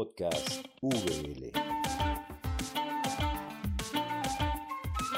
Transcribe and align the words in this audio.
Podcast 0.00 0.64
VL. 0.80 1.52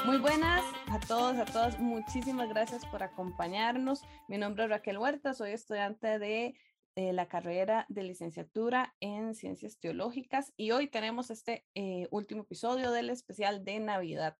Muy 0.05 0.17
buenas 0.17 0.61
a 0.89 0.99
todos, 1.07 1.37
a 1.37 1.45
todas. 1.45 1.79
Muchísimas 1.79 2.49
gracias 2.49 2.85
por 2.87 3.01
acompañarnos. 3.01 4.01
Mi 4.27 4.37
nombre 4.37 4.65
es 4.65 4.69
Raquel 4.69 4.97
Huerta, 4.97 5.33
soy 5.33 5.51
estudiante 5.51 6.19
de 6.19 6.55
eh, 6.95 7.13
la 7.13 7.29
carrera 7.29 7.85
de 7.87 8.03
licenciatura 8.03 8.93
en 8.99 9.35
Ciencias 9.35 9.79
Teológicas 9.79 10.51
y 10.57 10.71
hoy 10.71 10.89
tenemos 10.89 11.31
este 11.31 11.65
eh, 11.75 12.09
último 12.11 12.41
episodio 12.41 12.91
del 12.91 13.09
especial 13.09 13.63
de 13.63 13.79
Navidad 13.79 14.35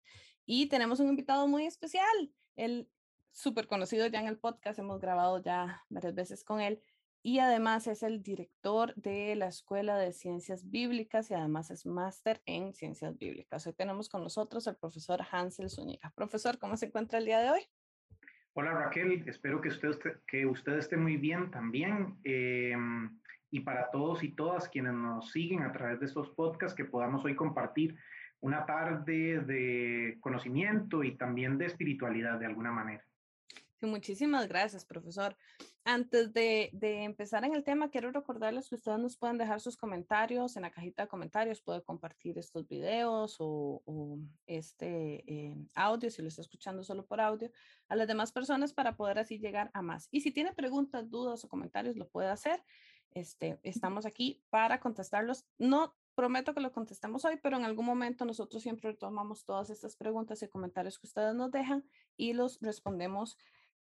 y 0.45 0.67
tenemos 0.67 0.99
un 0.99 1.07
invitado 1.07 1.47
muy 1.47 1.65
especial, 1.65 2.33
el 2.57 2.89
súper 3.31 3.67
conocido 3.67 4.07
ya 4.07 4.19
en 4.19 4.27
el 4.27 4.37
podcast, 4.37 4.77
hemos 4.77 4.99
grabado 4.99 5.41
ya 5.41 5.85
varias 5.87 6.13
veces 6.13 6.43
con 6.43 6.59
él 6.59 6.81
y 7.25 7.39
además 7.39 7.87
es 7.87 8.03
el 8.03 8.21
director 8.21 8.93
de 8.95 9.33
la 9.37 9.47
Escuela 9.47 9.97
de 9.97 10.11
Ciencias 10.11 10.69
Bíblicas 10.69 11.31
y 11.31 11.33
además 11.33 11.71
es 11.71 11.85
máster 11.85 12.41
en 12.45 12.73
Ciencias 12.73 13.17
Bíblicas. 13.17 13.65
Hoy 13.65 13.73
tenemos 13.73 14.09
con 14.09 14.21
nosotros 14.21 14.67
al 14.67 14.75
profesor 14.75 15.21
Hansel 15.31 15.69
Zúñiga. 15.69 16.11
Profesor, 16.15 16.59
¿cómo 16.59 16.75
se 16.75 16.87
encuentra 16.87 17.19
el 17.19 17.25
día 17.25 17.39
de 17.39 17.49
hoy? 17.51 17.61
Hola 18.51 18.73
Raquel, 18.73 19.23
espero 19.25 19.61
que 19.61 19.69
usted, 19.69 19.97
que 20.27 20.45
usted 20.45 20.73
esté 20.73 20.97
muy 20.97 21.15
bien 21.15 21.49
también. 21.49 22.17
Em, 22.25 23.17
y 23.49 23.61
para 23.61 23.89
todos 23.89 24.21
y 24.21 24.35
todas 24.35 24.67
quienes 24.67 24.93
nos 24.93 25.31
siguen 25.31 25.61
a 25.61 25.71
través 25.71 26.01
de 26.01 26.07
estos 26.07 26.29
podcasts, 26.31 26.75
que 26.75 26.85
podamos 26.85 27.23
hoy 27.23 27.35
compartir 27.35 27.97
una 28.41 28.65
tarde 28.65 29.39
de 29.39 30.17
conocimiento 30.19 31.05
y 31.05 31.15
también 31.15 31.57
de 31.57 31.67
espiritualidad 31.67 32.37
de 32.37 32.47
alguna 32.47 32.73
manera. 32.73 33.05
Muchísimas 33.87 34.47
gracias, 34.47 34.85
profesor. 34.85 35.35
Antes 35.83 36.33
de, 36.33 36.69
empezar 36.81 37.43
en 37.43 37.53
el 37.53 37.63
tema, 37.63 37.89
quiero 37.89 38.11
recordarles 38.11 38.69
que 38.69 38.75
ustedes 38.75 38.97
nos 38.99 39.17
pueden 39.17 39.37
dejar 39.37 39.59
sus 39.59 39.75
comentarios 39.75 40.55
en 40.55 40.61
la 40.61 40.71
cajita 40.71 41.03
de 41.03 41.09
comentarios, 41.09 41.61
puede 41.61 41.83
compartir 41.83 42.37
estos 42.37 42.65
videos 42.67 43.35
o, 43.39 43.81
este 44.47 45.23
eh, 45.27 45.55
audio, 45.75 46.09
si 46.09 46.21
lo 46.21 46.29
está 46.29 46.41
escuchando 46.41 46.83
solo 46.83 47.05
por 47.05 47.19
audio, 47.19 47.51
a 47.89 47.97
las 47.97 48.07
demás 48.07 48.31
personas 48.31 48.71
para 48.71 48.95
poder 48.95 49.19
así 49.19 49.37
llegar 49.37 49.69
a 49.73 49.81
más. 49.81 50.07
Y 50.11 50.21
si 50.21 50.31
tiene 50.31 50.53
preguntas, 50.53 51.09
dudas 51.09 51.43
o 51.43 51.49
comentarios, 51.49 51.97
lo 51.97 52.07
puede 52.07 52.29
hacer. 52.29 52.63
Este, 53.11 53.59
estamos 53.63 54.05
aquí 54.05 54.41
para 54.49 54.79
contestarlos. 54.79 55.45
No 55.57 55.93
prometo 56.15 56.53
que 56.53 56.61
lo 56.61 56.71
contestemos 56.71 57.25
hoy, 57.25 57.37
pero 57.41 57.57
en 57.57 57.65
algún 57.65 57.85
momento 57.85 58.23
nosotros 58.23 58.63
siempre 58.63 58.93
tomamos 58.93 59.45
todas 59.45 59.69
estas 59.69 59.95
preguntas 59.95 60.41
y 60.41 60.47
comentarios 60.47 60.97
que 60.99 61.07
ustedes 61.07 61.35
nos 61.35 61.51
dejan 61.51 61.83
y 62.15 62.33
los 62.33 62.59
respondemos 62.61 63.37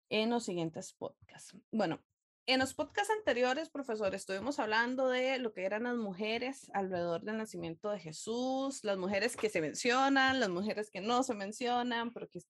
en 0.10 0.30
los 0.30 0.46
siguientes 0.46 0.94
podcasts. 0.94 1.56
Bueno, 1.72 2.04
en 2.48 2.60
los 2.60 2.76
podcasts 2.76 3.12
anteriores, 3.12 3.70
profesor, 3.70 4.14
estuvimos 4.14 4.60
hablando 4.60 5.10
de 5.10 5.40
lo 5.40 5.52
que 5.52 5.66
eran 5.66 5.84
las 5.84 5.96
mujeres 5.96 6.70
alrededor 6.74 7.24
del 7.24 7.38
nacimiento 7.38 7.90
de 7.90 8.00
Jesús, 8.00 8.84
las 8.84 8.98
mujeres 8.98 9.36
que 9.36 9.50
se 9.50 9.62
mencionan, 9.62 10.40
las 10.40 10.50
mujeres 10.50 10.92
que 10.92 11.02
no 11.02 11.24
se 11.24 11.34
mencionan, 11.34 12.14
pero 12.14 12.30
que 12.30 12.40
es 12.40 12.48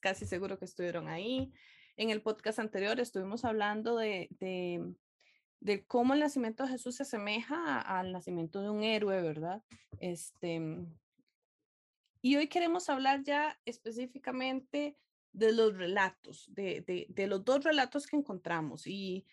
casi 0.00 0.26
seguro 0.26 0.58
que 0.58 0.66
estuvieron 0.66 1.08
ahí. 1.08 1.50
En 1.96 2.10
el 2.10 2.20
podcast 2.20 2.58
anterior 2.58 3.00
estuvimos 3.00 3.46
hablando 3.46 3.96
de, 3.96 4.28
de, 4.38 4.94
de 5.60 5.86
cómo 5.86 6.12
el 6.12 6.20
nacimiento 6.20 6.64
de 6.64 6.72
Jesús 6.72 6.96
se 6.96 7.04
asemeja 7.04 7.80
al 7.80 8.12
nacimiento 8.12 8.60
de 8.60 8.68
un 8.68 8.82
héroe, 8.82 9.22
¿verdad? 9.22 9.62
Este, 9.98 10.60
y 12.20 12.36
hoy 12.36 12.48
queremos 12.48 12.90
hablar 12.90 13.22
ya 13.22 13.58
específicamente 13.64 14.98
de 15.32 15.52
los 15.52 15.76
relatos, 15.76 16.46
de, 16.52 17.06
de, 17.08 17.26
los 17.26 17.44
dos 17.44 17.64
relatos 17.64 18.06
que 18.06 18.16
encontramos. 18.16 18.86
Y 18.86 19.26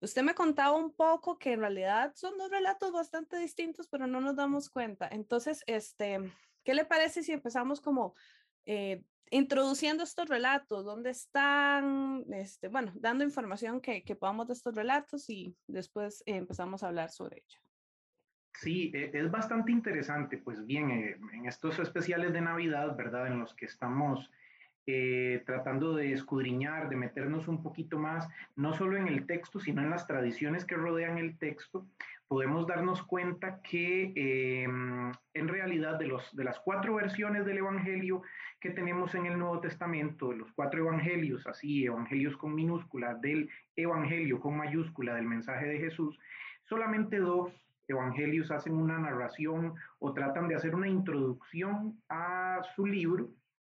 usted 0.00 0.22
me 0.22 0.34
contaba 0.34 0.76
un 0.76 0.94
poco 0.94 1.38
que 1.38 1.52
en 1.52 1.60
realidad 1.60 2.12
son 2.14 2.38
dos 2.38 2.50
relatos 2.50 2.92
bastante 2.92 3.36
distintos, 3.38 3.88
pero 3.88 4.06
no 4.06 4.20
nos 4.20 4.36
damos 4.36 4.70
cuenta. 4.70 5.08
Entonces, 5.10 5.62
este, 5.66 6.18
¿qué 6.64 6.74
le 6.74 6.84
parece 6.84 7.22
si 7.22 7.32
empezamos 7.32 7.80
como 7.80 8.14
eh, 8.66 9.02
introduciendo 9.30 10.04
estos 10.04 10.28
relatos? 10.28 10.84
¿Dónde 10.84 11.10
están? 11.10 12.24
Este, 12.32 12.68
bueno, 12.68 12.92
dando 12.94 13.24
información 13.24 13.80
que, 13.80 14.04
que 14.04 14.16
podamos 14.16 14.46
de 14.48 14.54
estos 14.54 14.74
relatos 14.74 15.28
y 15.28 15.56
después 15.66 16.22
empezamos 16.26 16.82
a 16.82 16.88
hablar 16.88 17.10
sobre 17.10 17.38
ello. 17.38 17.58
Sí, 18.54 18.92
e, 18.94 19.10
es 19.12 19.30
bastante 19.30 19.72
interesante. 19.72 20.38
Pues 20.38 20.64
bien, 20.66 20.90
eh, 20.90 21.16
en 21.32 21.46
estos 21.46 21.78
especiales 21.78 22.32
de 22.32 22.40
Navidad, 22.40 22.96
¿verdad? 22.96 23.26
En 23.26 23.40
los 23.40 23.54
que 23.54 23.66
estamos 23.66 24.30
eh, 24.86 25.42
tratando 25.46 25.94
de 25.94 26.12
escudriñar, 26.12 26.88
de 26.88 26.96
meternos 26.96 27.46
un 27.46 27.62
poquito 27.62 27.98
más, 27.98 28.28
no 28.56 28.72
solo 28.72 28.96
en 28.96 29.06
el 29.06 29.26
texto, 29.26 29.60
sino 29.60 29.80
en 29.80 29.90
las 29.90 30.06
tradiciones 30.06 30.64
que 30.64 30.74
rodean 30.74 31.18
el 31.18 31.38
texto, 31.38 31.86
podemos 32.26 32.66
darnos 32.66 33.02
cuenta 33.02 33.60
que 33.62 34.12
em, 34.16 35.12
en 35.34 35.48
realidad 35.48 35.98
de, 35.98 36.06
los, 36.06 36.34
de 36.34 36.44
las 36.44 36.58
cuatro 36.60 36.94
versiones 36.94 37.46
del 37.46 37.58
Evangelio 37.58 38.22
que 38.58 38.70
tenemos 38.70 39.14
en 39.14 39.26
el 39.26 39.38
Nuevo 39.38 39.60
Testamento, 39.60 40.32
los 40.32 40.50
cuatro 40.52 40.80
Evangelios, 40.80 41.46
así, 41.46 41.84
Evangelios 41.84 42.36
con 42.36 42.54
minúscula, 42.54 43.14
del 43.14 43.50
Evangelio 43.76 44.40
con 44.40 44.56
mayúscula 44.56 45.14
del 45.14 45.26
mensaje 45.26 45.66
de 45.66 45.78
Jesús, 45.78 46.18
solamente 46.64 47.18
dos 47.18 47.52
Evangelios 47.86 48.50
hacen 48.50 48.74
una 48.74 48.98
narración 48.98 49.74
o 49.98 50.12
tratan 50.12 50.48
de 50.48 50.54
hacer 50.54 50.74
una 50.74 50.88
introducción 50.88 52.00
a 52.08 52.62
su 52.74 52.86
libro 52.86 53.30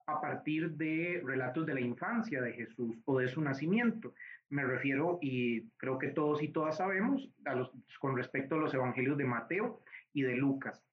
a 0.06 0.20
partir 0.20 0.70
de 0.72 1.20
relatos 1.24 1.66
de 1.66 1.74
la 1.74 1.80
infancia 1.80 2.40
de 2.40 2.52
Jesús 2.52 2.96
o 3.04 3.18
de 3.18 3.28
su 3.28 3.40
nacimiento. 3.40 4.14
Me 4.48 4.64
refiero, 4.64 5.18
y 5.20 5.62
creo 5.76 5.98
que 5.98 6.08
todos 6.08 6.42
y 6.42 6.48
todas 6.48 6.76
sabemos, 6.76 7.28
a 7.44 7.54
los, 7.54 7.72
con 7.98 8.16
respecto 8.16 8.54
a 8.54 8.58
los 8.58 8.72
evangelios 8.72 9.18
de 9.18 9.24
Mateo 9.24 9.82
y 10.12 10.22
de 10.22 10.36
Lucas. 10.36 10.86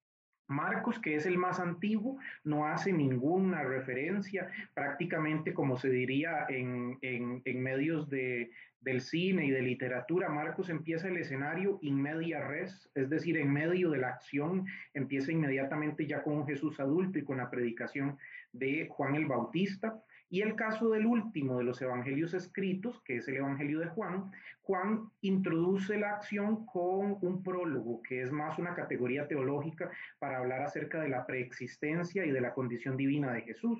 Marcos, 0.46 0.98
que 0.98 1.14
es 1.14 1.24
el 1.24 1.38
más 1.38 1.58
antiguo, 1.58 2.18
no 2.42 2.66
hace 2.66 2.92
ninguna 2.92 3.62
referencia, 3.62 4.50
prácticamente 4.74 5.54
como 5.54 5.78
se 5.78 5.88
diría 5.88 6.44
en, 6.48 6.98
en, 7.00 7.62
medios 7.62 8.10
de, 8.10 8.50
del 8.80 9.00
cine 9.00 9.46
y 9.46 9.50
de 9.50 9.62
literatura. 9.62 10.28
Marcos 10.28 10.68
empieza 10.68 11.08
el 11.08 11.16
escenario 11.16 11.78
in 11.80 12.00
media 12.00 12.46
res, 12.46 12.90
es 12.94 13.08
decir, 13.08 13.38
en 13.38 13.50
medio 13.52 13.90
de 13.90 13.98
la 13.98 14.08
acción, 14.08 14.66
empieza 14.92 15.32
inmediatamente 15.32 16.06
ya 16.06 16.22
con 16.22 16.34
un 16.34 16.46
Jesús 16.46 16.78
adulto 16.78 17.18
y 17.18 17.24
con 17.24 17.38
la 17.38 17.50
predicación 17.50 18.18
de 18.54 18.88
Juan 18.88 19.14
el 19.14 19.26
Bautista. 19.26 20.02
Y 20.30 20.40
el 20.40 20.56
caso 20.56 20.90
del 20.90 21.06
último 21.06 21.58
de 21.58 21.64
los 21.64 21.80
evangelios 21.82 22.34
escritos, 22.34 23.00
que 23.04 23.18
es 23.18 23.28
el 23.28 23.36
Evangelio 23.36 23.78
de 23.78 23.86
Juan, 23.88 24.32
Juan 24.62 25.10
introduce 25.20 25.96
la 25.98 26.10
acción 26.10 26.64
con 26.66 27.18
un 27.20 27.42
prólogo, 27.42 28.02
que 28.02 28.22
es 28.22 28.32
más 28.32 28.58
una 28.58 28.74
categoría 28.74 29.28
teológica 29.28 29.90
para 30.18 30.38
hablar 30.38 30.62
acerca 30.62 31.00
de 31.00 31.10
la 31.10 31.26
preexistencia 31.26 32.24
y 32.24 32.30
de 32.30 32.40
la 32.40 32.54
condición 32.54 32.96
divina 32.96 33.32
de 33.32 33.42
Jesús. 33.42 33.78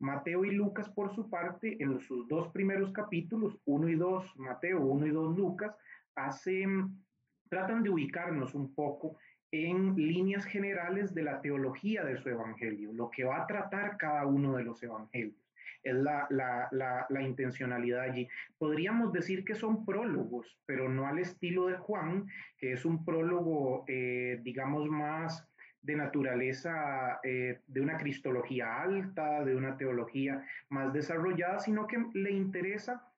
Mateo 0.00 0.44
y 0.44 0.52
Lucas, 0.52 0.88
por 0.88 1.14
su 1.14 1.28
parte, 1.28 1.76
en 1.82 2.00
sus 2.00 2.26
dos 2.28 2.48
primeros 2.48 2.92
capítulos, 2.92 3.58
1 3.64 3.88
y 3.88 3.94
2, 3.96 4.36
Mateo, 4.38 4.80
1 4.80 5.06
y 5.06 5.10
2, 5.10 5.36
Lucas, 5.36 5.76
hacen, 6.14 7.04
tratan 7.48 7.82
de 7.82 7.90
ubicarnos 7.90 8.54
un 8.54 8.74
poco 8.74 9.18
en 9.50 9.96
líneas 9.96 10.44
generales 10.44 11.14
de 11.14 11.22
la 11.22 11.40
teología 11.40 12.04
de 12.04 12.18
su 12.18 12.28
evangelio, 12.28 12.92
lo 12.92 13.10
que 13.10 13.24
va 13.24 13.42
a 13.42 13.46
tratar 13.46 13.96
cada 13.96 14.26
uno 14.26 14.56
de 14.56 14.64
los 14.64 14.82
evangelios. 14.82 15.36
Es 15.82 15.94
la, 15.94 17.06
intencionalidad 17.20 18.00
allí. 18.02 18.28
Podríamos 18.58 19.12
decir 19.12 19.44
que 19.44 19.54
son 19.54 19.86
prólogos, 19.86 20.58
pero 20.66 20.88
no 20.88 21.06
al 21.06 21.18
estilo 21.18 21.68
de 21.68 21.76
Juan, 21.76 22.26
que 22.58 22.72
es 22.72 22.84
un 22.84 23.04
prólogo, 23.04 23.84
eh, 23.86 24.40
digamos, 24.42 24.86
más 24.88 25.48
de 25.80 25.96
naturaleza 25.96 27.20
eh, 27.22 27.60
de 27.66 27.80
una 27.80 27.96
cristología 27.96 28.82
alta, 28.82 29.44
de 29.44 29.56
una 29.56 29.76
teología 29.76 30.44
más 30.68 30.92
desarrollada, 30.92 31.60
sino 31.60 31.86
que 31.86 32.04
le 32.12 32.32
interesa 32.32 33.08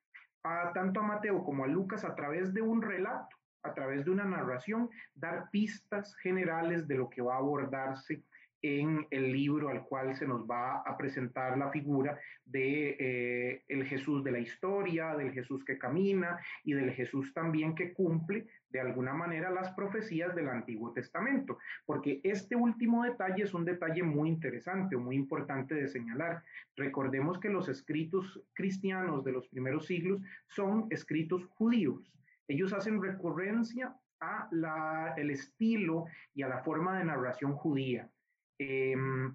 a, 0.44 0.72
tanto 0.72 1.00
a 1.00 1.04
Mateo 1.04 1.42
como 1.42 1.64
a 1.64 1.66
Lucas 1.68 2.04
a 2.04 2.14
través 2.14 2.52
de 2.52 2.62
un 2.62 2.82
relato 2.82 3.39
a 3.62 3.74
través 3.74 4.04
de 4.04 4.10
una 4.10 4.24
narración, 4.24 4.90
dar 5.14 5.50
pistas 5.50 6.16
generales 6.16 6.86
de 6.88 6.96
lo 6.96 7.08
que 7.08 7.22
va 7.22 7.34
a 7.34 7.38
abordarse 7.38 8.22
en 8.62 9.06
el 9.10 9.32
libro 9.32 9.68
al 9.70 9.84
cual 9.84 10.14
se 10.16 10.26
nos 10.26 10.42
va 10.42 10.80
a 10.80 10.96
presentar 10.96 11.56
la 11.56 11.70
figura 11.70 12.18
de 12.44 12.96
eh, 12.98 13.64
el 13.68 13.86
Jesús 13.86 14.22
de 14.22 14.32
la 14.32 14.38
historia, 14.38 15.14
del 15.16 15.32
Jesús 15.32 15.64
que 15.64 15.78
camina 15.78 16.38
y 16.64 16.74
del 16.74 16.92
Jesús 16.92 17.32
también 17.32 17.74
que 17.74 17.92
cumple 17.92 18.46
de 18.68 18.80
alguna 18.80 19.14
manera 19.14 19.50
las 19.50 19.72
profecías 19.72 20.34
del 20.34 20.48
Antiguo 20.48 20.92
Testamento, 20.92 21.58
porque 21.86 22.20
este 22.22 22.54
último 22.54 23.02
detalle 23.02 23.44
es 23.44 23.54
un 23.54 23.64
detalle 23.64 24.02
muy 24.02 24.28
interesante 24.28 24.94
o 24.94 25.00
muy 25.00 25.16
importante 25.16 25.74
de 25.74 25.88
señalar. 25.88 26.42
Recordemos 26.76 27.38
que 27.38 27.48
los 27.48 27.68
escritos 27.68 28.40
cristianos 28.52 29.24
de 29.24 29.32
los 29.32 29.48
primeros 29.48 29.86
siglos 29.86 30.20
son 30.48 30.86
escritos 30.90 31.46
judíos 31.46 32.12
ellos 32.50 32.72
hacen 32.72 33.00
recurrencia 33.00 33.96
a 34.20 35.14
el 35.16 35.30
estilo 35.30 36.06
y 36.34 36.42
a 36.42 36.48
la 36.48 36.58
forma 36.58 36.98
de 36.98 37.04
narración 37.04 37.54
judía. 37.54 38.10
Em, 38.58 39.34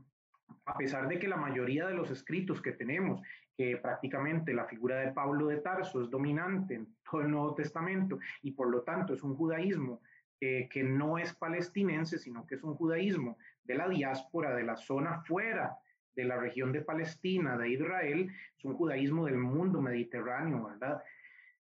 a 0.65 0.77
pesar 0.77 1.07
de 1.07 1.17
que 1.17 1.27
la 1.27 1.38
mayoría 1.38 1.88
de 1.88 1.95
los 1.95 2.12
escritos 2.12 2.62
que 2.62 2.73
tenemos, 2.73 3.21
que 3.57 3.77
prácticamente 3.77 4.53
la 4.53 4.65
figura 4.65 4.97
de 4.97 5.12
Pablo 5.12 5.47
de 5.47 5.57
Tarso 5.57 6.03
es 6.03 6.09
dominante 6.09 6.75
en 6.75 6.95
todo 7.09 7.21
el 7.21 7.31
Nuevo 7.31 7.56
Testamento 7.56 8.19
y 8.41 8.51
por 8.51 8.69
lo 8.69 8.83
tanto 8.83 9.13
es 9.13 9.23
un 9.23 9.35
judaísmo 9.35 10.01
eh, 10.41 10.67
que 10.69 10.83
no 10.83 11.17
es 11.17 11.33
palestinense, 11.33 12.19
sino 12.19 12.45
que 12.45 12.56
es 12.56 12.63
un 12.63 12.75
judaísmo 12.75 13.38
de 13.63 13.75
la 13.75 13.88
diáspora, 13.88 14.53
de 14.53 14.63
la 14.63 14.75
zona 14.75 15.23
fuera 15.23 15.77
de 16.15 16.25
la 16.25 16.38
región 16.38 16.71
de 16.71 16.81
Palestina, 16.81 17.57
de 17.57 17.69
Israel, 17.69 18.31
es 18.57 18.65
un 18.65 18.75
judaísmo 18.75 19.25
del 19.25 19.38
mundo 19.38 19.81
mediterráneo, 19.81 20.65
¿verdad? 20.65 21.01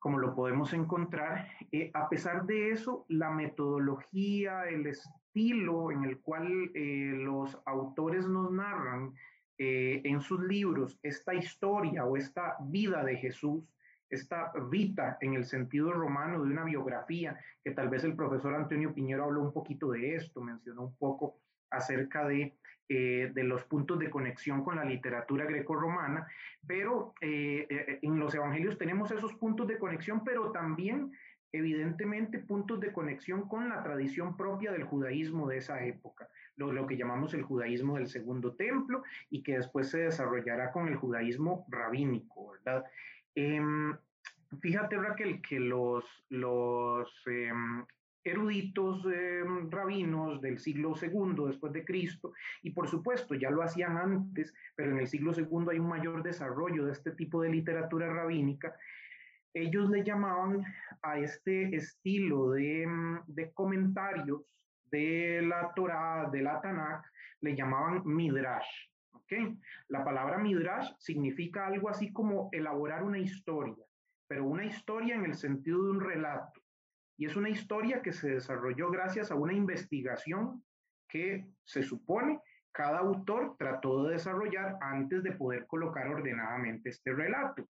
Como 0.02 0.18
lo 0.18 0.36
podemos 0.36 0.74
encontrar. 0.74 1.48
Eh, 1.72 1.90
a 1.94 2.10
pesar 2.10 2.46
de 2.46 2.72
eso, 2.72 3.06
la 3.08 3.30
metodología, 3.30 4.66
el 4.68 4.88
estilo 4.88 5.92
en 5.92 6.04
el 6.04 6.20
cual 6.20 6.72
eh, 6.74 7.14
los 7.16 7.58
autores 7.66 8.28
nos 8.28 8.52
narran 8.52 9.14
en 9.64 10.22
sus 10.22 10.40
libros 10.42 10.98
esta 11.04 11.36
historia 11.36 12.04
o 12.04 12.18
esta 12.18 12.58
vida 12.62 13.04
de 13.04 13.16
Jesús, 13.18 13.64
esta 14.10 14.52
vita 14.72 15.20
en 15.22 15.36
el 15.36 15.46
sentido 15.46 15.92
romano 15.92 16.44
de 16.44 16.50
una 16.50 16.64
biografía, 16.64 17.40
que 17.64 17.70
tal 17.70 17.88
vez 17.88 18.04
el 18.04 18.16
profesor 18.16 18.56
Antonio 18.56 18.92
Piñero 18.92 19.26
habló 19.26 19.44
un 19.44 19.54
poquito 19.54 19.92
de 19.92 20.16
esto, 20.16 20.42
mencionó 20.42 20.86
un 20.86 20.96
poco 20.96 21.38
acerca 21.72 22.28
de, 22.28 22.54
eh, 22.90 23.32
de 23.34 23.44
los 23.44 23.64
puntos 23.64 24.00
de 24.00 24.10
conexión 24.10 24.64
con 24.64 24.76
la 24.76 24.86
literatura 24.86 25.46
greco-romana, 25.46 26.28
pero 26.68 27.14
eh, 27.22 27.66
eh, 27.70 28.00
en 28.02 28.20
los 28.20 28.36
evangelios 28.36 28.78
tenemos 28.78 29.12
esos 29.12 29.34
puntos 29.36 29.68
de 29.68 29.80
conexión, 29.80 30.24
pero 30.24 30.52
también 30.52 31.12
evidentemente 31.54 32.40
puntos 32.40 32.80
de 32.80 32.94
conexión 32.94 33.48
con 33.48 33.70
la 33.70 33.84
tradición 33.84 34.38
propia 34.38 34.72
del 34.72 34.84
judaísmo 34.84 35.48
de 35.48 35.58
esa 35.58 35.84
época, 35.84 36.30
lo, 36.56 36.72
lo, 36.72 36.88
que 36.88 36.98
llamamos 36.98 37.34
el 37.34 37.44
judaísmo 37.44 37.96
del 37.96 38.08
segundo 38.08 38.54
templo 38.54 39.04
y 39.30 39.44
que 39.44 39.58
después 39.58 39.90
se 39.90 40.00
desarrollará 40.00 40.72
con 40.72 40.88
el 40.88 40.96
judaísmo 40.96 41.66
rabínico, 41.70 42.52
¿verdad? 42.52 42.86
Em, 43.36 43.96
fíjate, 44.60 44.98
Raquel, 44.98 45.42
que 45.42 45.60
los, 45.60 46.06
los 46.30 47.10
em, 47.28 47.86
eruditos 48.24 49.06
em, 49.06 49.70
rabinos 49.70 50.42
del 50.42 50.60
siglo 50.60 50.94
II 51.02 51.48
después 51.48 51.74
de 51.74 51.86
Cristo, 51.86 52.34
y 52.62 52.72
por 52.72 52.88
supuesto 52.88 53.36
ya 53.36 53.50
lo 53.50 53.64
hacían 53.64 53.98
antes, 53.98 54.54
pero 54.76 54.92
en 54.92 55.00
el 55.00 55.08
siglo 55.08 55.34
II 55.36 55.68
hay 55.72 55.80
un 55.80 55.90
mayor 55.90 56.24
desarrollo 56.24 56.86
de 56.86 56.92
este 56.92 57.12
tipo 57.12 57.42
de 57.42 57.50
literatura 57.50 58.12
rabínica, 58.14 58.76
ellos 59.54 59.90
le 59.90 60.04
llamaban 60.04 60.64
a 61.02 61.18
este 61.18 61.76
estilo 61.76 62.52
de, 62.52 62.88
de 63.28 63.52
comentarios 63.52 64.42
de 64.92 65.42
la 65.42 65.74
Torah, 65.74 66.30
de 66.32 66.42
la 66.42 66.62
Tanakh, 66.62 67.06
le 67.42 67.56
llamaban 67.56 68.02
midrash. 68.06 68.92
La 69.88 70.04
palabra 70.04 70.38
midrash 70.38 70.92
significa 71.00 71.68
algo 71.68 71.90
así 71.90 72.12
como 72.12 72.50
elaborar 72.52 73.04
una 73.04 73.18
historia, 73.18 73.86
pero 74.28 74.46
una 74.46 74.66
historia 74.66 75.16
en 75.16 75.24
el 75.24 75.36
sentido 75.36 75.84
de 75.84 75.92
un 75.92 76.02
relato. 76.02 76.61
Y 77.18 77.26
es 77.26 77.36
una 77.36 77.50
historia 77.50 78.02
que 78.02 78.14
se 78.14 78.32
desarrolló 78.32 78.90
gracias 78.90 79.32
a 79.32 79.36
una 79.36 79.54
investigación 79.54 80.64
que 81.08 81.46
se 81.64 81.84
supone 81.84 82.40
cada 82.72 83.00
autor 83.00 83.58
trató 83.58 84.06
de 84.06 84.14
desarrollar 84.14 84.78
antes 84.82 85.24
de 85.24 85.34
poder 85.34 85.68
colocar 85.68 86.08
ordenadamente 86.08 86.90
este 86.90 87.14
relato. 87.14 87.68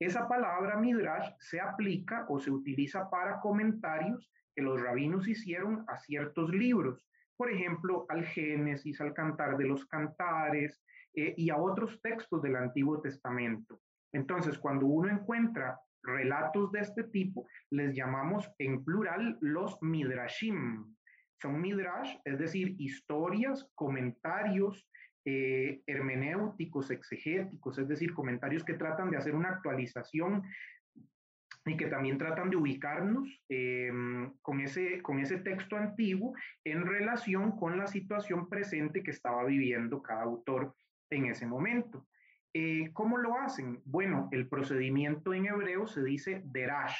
Esa 0.00 0.26
palabra 0.26 0.76
midrash 0.76 1.30
se 1.38 1.60
aplica 1.60 2.26
o 2.28 2.40
se 2.40 2.50
utiliza 2.50 3.08
para 3.08 3.38
comentarios 3.40 4.30
que 4.54 4.62
los 4.62 4.80
rabinos 4.80 5.28
hicieron 5.28 5.84
a 5.88 5.96
ciertos 5.98 6.50
libros, 6.50 7.06
por 7.36 7.50
ejemplo, 7.50 8.04
al 8.08 8.24
Génesis, 8.24 9.00
al 9.00 9.14
Cantar 9.14 9.56
de 9.56 9.66
los 9.66 9.86
Cantares, 9.86 10.82
eh, 11.14 11.34
y 11.36 11.50
a 11.50 11.56
otros 11.56 12.00
textos 12.02 12.42
del 12.42 12.56
Antiguo 12.56 13.00
Testamento. 13.00 13.80
Entonces, 14.12 14.58
cuando 14.58 14.86
uno 14.86 15.10
encuentra 15.10 15.78
relatos 16.02 16.72
de 16.72 16.80
este 16.80 17.04
tipo, 17.04 17.46
les 17.70 17.94
llamamos 17.94 18.50
en 18.58 18.84
plural 18.84 19.38
los 19.40 19.80
midrashim. 19.82 20.94
Son 21.40 21.60
midrash, 21.60 22.16
es 22.24 22.38
decir, 22.38 22.74
historias, 22.78 23.68
comentarios 23.74 24.88
eh, 25.24 25.82
hermenéuticos, 25.86 26.90
exegéticos, 26.90 27.78
es 27.78 27.88
decir, 27.88 28.12
comentarios 28.12 28.64
que 28.64 28.74
tratan 28.74 29.10
de 29.10 29.16
hacer 29.16 29.34
una 29.34 29.50
actualización 29.50 30.42
y 31.64 31.76
que 31.76 31.86
también 31.86 32.18
tratan 32.18 32.50
de 32.50 32.56
ubicarnos 32.56 33.28
em, 33.48 34.32
con, 34.42 34.60
ese, 34.60 35.00
con 35.00 35.20
ese 35.20 35.38
texto 35.38 35.76
antiguo 35.76 36.34
en 36.64 36.84
relación 36.84 37.52
con 37.52 37.78
la 37.78 37.86
situación 37.86 38.48
presente 38.48 39.02
que 39.02 39.12
estaba 39.12 39.44
viviendo 39.44 40.02
cada 40.02 40.22
autor 40.22 40.74
en 41.10 41.26
ese 41.26 41.46
momento. 41.46 42.06
Eh, 42.54 42.90
¿Cómo 42.92 43.16
lo 43.16 43.38
hacen? 43.38 43.80
Bueno, 43.86 44.28
el 44.30 44.46
procedimiento 44.46 45.32
en 45.32 45.46
hebreo 45.46 45.86
se 45.86 46.02
dice 46.02 46.42
derash 46.44 46.96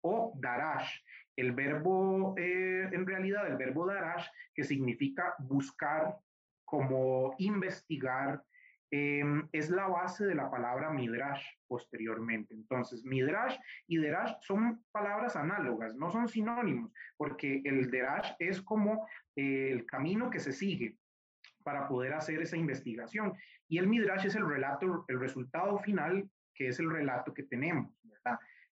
o 0.00 0.32
darash. 0.36 1.00
El 1.36 1.52
verbo, 1.52 2.34
eh, 2.36 2.88
en 2.90 3.06
realidad, 3.06 3.46
el 3.46 3.56
verbo 3.56 3.86
darash, 3.86 4.26
que 4.52 4.64
significa 4.64 5.34
buscar, 5.38 6.16
como 6.64 7.34
investigar, 7.38 8.42
em, 8.90 9.48
es 9.52 9.70
la 9.70 9.86
base 9.86 10.26
de 10.26 10.34
la 10.34 10.50
palabra 10.50 10.90
midrash 10.90 11.44
posteriormente. 11.68 12.54
Entonces, 12.54 13.04
midrash 13.04 13.56
y 13.86 13.98
derash 13.98 14.34
son 14.40 14.84
palabras 14.90 15.36
análogas, 15.36 15.94
no 15.94 16.10
son 16.10 16.26
sinónimos, 16.28 16.92
porque 17.16 17.62
el 17.64 17.90
derash 17.90 18.32
es 18.40 18.60
como 18.62 19.06
eh, 19.36 19.70
el 19.70 19.86
camino 19.86 20.30
que 20.30 20.40
se 20.40 20.52
sigue 20.52 20.96
para 21.66 21.88
poder 21.88 22.14
hacer 22.14 22.40
esa 22.40 22.56
investigación. 22.56 23.34
Y 23.66 23.78
el 23.78 23.88
Midrash 23.88 24.26
es 24.26 24.36
el 24.36 24.48
relato, 24.48 25.04
el 25.08 25.18
resultado 25.18 25.80
final, 25.80 26.30
que 26.54 26.68
es 26.68 26.78
el 26.78 26.88
relato 26.88 27.34
que 27.34 27.42
tenemos. 27.42 27.92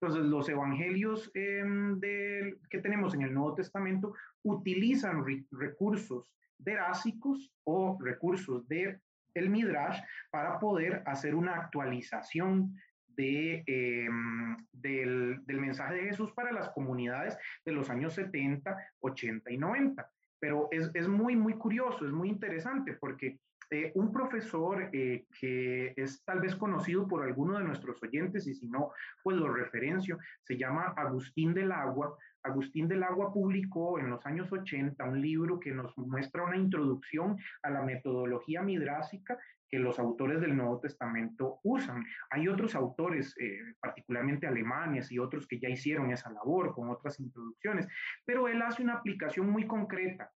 Entonces, 0.00 0.24
los 0.24 0.48
evangelios 0.48 1.30
em, 1.34 2.00
que 2.00 2.78
tenemos 2.80 3.12
en 3.12 3.22
el 3.22 3.34
Nuevo 3.34 3.54
Testamento 3.54 4.14
utilizan 4.42 5.22
recursos 5.50 6.32
derásicos 6.56 7.52
o 7.64 7.98
recursos 8.00 8.66
de 8.68 8.98
el 9.34 9.50
Midrash 9.50 10.00
para 10.30 10.58
poder 10.58 11.02
hacer 11.04 11.34
una 11.34 11.56
actualización 11.56 12.74
de, 13.06 13.64
em, 13.66 14.56
del, 14.72 15.44
del 15.44 15.60
mensaje 15.60 15.96
de 15.96 16.04
Jesús 16.04 16.32
para 16.32 16.52
las 16.52 16.70
comunidades 16.70 17.36
de 17.66 17.72
los 17.72 17.90
años 17.90 18.14
70, 18.14 18.78
80 19.00 19.50
y 19.52 19.58
90. 19.58 20.10
Pero 20.40 20.68
es, 20.70 20.90
es 20.94 21.08
muy, 21.08 21.36
muy 21.36 21.54
curioso, 21.54 22.06
es 22.06 22.12
muy 22.12 22.28
interesante 22.28 22.94
porque 22.94 23.38
eh, 23.70 23.92
un 23.94 24.10
profesor 24.10 24.88
eh, 24.94 25.26
que 25.38 25.92
es 25.94 26.24
tal 26.24 26.40
vez 26.40 26.56
conocido 26.56 27.06
por 27.06 27.22
alguno 27.22 27.58
de 27.58 27.64
nuestros 27.64 28.02
oyentes 28.02 28.46
y 28.46 28.54
si 28.54 28.66
no, 28.66 28.92
pues 29.22 29.36
lo 29.36 29.52
referencio, 29.52 30.18
se 30.42 30.56
llama 30.56 30.94
Agustín 30.96 31.52
del 31.52 31.72
Agua. 31.72 32.16
Agustín 32.42 32.88
del 32.88 33.02
Agua 33.02 33.30
publicó 33.30 33.98
en 33.98 34.08
los 34.08 34.24
años 34.24 34.50
80 34.50 35.04
un 35.04 35.20
libro 35.20 35.60
que 35.60 35.72
nos 35.72 35.96
muestra 35.98 36.44
una 36.44 36.56
introducción 36.56 37.36
a 37.62 37.68
la 37.68 37.82
metodología 37.82 38.62
midrásica 38.62 39.38
que 39.68 39.78
los 39.78 39.98
autores 39.98 40.40
del 40.40 40.56
Nuevo 40.56 40.80
Testamento 40.80 41.60
usan. 41.62 42.04
Hay 42.30 42.48
otros 42.48 42.74
autores, 42.74 43.34
eh, 43.38 43.74
particularmente 43.80 44.46
alemanes 44.46 45.12
y 45.12 45.18
otros 45.18 45.46
que 45.46 45.58
ya 45.58 45.68
hicieron 45.68 46.10
esa 46.10 46.30
labor 46.30 46.74
con 46.74 46.90
otras 46.90 47.20
introducciones, 47.20 47.86
pero 48.24 48.48
él 48.48 48.62
hace 48.62 48.82
una 48.82 48.94
aplicación 48.94 49.50
muy 49.50 49.66
concreta 49.66 50.30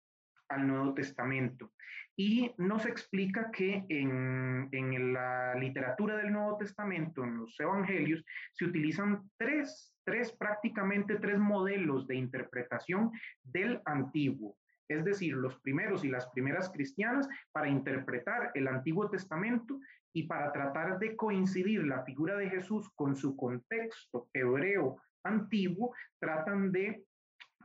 al 0.49 0.67
Nuevo 0.67 0.93
Testamento 0.93 1.71
y 2.15 2.53
nos 2.57 2.85
explica 2.85 3.49
que 3.49 3.85
en, 3.89 4.69
en 4.71 5.13
la 5.13 5.55
literatura 5.55 6.15
del 6.17 6.31
Nuevo 6.31 6.57
Testamento, 6.57 7.23
en 7.23 7.37
los 7.37 7.59
Evangelios, 7.59 8.23
se 8.51 8.65
utilizan 8.65 9.29
tres, 9.37 9.95
tres, 10.03 10.31
prácticamente 10.31 11.15
tres 11.15 11.39
modelos 11.39 12.05
de 12.07 12.15
interpretación 12.15 13.11
del 13.43 13.81
Antiguo 13.85 14.55
es 14.93 15.05
decir, 15.05 15.33
los 15.33 15.59
primeros 15.59 16.03
y 16.03 16.09
las 16.09 16.27
primeras 16.29 16.69
cristianas, 16.69 17.27
para 17.51 17.69
interpretar 17.69 18.51
el 18.53 18.67
Antiguo 18.67 19.09
Testamento 19.09 19.79
y 20.13 20.23
para 20.23 20.51
tratar 20.51 20.99
de 20.99 21.15
coincidir 21.15 21.85
la 21.85 22.03
figura 22.03 22.37
de 22.37 22.49
Jesús 22.49 22.89
con 22.95 23.15
su 23.15 23.35
contexto 23.35 24.29
hebreo 24.33 25.01
antiguo, 25.23 25.93
tratan 26.19 26.71
de 26.71 27.05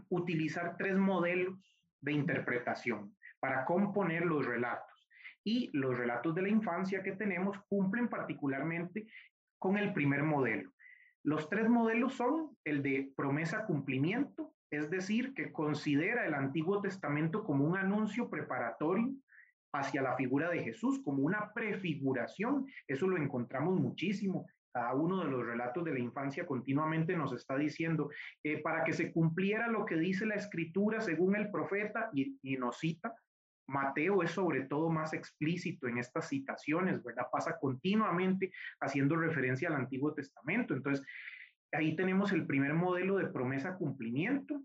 utilizar 0.09 0.77
tres 0.77 0.97
modelos 0.97 1.79
de 2.01 2.13
interpretación 2.13 3.17
para 3.41 3.65
componer 3.65 4.25
los 4.25 4.47
relatos. 4.47 5.09
Y 5.45 5.71
los 5.73 5.97
relatos 5.97 6.35
de 6.35 6.43
la 6.43 6.49
infancia 6.49 7.03
que 7.03 7.13
tenemos 7.13 7.57
cumplen 7.69 8.09
particularmente 8.09 9.07
con 9.59 9.79
el 9.79 9.93
primer 9.93 10.23
modelo. 10.23 10.73
Los 11.25 11.49
tres 11.49 11.69
modelos 11.69 12.15
son 12.15 12.57
el 12.65 12.83
de 12.83 13.13
promesa-cumplimiento, 13.17 14.55
es 14.71 14.91
decir, 14.91 15.35
que 15.35 15.53
considera 15.53 16.27
el 16.27 16.35
Antiguo 16.35 16.81
Testamento 16.81 17.45
como 17.45 17.65
un 17.65 17.77
anuncio 17.77 18.29
preparatorio 18.29 19.15
hacia 19.73 20.03
la 20.03 20.17
figura 20.17 20.51
de 20.51 20.63
Jesús, 20.63 21.01
como 21.05 21.23
una 21.23 21.53
prefiguración. 21.53 22.67
Eso 22.87 23.07
lo 23.07 23.17
encontramos 23.17 23.79
muchísimo. 23.79 24.47
Cada 24.73 24.95
uno 24.95 25.25
de 25.25 25.31
los 25.31 25.45
relatos 25.45 25.85
de 25.85 25.95
la 25.95 25.99
infancia 25.99 26.47
continuamente 26.47 27.17
nos 27.17 27.33
está 27.33 27.57
diciendo, 27.57 28.11
eh, 28.45 28.61
para 28.63 28.85
que 28.85 28.93
se 28.93 29.13
cumpliera 29.13 29.69
lo 29.69 29.85
que 29.85 29.97
dice 29.97 30.27
la 30.27 30.35
escritura 30.35 31.01
según 31.01 31.37
el 31.37 31.51
profeta, 31.51 32.11
y, 32.13 32.39
y 32.43 32.57
nos 32.57 32.79
cita, 32.79 33.15
Mateo 33.69 34.23
es 34.23 34.31
sobre 34.31 34.63
todo 34.63 34.89
más 34.89 35.13
explícito 35.13 35.89
en 35.89 35.99
estas 35.99 36.29
citaciones, 36.29 37.03
¿verdad? 37.03 37.27
Pasa 37.31 37.59
continuamente 37.59 38.51
haciendo 38.81 39.17
referencia 39.17 39.69
al 39.69 39.77
Antiguo 39.77 40.15
Testamento. 40.15 40.75
Entonces, 40.75 41.07
ahí 41.73 41.97
tenemos 41.97 42.31
el 42.33 42.47
primer 42.47 42.75
modelo 42.75 43.17
de 43.17 43.27
promesa-cumplimiento. 43.27 44.63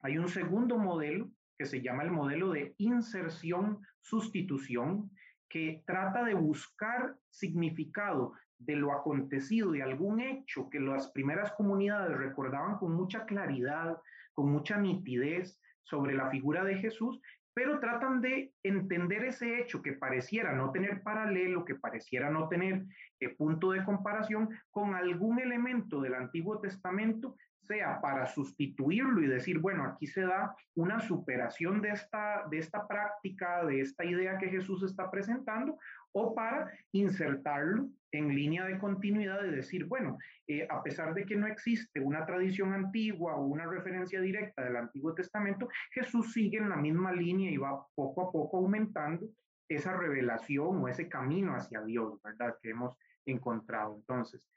Hay 0.00 0.18
un 0.18 0.28
segundo 0.28 0.76
modelo 0.78 1.30
que 1.58 1.66
se 1.66 1.80
llama 1.80 2.02
el 2.02 2.10
modelo 2.10 2.50
de 2.50 2.74
inserción-sustitución, 2.78 5.12
que 5.48 5.84
trata 5.86 6.24
de 6.24 6.34
buscar 6.34 7.16
significado 7.30 8.32
de 8.58 8.74
lo 8.76 8.92
acontecido, 8.92 9.72
de 9.72 9.82
algún 9.82 10.20
hecho 10.20 10.68
que 10.70 10.80
las 10.80 11.10
primeras 11.12 11.52
comunidades 11.52 12.16
recordaban 12.16 12.78
con 12.78 12.94
mucha 12.94 13.26
claridad, 13.26 13.98
con 14.32 14.50
mucha 14.50 14.78
nitidez 14.78 15.60
sobre 15.84 16.14
la 16.14 16.30
figura 16.30 16.64
de 16.64 16.76
Jesús, 16.76 17.20
pero 17.56 17.80
tratan 17.80 18.20
de 18.20 18.52
entender 18.62 19.24
ese 19.24 19.58
hecho 19.58 19.80
que 19.80 19.94
pareciera 19.94 20.52
no 20.52 20.72
tener 20.72 21.02
paralelo, 21.02 21.64
que 21.64 21.74
pareciera 21.74 22.28
no 22.28 22.48
tener 22.48 22.84
eh, 23.18 23.30
punto 23.30 23.70
de 23.70 23.82
comparación 23.82 24.50
con 24.70 24.94
algún 24.94 25.40
elemento 25.40 26.02
del 26.02 26.16
Antiguo 26.16 26.60
Testamento 26.60 27.34
sea 27.66 27.98
para 28.02 28.26
sustituirlo 28.26 29.22
y 29.22 29.26
decir, 29.26 29.58
bueno, 29.58 29.84
aquí 29.84 30.06
se 30.06 30.20
da 30.20 30.54
una 30.74 31.00
superación 31.00 31.80
de 31.80 31.90
esta, 31.90 32.44
de 32.50 32.58
esta 32.58 32.86
práctica, 32.86 33.64
de 33.64 33.80
esta 33.80 34.04
idea 34.04 34.36
que 34.36 34.50
Jesús 34.50 34.82
está 34.82 35.10
presentando, 35.10 35.78
o 36.18 36.34
para 36.34 36.72
insertarlo 36.92 37.90
en 38.10 38.34
línea 38.34 38.64
de 38.64 38.78
continuidad 38.78 39.42
de 39.42 39.50
decir, 39.50 39.84
bueno, 39.84 40.16
eh, 40.48 40.66
a 40.70 40.82
pesar 40.82 41.12
de 41.12 41.26
que 41.26 41.36
no 41.36 41.46
existe 41.46 42.00
una 42.00 42.24
tradición 42.24 42.72
antigua 42.72 43.36
o 43.36 43.44
una 43.44 43.66
referencia 43.66 44.18
directa 44.22 44.64
del 44.64 44.76
Antiguo 44.76 45.12
Testamento, 45.12 45.68
Jesús 45.90 46.32
sigue 46.32 46.56
en 46.56 46.70
la 46.70 46.76
misma 46.76 47.12
línea 47.12 47.50
y 47.50 47.58
va 47.58 47.86
poco 47.94 48.22
a 48.22 48.32
poco 48.32 48.56
aumentando 48.56 49.28
esa 49.68 49.94
revelación 49.94 50.82
o 50.82 50.88
ese 50.88 51.06
camino 51.06 51.54
hacia 51.54 51.82
Dios, 51.82 52.18
¿verdad? 52.22 52.56
Que 52.62 52.70
hemos 52.70 52.96
encontrado. 53.26 53.96
Entonces, 53.96 54.48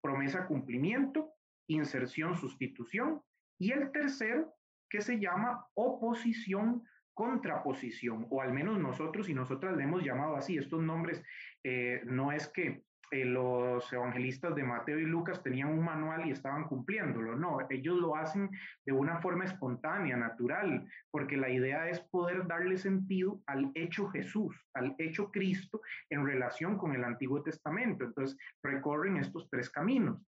promesa 0.00 0.46
cumplimiento, 0.46 1.32
inserción, 1.66 2.36
sustitución. 2.36 3.20
Y 3.58 3.72
el 3.72 3.90
tercero, 3.90 4.54
que 4.88 5.00
se 5.00 5.18
llama 5.18 5.66
oposición, 5.74 6.84
contraposición, 7.14 8.26
o 8.30 8.40
al 8.40 8.52
menos 8.52 8.78
nosotros 8.78 9.28
y 9.28 9.34
nosotras 9.34 9.76
le 9.76 9.84
hemos 9.84 10.02
llamado 10.02 10.36
así. 10.36 10.56
Estos 10.56 10.82
nombres 10.82 11.22
eh, 11.64 12.00
no 12.04 12.32
es 12.32 12.48
que 12.48 12.82
eh, 13.12 13.24
los 13.24 13.92
evangelistas 13.92 14.54
de 14.54 14.62
Mateo 14.62 14.96
y 15.00 15.04
Lucas 15.04 15.42
tenían 15.42 15.70
un 15.70 15.84
manual 15.84 16.26
y 16.26 16.30
estaban 16.30 16.68
cumpliéndolo, 16.68 17.34
no, 17.34 17.58
ellos 17.68 17.98
lo 17.98 18.14
hacen 18.14 18.50
de 18.86 18.92
una 18.92 19.20
forma 19.20 19.44
espontánea, 19.44 20.16
natural, 20.16 20.86
porque 21.10 21.36
la 21.36 21.50
idea 21.50 21.88
es 21.88 21.98
poder 21.98 22.46
darle 22.46 22.78
sentido 22.78 23.42
al 23.46 23.72
hecho 23.74 24.08
Jesús, 24.10 24.54
al 24.74 24.94
hecho 24.98 25.32
Cristo 25.32 25.80
en 26.08 26.24
relación 26.24 26.78
con 26.78 26.94
el 26.94 27.02
Antiguo 27.02 27.42
Testamento. 27.42 28.04
Entonces, 28.04 28.38
recorren 28.62 29.16
estos 29.16 29.48
tres 29.50 29.68
caminos. 29.70 30.24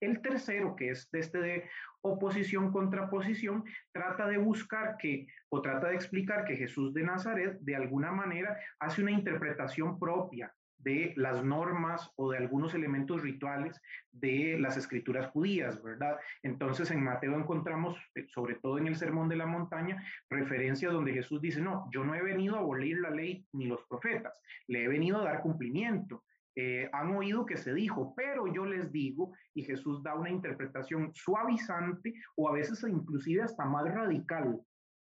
El 0.00 0.20
tercero, 0.22 0.76
que 0.76 0.90
es 0.90 1.08
este 1.12 1.40
de 1.40 1.64
oposición, 2.02 2.72
contraposición, 2.72 3.64
trata 3.92 4.26
de 4.26 4.38
buscar 4.38 4.96
que, 4.98 5.26
o 5.48 5.60
trata 5.60 5.88
de 5.88 5.96
explicar 5.96 6.44
que 6.44 6.56
Jesús 6.56 6.94
de 6.94 7.02
Nazaret 7.02 7.58
de 7.60 7.76
alguna 7.76 8.12
manera 8.12 8.58
hace 8.78 9.02
una 9.02 9.10
interpretación 9.10 9.98
propia 9.98 10.54
de 10.78 11.12
las 11.16 11.44
normas 11.44 12.10
o 12.16 12.30
de 12.30 12.38
algunos 12.38 12.74
elementos 12.74 13.22
rituales 13.22 13.80
de 14.12 14.56
las 14.58 14.76
escrituras 14.76 15.26
judías, 15.30 15.82
¿verdad? 15.82 16.18
Entonces 16.42 16.90
en 16.90 17.02
Mateo 17.02 17.34
encontramos, 17.34 17.96
eh, 18.14 18.26
sobre 18.28 18.54
todo 18.56 18.78
en 18.78 18.86
el 18.86 18.96
Sermón 18.96 19.28
de 19.28 19.36
la 19.36 19.46
Montaña, 19.46 20.02
referencias 20.30 20.92
donde 20.92 21.12
Jesús 21.12 21.40
dice, 21.40 21.60
no, 21.60 21.88
yo 21.92 22.04
no 22.04 22.14
he 22.14 22.22
venido 22.22 22.56
a 22.56 22.60
abolir 22.60 23.00
la 23.00 23.10
ley 23.10 23.44
ni 23.52 23.66
los 23.66 23.82
profetas, 23.86 24.40
le 24.68 24.84
he 24.84 24.88
venido 24.88 25.20
a 25.20 25.24
dar 25.24 25.40
cumplimiento. 25.40 26.24
Eh, 26.60 26.90
han 26.92 27.14
oído 27.14 27.46
que 27.46 27.56
se 27.56 27.72
dijo, 27.72 28.14
pero 28.16 28.52
yo 28.52 28.66
les 28.66 28.90
digo, 28.90 29.32
y 29.54 29.62
Jesús 29.62 30.02
da 30.02 30.16
una 30.16 30.28
interpretación 30.28 31.12
suavizante 31.14 32.12
o 32.34 32.48
a 32.48 32.52
veces 32.52 32.82
inclusive 32.82 33.42
hasta 33.42 33.64
más 33.64 33.84
radical, 33.84 34.60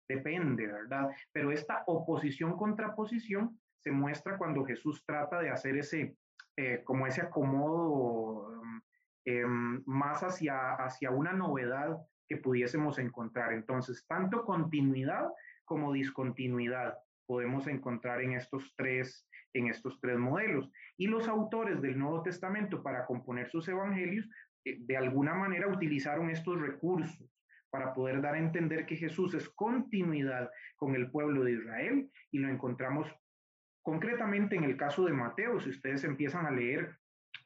depende, 0.08 0.66
¿verdad? 0.66 1.10
Pero 1.34 1.52
esta 1.52 1.84
oposición 1.88 2.56
contraposición 2.56 3.60
se 3.80 3.92
muestra 3.92 4.38
cuando 4.38 4.64
Jesús 4.64 5.04
trata 5.06 5.42
de 5.42 5.50
hacer 5.50 5.76
ese, 5.76 6.16
eh, 6.56 6.84
como 6.86 7.06
ese 7.06 7.22
acomodo 7.22 8.62
em, 9.26 9.84
más 9.86 10.24
hacia, 10.24 10.76
hacia 10.76 11.12
una 11.12 11.34
novedad 11.34 11.98
que 12.30 12.38
pudiésemos 12.38 12.98
encontrar. 12.98 13.52
Entonces, 13.52 14.06
tanto 14.08 14.46
continuidad 14.46 15.28
como 15.66 15.92
discontinuidad 15.92 16.98
podemos 17.32 17.66
encontrar 17.68 18.22
en 18.22 18.34
estos 18.34 18.74
tres 18.76 19.26
en 19.54 19.68
estos 19.68 20.02
tres 20.02 20.18
modelos. 20.18 20.70
Y 20.98 21.08
los 21.08 21.30
autores 21.30 21.82
del 21.82 21.98
Nuevo 21.98 22.22
Testamento 22.24 22.84
para 22.84 23.06
componer 23.06 23.50
sus 23.50 23.70
evangelios, 23.70 24.30
eh, 24.66 24.76
de 24.82 24.98
alguna 24.98 25.34
manera 25.34 25.70
utilizaron 25.70 26.30
estos 26.30 26.60
recursos 26.60 27.34
para 27.70 27.94
poder 27.94 28.22
dar 28.22 28.36
a 28.36 28.40
entender 28.40 28.86
que 28.86 28.98
Jesús 28.98 29.34
es 29.34 29.48
continuidad 29.48 30.52
con 30.76 30.94
el 30.94 31.10
pueblo 31.10 31.46
de 31.46 31.54
Israel 31.54 32.12
y 32.32 32.40
lo 32.40 32.50
encontramos 32.50 33.08
concretamente 33.82 34.58
en 34.58 34.66
el 34.66 34.76
caso 34.76 35.06
de 35.06 35.14
Mateo. 35.14 35.62
Si 35.62 35.70
ustedes 35.70 36.04
empiezan 36.04 36.46
a 36.46 36.52
leer 36.52 36.98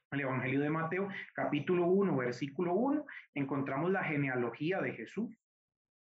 el 0.10 0.22
Evangelio 0.22 0.62
de 0.62 0.72
Mateo, 0.72 1.10
capítulo 1.36 1.86
1, 1.86 2.18
versículo 2.18 2.74
1, 2.74 3.06
encontramos 3.36 3.92
la 3.92 4.04
genealogía 4.04 4.82
de 4.82 4.94
Jesús, 4.94 5.30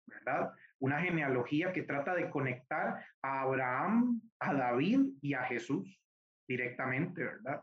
¿verdad? 0.07 0.51
Una 0.79 1.01
genealogía 1.01 1.73
que 1.73 1.83
trata 1.83 2.13
de 2.13 2.29
conectar 2.29 3.03
a 3.21 3.41
Abraham, 3.41 4.21
a 4.39 4.53
David 4.53 5.01
y 5.21 5.33
a 5.33 5.43
Jesús 5.43 5.99
directamente, 6.47 7.23
¿verdad? 7.23 7.61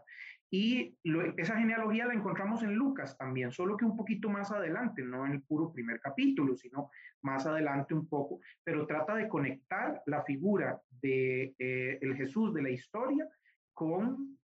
Y 0.55 0.99
esa 1.39 1.57
genealogía 1.57 2.05
la 2.05 2.13
encontramos 2.13 2.63
en 2.63 2.75
Lucas 2.75 3.17
también, 3.17 3.51
solo 3.53 3.75
que 3.75 3.87
un 3.87 3.97
poquito 3.97 4.29
más 4.29 4.53
adelante, 4.53 5.03
no 5.03 5.25
en 5.25 5.33
el 5.33 5.43
puro 5.43 5.73
primer 5.73 5.99
capítulo, 5.99 6.55
sino 6.57 6.91
más 7.23 7.47
adelante 7.47 7.95
un 7.95 8.07
poco, 8.07 8.41
pero 8.63 8.87
trata 8.87 9.15
de 9.15 9.29
conectar 9.29 10.03
la 10.05 10.23
figura 10.25 10.79
de 11.01 11.55
eh, 11.59 11.99
el 12.03 12.15
Jesús 12.17 12.53
de 12.53 12.63
la 12.63 12.69
historia 12.69 13.27
con 13.73 14.39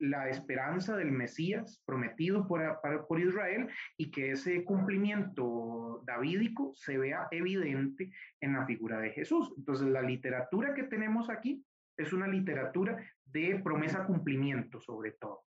la 0.00 0.28
esperanza 0.28 0.96
del 0.96 1.12
Mesías 1.12 1.80
prometido 1.84 2.46
por, 2.46 2.80
por 3.06 3.20
Israel 3.20 3.68
y 3.96 4.10
que 4.10 4.32
ese 4.32 4.64
cumplimiento 4.64 6.02
davídico 6.04 6.72
se 6.74 6.98
vea 6.98 7.28
evidente 7.30 8.10
en 8.40 8.54
la 8.54 8.66
figura 8.66 8.98
de 8.98 9.10
Jesús. 9.10 9.52
Entonces, 9.56 9.88
la 9.88 10.02
literatura 10.02 10.74
que 10.74 10.84
tenemos 10.84 11.28
aquí 11.28 11.64
es 11.96 12.12
una 12.12 12.26
literatura 12.26 12.98
de 13.26 13.60
promesa 13.62 14.06
cumplimiento, 14.06 14.80
sobre 14.80 15.12
todo. 15.12 15.44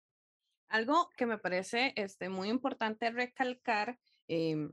Algo 0.68 1.10
que 1.16 1.26
me 1.26 1.38
parece 1.38 1.92
este, 1.96 2.28
muy 2.28 2.48
importante 2.48 3.10
recalcar, 3.10 3.98
em, 4.28 4.72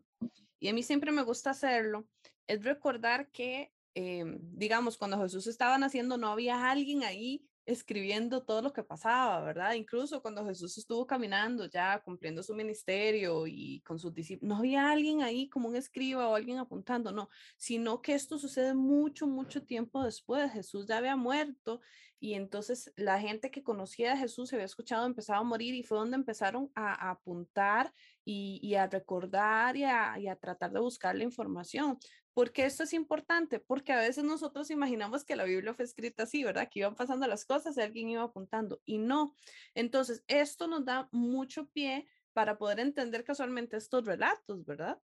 y 0.60 0.70
a 0.70 0.74
mí 0.74 0.84
siempre 0.84 1.12
me 1.12 1.24
gusta 1.24 1.50
hacerlo, 1.50 2.08
es 2.48 2.64
recordar 2.64 3.30
que, 3.32 3.72
em, 3.96 4.38
digamos, 4.42 4.98
cuando 4.98 5.20
Jesús 5.22 5.48
estaba 5.48 5.78
naciendo 5.78 6.18
no 6.18 6.30
había 6.30 6.70
alguien 6.70 7.04
ahí 7.04 7.46
escribiendo 7.66 8.44
todo 8.44 8.62
lo 8.62 8.74
que 8.74 8.84
pasaba, 8.84 9.42
¿verdad? 9.42 9.74
Incluso 9.74 10.22
cuando 10.22 10.46
Jesús 10.46 10.78
estuvo 10.78 11.08
caminando 11.08 11.66
ya 11.66 12.02
cumpliendo 12.04 12.44
su 12.44 12.54
ministerio 12.54 13.48
y 13.48 13.82
con 13.82 14.00
sus 14.00 14.14
discípulos, 14.14 14.50
no 14.50 14.58
había 14.58 14.92
alguien 14.92 15.22
ahí 15.22 15.50
como 15.50 15.70
un 15.70 15.76
escriba 15.76 16.28
o 16.28 16.36
alguien 16.36 16.58
apuntando, 16.58 17.12
no, 17.12 17.30
sino 17.58 18.02
que 18.02 18.14
esto 18.14 18.38
sucede 18.38 18.74
mucho, 18.74 19.28
mucho 19.28 19.64
tiempo 19.64 20.04
después. 20.04 20.52
Jesús 20.52 20.88
ya 20.88 20.98
había 20.98 21.16
muerto 21.16 21.82
y 22.24 22.36
entonces 22.36 22.94
la 22.96 23.20
gente 23.20 23.52
que 23.52 23.64
conocía 23.64 24.14
a 24.14 24.18
Jesús 24.18 24.48
se 24.48 24.56
había 24.56 24.66
escuchado, 24.66 25.06
empezaba 25.06 25.40
a 25.40 25.44
morir 25.44 25.76
y 25.76 25.84
fue 25.84 25.98
donde 25.98 26.16
empezaron 26.16 26.72
a, 26.74 27.10
apuntar 27.10 27.94
y, 28.24 28.76
a 28.76 28.88
recordar 28.88 29.76
y 29.76 29.84
a, 29.84 30.18
y 30.18 30.28
a 30.28 30.38
tratar 30.38 30.72
de 30.72 30.80
buscar 30.80 31.18
la 31.18 31.26
información. 31.26 31.98
¿Por 32.34 32.52
qué 32.52 32.66
esto 32.66 32.84
es 32.84 32.94
importante? 32.94 33.60
Porque 33.60 33.94
a 33.94 34.00
veces 34.00 34.24
nosotros 34.24 34.72
imaginamos 34.72 35.24
que 35.24 35.36
la 35.36 35.44
Biblia 35.44 35.74
fue 35.74 35.86
escrita 35.86 36.24
así, 36.24 36.44
¿verdad? 36.44 36.68
Que 36.70 36.80
iban 36.80 36.96
pasando 36.96 37.28
las 37.28 37.46
cosas 37.46 37.78
y 37.78 37.82
alguien 37.82 38.10
iba 38.10 38.24
apuntando 38.24 38.82
y 38.86 38.98
no. 38.98 39.36
Entonces, 39.76 40.24
esto 40.28 40.68
nos 40.68 40.84
da 40.86 41.10
mucho 41.12 41.68
pie 41.68 42.08
para 42.34 42.58
poder 42.58 42.80
entender 42.80 43.24
casualmente 43.24 43.78
estos 43.78 44.06
relatos, 44.06 44.66
¿verdad? 44.66 45.00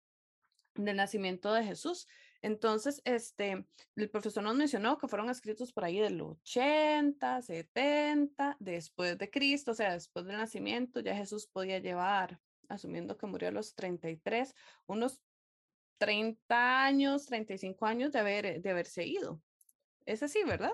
Del 0.76 0.98
nacimiento 0.98 1.52
de 1.54 1.64
Jesús. 1.64 2.08
Entonces, 2.44 3.02
este, 3.06 3.66
el 3.96 4.10
profesor 4.12 4.44
nos 4.44 4.56
mencionó 4.56 5.00
que 5.00 5.08
fueron 5.08 5.32
escritos 5.32 5.74
por 5.74 5.84
ahí 5.84 6.00
del 6.00 6.22
80, 6.22 7.42
70, 7.42 8.58
después 8.60 9.18
de 9.18 9.32
Cristo, 9.32 9.72
o 9.72 9.74
sea, 9.74 9.94
después 9.94 10.28
del 10.28 10.38
nacimiento, 10.38 11.00
ya 11.00 11.16
Jesús 11.16 11.48
podía 11.48 11.80
llevar, 11.80 12.40
asumiendo 12.70 13.18
que 13.18 13.26
murió 13.26 13.48
a 13.48 13.52
los 13.52 13.74
33, 13.74 14.54
unos 14.86 15.22
30 15.98 16.86
años, 16.86 17.26
35 17.26 17.86
años 17.86 18.12
de, 18.12 18.20
haber, 18.20 18.62
de 18.62 18.70
haberse 18.70 19.06
ido. 19.06 19.42
Es 20.06 20.22
así, 20.24 20.44
¿verdad? 20.46 20.74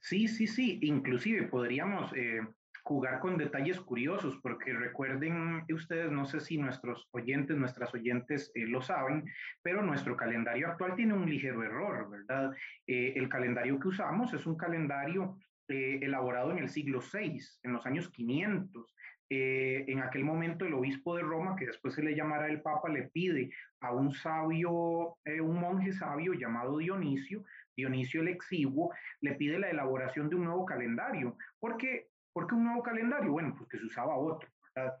Sí, 0.00 0.28
sí, 0.28 0.46
sí. 0.46 0.78
Inclusive 0.82 1.48
podríamos 1.48 2.12
eh, 2.14 2.40
jugar 2.82 3.20
con 3.20 3.36
detalles 3.36 3.80
curiosos, 3.80 4.38
porque 4.42 4.72
recuerden 4.72 5.64
ustedes, 5.72 6.10
no 6.10 6.26
sé 6.26 6.40
si 6.40 6.58
nuestros 6.58 7.08
oyentes, 7.12 7.56
nuestras 7.56 7.92
oyentes 7.94 8.52
eh, 8.54 8.66
lo 8.66 8.82
saben, 8.82 9.24
pero 9.62 9.82
nuestro 9.82 10.16
calendario 10.16 10.68
actual 10.68 10.94
tiene 10.94 11.14
un 11.14 11.28
ligero 11.28 11.62
error, 11.62 12.10
¿verdad? 12.10 12.52
Eh, 12.86 13.14
el 13.16 13.28
calendario 13.28 13.78
que 13.78 13.88
usamos 13.88 14.32
es 14.32 14.46
un 14.46 14.56
calendario 14.56 15.36
elaborado 15.66 16.52
en 16.52 16.58
el 16.58 16.68
siglo 16.68 17.00
VI, 17.00 17.40
en 17.62 17.72
los 17.72 17.86
años 17.86 18.10
500 18.10 18.94
eh, 19.30 19.84
en 19.88 20.00
aquel 20.00 20.24
momento 20.24 20.66
el 20.66 20.74
obispo 20.74 21.16
de 21.16 21.22
Roma, 21.22 21.56
que 21.56 21.66
después 21.66 21.94
se 21.94 22.02
le 22.02 22.14
llamará 22.14 22.48
el 22.48 22.60
Papa, 22.60 22.88
le 22.88 23.04
pide 23.04 23.50
a 23.80 23.92
un 23.92 24.12
sabio, 24.12 25.16
eh, 25.24 25.40
un 25.40 25.58
monje 25.58 25.92
sabio 25.92 26.34
llamado 26.34 26.78
Dionisio, 26.78 27.44
Dionisio 27.76 28.20
el 28.20 28.28
Exiguo, 28.28 28.92
le 29.20 29.34
pide 29.34 29.58
la 29.58 29.70
elaboración 29.70 30.28
de 30.28 30.36
un 30.36 30.44
nuevo 30.44 30.64
calendario. 30.64 31.36
¿Por 31.58 31.76
qué? 31.76 32.08
¿Por 32.32 32.52
un 32.52 32.64
nuevo 32.64 32.82
calendario? 32.82 33.32
Bueno, 33.32 33.54
porque 33.56 33.78
se 33.78 33.86
usaba 33.86 34.16
otro, 34.16 34.48
¿verdad? 34.74 34.94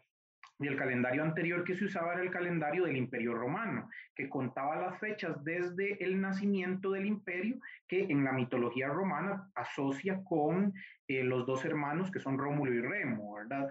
Y 0.60 0.68
el 0.68 0.76
calendario 0.76 1.22
anterior 1.24 1.64
que 1.64 1.74
se 1.74 1.84
usaba 1.84 2.12
era 2.12 2.22
el 2.22 2.30
calendario 2.30 2.84
del 2.84 2.96
Imperio 2.96 3.34
Romano, 3.34 3.90
que 4.14 4.28
contaba 4.28 4.76
las 4.76 4.98
fechas 5.00 5.42
desde 5.42 6.02
el 6.02 6.20
nacimiento 6.20 6.92
del 6.92 7.06
imperio, 7.06 7.58
que 7.88 8.04
en 8.04 8.22
la 8.22 8.32
mitología 8.32 8.88
romana 8.88 9.50
asocia 9.56 10.22
con 10.24 10.72
eh, 11.08 11.24
los 11.24 11.44
dos 11.44 11.64
hermanos 11.64 12.10
que 12.12 12.20
son 12.20 12.38
Rómulo 12.38 12.72
y 12.72 12.80
Remo, 12.80 13.34
¿verdad? 13.34 13.68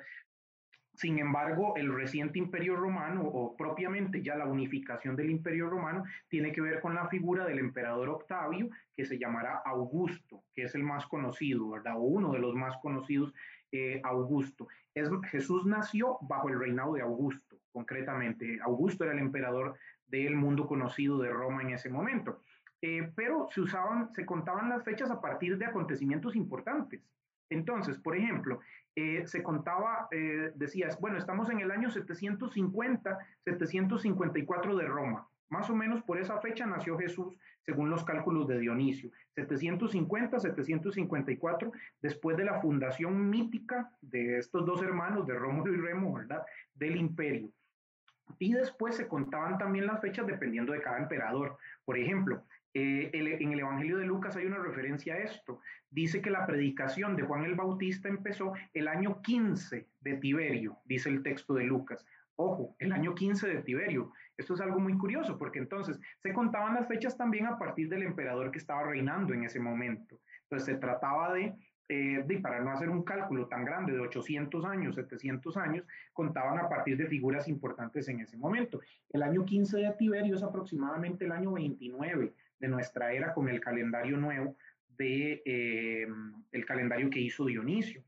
Sin 1.03 1.19
embargo, 1.19 1.75
el 1.75 1.93
reciente 1.93 2.39
imperio 2.39 2.77
romano, 2.77 3.23
o 3.25 3.57
propiamente 3.57 4.23
ya 4.23 4.37
la 4.37 4.45
unificación 4.45 5.17
del 5.17 5.31
imperio 5.31 5.69
romano, 5.69 6.05
tiene 6.29 6.53
que 6.53 6.61
ver 6.61 6.79
con 6.79 6.95
la 6.95 7.09
figura 7.09 7.45
del 7.45 7.59
emperador 7.59 8.07
Octavio, 8.07 8.69
que 8.95 9.03
se 9.03 9.19
llamará 9.19 9.61
Augusto, 9.65 10.45
que 10.55 10.63
es 10.63 10.75
el 10.75 10.83
más 10.83 11.05
conocido, 11.07 11.71
¿verdad? 11.71 11.97
O 11.97 12.03
uno 12.03 12.31
de 12.31 12.39
los 12.39 12.55
más 12.55 12.77
conocidos, 12.77 13.33
eh, 13.73 13.99
Augusto. 14.01 14.69
Es, 14.95 15.09
Jesús 15.29 15.65
nació 15.65 16.19
bajo 16.21 16.47
el 16.47 16.57
reinado 16.57 16.93
de 16.93 17.01
Augusto, 17.01 17.57
concretamente. 17.73 18.59
Augusto 18.61 19.03
era 19.03 19.11
el 19.11 19.19
emperador 19.19 19.75
del 20.07 20.37
mundo 20.37 20.65
conocido 20.65 21.19
de 21.19 21.31
Roma 21.31 21.63
en 21.63 21.71
ese 21.71 21.89
momento. 21.89 22.39
Eh, 22.81 23.11
pero 23.13 23.49
se 23.51 23.59
usaban, 23.59 24.13
se 24.13 24.25
contaban 24.25 24.69
las 24.69 24.85
fechas 24.85 25.11
a 25.11 25.19
partir 25.19 25.57
de 25.57 25.65
acontecimientos 25.65 26.33
importantes. 26.37 27.01
Entonces, 27.49 27.99
por 27.99 28.15
ejemplo, 28.15 28.61
eh, 28.95 29.23
se 29.25 29.41
contaba, 29.41 30.07
eh, 30.11 30.51
decías, 30.55 30.99
bueno, 30.99 31.17
estamos 31.17 31.49
en 31.49 31.59
el 31.59 31.71
año 31.71 31.89
750, 31.89 33.17
754 33.43 34.75
de 34.75 34.85
Roma. 34.85 35.27
Más 35.49 35.69
o 35.69 35.75
menos 35.75 36.01
por 36.03 36.19
esa 36.19 36.39
fecha 36.39 36.65
nació 36.65 36.97
Jesús, 36.97 37.37
según 37.61 37.89
los 37.89 38.03
cálculos 38.03 38.47
de 38.47 38.59
Dionisio. 38.59 39.11
750, 39.35 40.39
754, 40.39 41.71
después 42.01 42.37
de 42.37 42.45
la 42.45 42.59
fundación 42.59 43.29
mítica 43.29 43.91
de 44.01 44.37
estos 44.37 44.65
dos 44.65 44.81
hermanos, 44.81 45.25
de 45.27 45.33
Rómulo 45.33 45.73
y 45.73 45.77
Remo, 45.77 46.13
¿verdad? 46.13 46.43
Del 46.73 46.95
imperio. 46.95 47.49
Y 48.39 48.53
después 48.53 48.95
se 48.95 49.07
contaban 49.07 49.57
también 49.57 49.85
las 49.85 50.01
fechas 50.01 50.25
dependiendo 50.25 50.73
de 50.73 50.81
cada 50.81 50.97
emperador. 50.97 51.57
Por 51.85 51.97
ejemplo, 51.97 52.43
eh, 52.73 53.11
en 53.13 53.51
el 53.51 53.59
Evangelio 53.59 53.97
de 53.97 54.05
Lucas 54.05 54.35
hay 54.35 54.45
una 54.45 54.57
referencia 54.57 55.13
a 55.13 55.19
esto. 55.19 55.59
Dice 55.91 56.21
que 56.21 56.31
la 56.31 56.45
predicación 56.45 57.15
de 57.15 57.23
Juan 57.23 57.45
el 57.45 57.55
Bautista 57.55 58.09
empezó 58.09 58.53
el 58.73 58.87
año 58.87 59.21
15 59.21 59.87
de 60.01 60.13
Tiberio, 60.15 60.79
dice 60.85 61.09
el 61.09 61.21
texto 61.21 61.53
de 61.53 61.65
Lucas. 61.65 62.05
Ojo, 62.35 62.75
el 62.79 62.91
año 62.91 63.13
15 63.13 63.47
de 63.47 63.61
Tiberio. 63.61 64.11
Esto 64.37 64.55
es 64.55 64.61
algo 64.61 64.79
muy 64.79 64.97
curioso 64.97 65.37
porque 65.37 65.59
entonces 65.59 65.99
se 66.17 66.33
contaban 66.33 66.73
las 66.73 66.87
fechas 66.87 67.15
también 67.15 67.45
a 67.45 67.59
partir 67.59 67.89
del 67.89 68.01
emperador 68.01 68.49
que 68.49 68.57
estaba 68.57 68.83
reinando 68.83 69.33
en 69.33 69.43
ese 69.43 69.59
momento. 69.59 70.19
Entonces 70.43 70.73
se 70.73 70.81
trataba 70.81 71.31
de, 71.31 71.53
eh, 71.89 72.23
de, 72.25 72.39
para 72.39 72.59
no 72.59 72.71
hacer 72.71 72.89
un 72.89 73.03
cálculo 73.03 73.45
tan 73.47 73.65
grande 73.65 73.93
de 73.93 73.99
800 73.99 74.65
años, 74.65 74.95
700 74.95 75.57
años, 75.57 75.85
contaban 76.11 76.57
a 76.57 76.67
partir 76.67 76.97
de 76.97 77.05
figuras 77.05 77.47
importantes 77.47 78.07
en 78.07 78.21
ese 78.21 78.35
momento. 78.35 78.79
El 79.11 79.21
año 79.21 79.45
15 79.45 79.77
de 79.77 79.91
Tiberio 79.91 80.35
es 80.35 80.41
aproximadamente 80.41 81.25
el 81.25 81.33
año 81.33 81.51
29 81.51 82.33
de 82.59 82.67
nuestra 82.67 83.13
era 83.13 83.33
con 83.33 83.49
el 83.49 83.59
calendario 83.59 84.17
nuevo 84.17 84.55
de 84.97 85.41
eh, 85.45 86.07
el 86.51 86.65
calendario 86.65 87.09
que 87.09 87.19
hizo 87.19 87.45
Dionisio. 87.45 88.03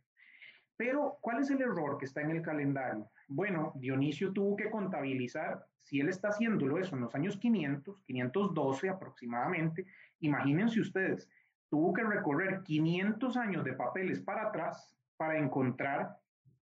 Pero, 0.77 1.17
¿cuál 1.21 1.41
es 1.41 1.49
el 1.49 1.61
error 1.61 1.97
que 1.97 2.05
está 2.05 2.21
en 2.21 2.31
el 2.31 2.41
calendario? 2.41 3.09
Bueno, 3.27 3.71
Dionisio 3.75 4.33
tuvo 4.33 4.55
que 4.55 4.69
contabilizar, 4.69 5.65
si 5.81 5.99
él 5.99 6.09
está 6.09 6.29
haciéndolo 6.29 6.77
eso 6.77 6.95
en 6.95 7.01
los 7.01 7.15
años 7.15 7.37
500, 7.37 8.01
512 8.03 8.89
aproximadamente, 8.89 9.85
imagínense 10.19 10.81
ustedes, 10.81 11.29
tuvo 11.69 11.93
que 11.93 12.03
recorrer 12.03 12.61
500 12.63 13.37
años 13.37 13.63
de 13.63 13.73
papeles 13.73 14.19
para 14.19 14.47
atrás 14.47 14.95
para 15.17 15.37
encontrar 15.37 16.17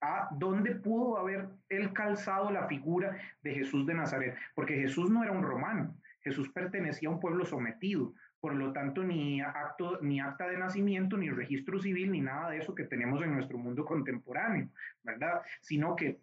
a 0.00 0.28
dónde 0.32 0.74
pudo 0.76 1.18
haber 1.18 1.48
él 1.68 1.92
calzado 1.92 2.50
la 2.50 2.66
figura 2.66 3.18
de 3.42 3.54
Jesús 3.54 3.86
de 3.86 3.94
Nazaret, 3.94 4.36
porque 4.54 4.76
Jesús 4.76 5.10
no 5.10 5.22
era 5.22 5.32
un 5.32 5.42
romano, 5.42 5.94
Jesús 6.22 6.50
pertenecía 6.50 7.08
a 7.08 7.12
un 7.12 7.20
pueblo 7.20 7.44
sometido, 7.44 8.14
por 8.40 8.54
lo 8.54 8.72
tanto 8.72 9.02
ni, 9.04 9.40
acto, 9.40 9.98
ni 10.00 10.20
acta 10.20 10.48
de 10.48 10.58
nacimiento, 10.58 11.16
ni 11.16 11.30
registro 11.30 11.78
civil, 11.78 12.12
ni 12.12 12.20
nada 12.20 12.50
de 12.50 12.58
eso 12.58 12.74
que 12.74 12.84
tenemos 12.84 13.22
en 13.22 13.34
nuestro 13.34 13.58
mundo 13.58 13.84
contemporáneo, 13.84 14.68
¿verdad? 15.02 15.42
Sino 15.60 15.96
que 15.96 16.20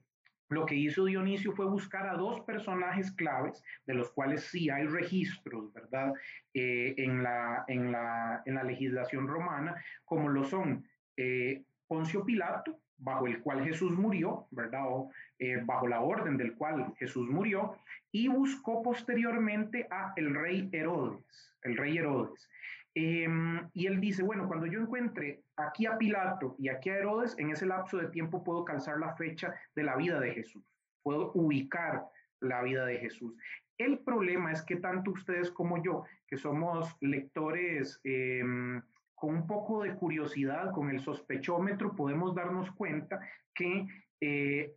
lo 0.49 0.65
que 0.65 0.75
hizo 0.75 1.05
Dionisio 1.05 1.51
fue 1.51 1.65
buscar 1.65 2.07
a 2.07 2.15
dos 2.15 2.41
personajes 2.41 3.11
claves, 3.11 3.63
de 3.85 3.93
los 3.93 4.11
cuales 4.11 4.43
sí 4.45 4.69
hay 4.69 4.85
registros, 4.87 5.73
¿verdad? 5.73 6.13
Eh, 6.53 6.95
en, 6.97 7.21
la, 7.21 7.65
en, 7.67 7.91
la, 7.91 8.41
en, 8.45 8.55
la, 8.55 8.63
legislación 8.63 9.27
romana, 9.27 9.75
como 10.05 10.29
lo 10.29 10.45
son 10.45 10.87
eh, 11.17 11.63
Poncio 11.87 12.23
Pilato, 12.23 12.79
bajo 12.97 13.27
el 13.27 13.41
cual 13.41 13.63
Jesús 13.63 13.91
murió, 13.91 14.47
¿verdad? 14.51 14.85
O 14.87 15.11
eh, 15.39 15.61
bajo 15.63 15.87
la 15.87 16.01
orden 16.01 16.37
del 16.37 16.55
cual 16.55 16.93
Jesús 16.97 17.29
murió, 17.29 17.77
y 18.11 18.27
buscó 18.27 18.81
posteriormente 18.81 19.87
a 19.91 20.13
el 20.15 20.33
rey 20.33 20.69
Herodes, 20.71 21.53
el 21.63 21.77
rey 21.77 21.97
Herodes. 21.97 22.49
Em, 22.95 23.69
y 23.73 23.85
él 23.85 24.01
dice, 24.01 24.23
bueno, 24.23 24.47
cuando 24.47 24.65
yo 24.65 24.79
encuentre 24.79 25.43
aquí 25.55 25.85
a 25.85 25.97
Pilato 25.99 26.55
y 26.57 26.69
aquí 26.69 26.89
a 26.89 26.97
Herodes, 26.97 27.37
en 27.37 27.51
ese 27.51 27.67
lapso 27.67 27.97
de 27.97 28.07
tiempo 28.07 28.43
puedo 28.43 28.65
calzar 28.65 28.97
la 28.97 29.15
fecha 29.15 29.53
de 29.75 29.83
la 29.83 29.95
vida 29.95 30.19
de 30.19 30.33
Jesús, 30.33 30.63
puedo 31.03 31.31
ubicar 31.33 32.05
la 32.39 32.63
vida 32.63 32.85
de 32.85 32.97
Jesús. 32.97 33.35
El 33.77 33.99
problema 33.99 34.51
es 34.51 34.63
que 34.63 34.77
tanto 34.77 35.11
ustedes 35.11 35.51
como 35.51 35.83
yo, 35.83 36.05
que 36.27 36.37
somos 36.37 36.97
lectores 36.99 38.01
em, 38.03 38.81
con 39.17 39.33
un 39.33 39.47
poco 39.47 39.81
de 39.81 39.95
curiosidad, 39.95 40.71
con 40.71 40.91
el 40.91 40.99
sospechómetro, 40.99 41.95
podemos 41.95 42.35
darnos 42.35 42.69
cuenta 42.71 43.19
que 43.55 43.87
eh, 44.21 44.75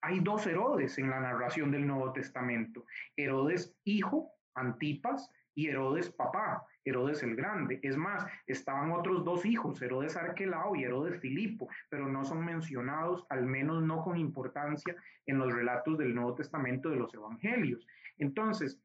hay 0.00 0.20
dos 0.20 0.46
Herodes 0.46 0.96
en 0.96 1.10
la 1.10 1.20
narración 1.20 1.70
del 1.70 1.86
Nuevo 1.86 2.14
Testamento. 2.14 2.86
Herodes 3.14 3.76
hijo, 3.84 4.32
Antipas, 4.54 5.30
y 5.54 5.68
Herodes 5.68 6.10
papá, 6.10 6.66
Herodes 6.82 7.22
el 7.22 7.36
Grande. 7.36 7.78
Es 7.82 7.94
más, 7.94 8.24
estaban 8.46 8.90
otros 8.90 9.22
dos 9.22 9.44
hijos, 9.44 9.82
Herodes 9.82 10.16
Arquelao 10.16 10.74
y 10.74 10.84
Herodes 10.84 11.20
Filipo, 11.20 11.68
pero 11.90 12.08
no 12.08 12.24
son 12.24 12.42
mencionados, 12.46 13.26
al 13.28 13.44
menos 13.44 13.82
no 13.82 14.02
con 14.02 14.16
importancia, 14.16 14.96
en 15.26 15.36
los 15.36 15.52
relatos 15.52 15.98
del 15.98 16.14
Nuevo 16.14 16.34
Testamento 16.34 16.88
de 16.88 16.96
los 16.96 17.12
Evangelios. 17.12 17.86
Entonces, 18.16 18.80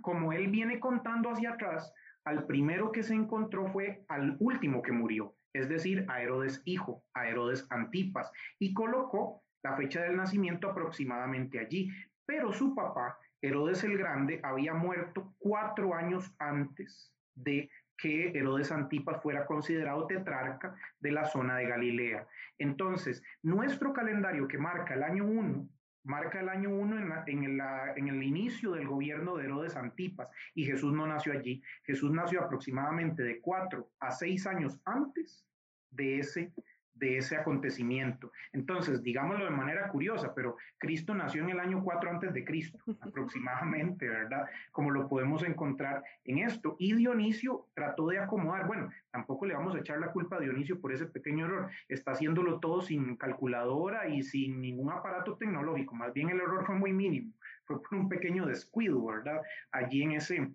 como 0.00 0.32
él 0.32 0.48
viene 0.48 0.80
contando 0.80 1.30
hacia 1.30 1.50
atrás, 1.50 1.92
al 2.24 2.46
primero 2.46 2.92
que 2.92 3.02
se 3.02 3.14
encontró 3.14 3.66
fue 3.68 4.04
al 4.08 4.36
último 4.40 4.82
que 4.82 4.92
murió, 4.92 5.34
es 5.52 5.68
decir, 5.68 6.04
a 6.08 6.22
Herodes 6.22 6.62
hijo, 6.64 7.04
a 7.14 7.28
Herodes 7.28 7.66
Antipas, 7.70 8.30
y 8.58 8.74
colocó 8.74 9.42
la 9.62 9.76
fecha 9.76 10.02
del 10.02 10.16
nacimiento 10.16 10.70
aproximadamente 10.70 11.58
allí. 11.58 11.90
Pero 12.26 12.52
su 12.52 12.74
papá, 12.74 13.18
Herodes 13.40 13.84
el 13.84 13.96
Grande, 13.96 14.40
había 14.42 14.74
muerto 14.74 15.34
cuatro 15.38 15.94
años 15.94 16.34
antes 16.38 17.12
de 17.34 17.70
que 17.96 18.30
Herodes 18.30 18.70
Antipas 18.70 19.22
fuera 19.22 19.44
considerado 19.46 20.06
tetrarca 20.06 20.74
de 21.00 21.10
la 21.10 21.24
zona 21.24 21.56
de 21.56 21.66
Galilea. 21.66 22.26
Entonces, 22.58 23.22
nuestro 23.42 23.92
calendario 23.92 24.46
que 24.46 24.58
marca 24.58 24.94
el 24.94 25.02
año 25.02 25.26
1, 25.26 25.68
marca 26.08 26.40
el 26.40 26.48
año 26.48 26.70
1 26.70 27.26
en, 27.26 28.08
el 28.08 28.22
inicio 28.22 28.72
del 28.72 28.88
gobierno 28.88 29.36
de 29.36 29.44
Herodes 29.44 29.76
Antipas, 29.76 30.28
y 30.54 30.64
Jesús 30.64 30.92
no 30.92 31.06
nació 31.06 31.32
allí. 31.34 31.62
Jesús 31.84 32.10
nació 32.10 32.42
aproximadamente 32.42 33.22
de 33.22 33.40
cuatro 33.40 33.90
a 34.00 34.10
seis 34.10 34.46
años 34.46 34.80
antes 34.84 35.44
de 35.90 36.20
ese 36.20 36.52
de 36.98 37.18
ese 37.18 37.36
acontecimiento. 37.36 38.32
Entonces, 38.52 39.02
digámoslo 39.02 39.44
de 39.44 39.50
manera 39.50 39.88
curiosa, 39.88 40.34
pero 40.34 40.56
Cristo 40.78 41.14
nació 41.14 41.42
en 41.42 41.50
el 41.50 41.60
año 41.60 41.82
4 41.82 42.10
antes 42.10 42.32
de 42.32 42.44
Cristo, 42.44 42.78
aproximadamente, 43.00 44.08
¿verdad? 44.08 44.48
Como 44.72 44.90
lo 44.90 45.08
podemos 45.08 45.42
encontrar 45.42 46.02
en 46.24 46.38
esto. 46.38 46.76
Y 46.78 46.94
Dionisio 46.94 47.66
trató 47.74 48.08
de 48.08 48.18
acomodar, 48.18 48.66
bueno, 48.66 48.90
tampoco 49.10 49.46
le 49.46 49.54
vamos 49.54 49.74
a 49.74 49.80
echar 49.80 49.98
la 49.98 50.12
culpa 50.12 50.36
a 50.36 50.40
Dionisio 50.40 50.80
por 50.80 50.92
ese 50.92 51.06
pequeño 51.06 51.46
error, 51.46 51.70
está 51.88 52.12
haciéndolo 52.12 52.60
todo 52.60 52.82
sin 52.82 53.16
calculadora 53.16 54.08
y 54.08 54.22
sin 54.22 54.60
ningún 54.60 54.92
aparato 54.92 55.36
tecnológico, 55.36 55.94
más 55.94 56.12
bien 56.12 56.30
el 56.30 56.40
error 56.40 56.64
fue 56.64 56.76
muy 56.76 56.92
mínimo, 56.92 57.32
fue 57.64 57.82
por 57.82 57.94
un 57.94 58.08
pequeño 58.08 58.46
descuido, 58.46 59.04
¿verdad? 59.04 59.40
Allí 59.72 60.02
en 60.02 60.12
ese, 60.12 60.50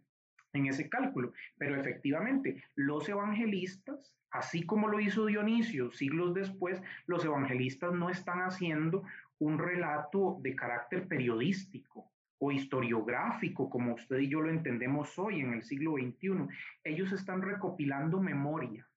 en 0.54 0.68
ese 0.68 0.90
cálculo. 0.90 1.34
Pero 1.58 1.76
efectivamente, 1.76 2.64
los 2.76 3.10
evangelistas 3.10 4.16
Así 4.34 4.66
como 4.66 4.88
lo 4.88 5.00
hizo 5.00 5.28
Dionisio 5.28 5.92
siglos 5.92 6.34
después, 6.34 6.82
los 7.06 7.24
evangelistas 7.24 7.94
no 7.94 8.10
están 8.10 8.40
haciendo 8.40 9.04
un 9.38 9.60
relato 9.60 10.40
de 10.42 10.56
carácter 10.56 11.08
periodístico 11.08 12.12
o 12.40 12.52
historiográfico, 12.52 13.70
como 13.70 13.94
usted 13.94 14.18
y 14.18 14.30
yo 14.30 14.42
lo 14.42 14.50
entendemos 14.50 15.20
hoy 15.20 15.42
en 15.42 15.54
el 15.54 15.62
siglo 15.62 15.98
XXI. 15.98 16.48
Ellos 16.84 17.12
están 17.12 17.44
recopilando 17.44 18.20
memoria 18.20 18.88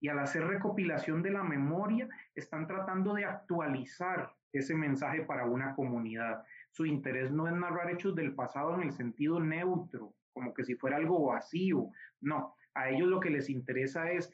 y 0.00 0.08
al 0.08 0.20
hacer 0.20 0.46
recopilación 0.46 1.22
de 1.22 1.30
la 1.30 1.42
memoria, 1.42 2.08
están 2.36 2.68
tratando 2.68 3.14
de 3.14 3.24
actualizar 3.24 4.32
ese 4.52 4.76
mensaje 4.76 5.22
para 5.22 5.44
una 5.44 5.74
comunidad. 5.74 6.44
Su 6.70 6.86
interés 6.86 7.32
no 7.32 7.48
es 7.48 7.54
narrar 7.54 7.90
hechos 7.90 8.14
del 8.14 8.32
pasado 8.32 8.76
en 8.76 8.82
el 8.82 8.92
sentido 8.92 9.40
neutro, 9.40 10.14
como 10.34 10.52
que 10.52 10.64
si 10.64 10.74
fuera 10.74 10.96
algo 10.96 11.26
vacío. 11.26 11.88
No, 12.20 12.54
a 12.74 12.90
ellos 12.90 13.08
lo 13.08 13.20
que 13.20 13.30
les 13.30 13.48
interesa 13.48 14.10
es 14.10 14.30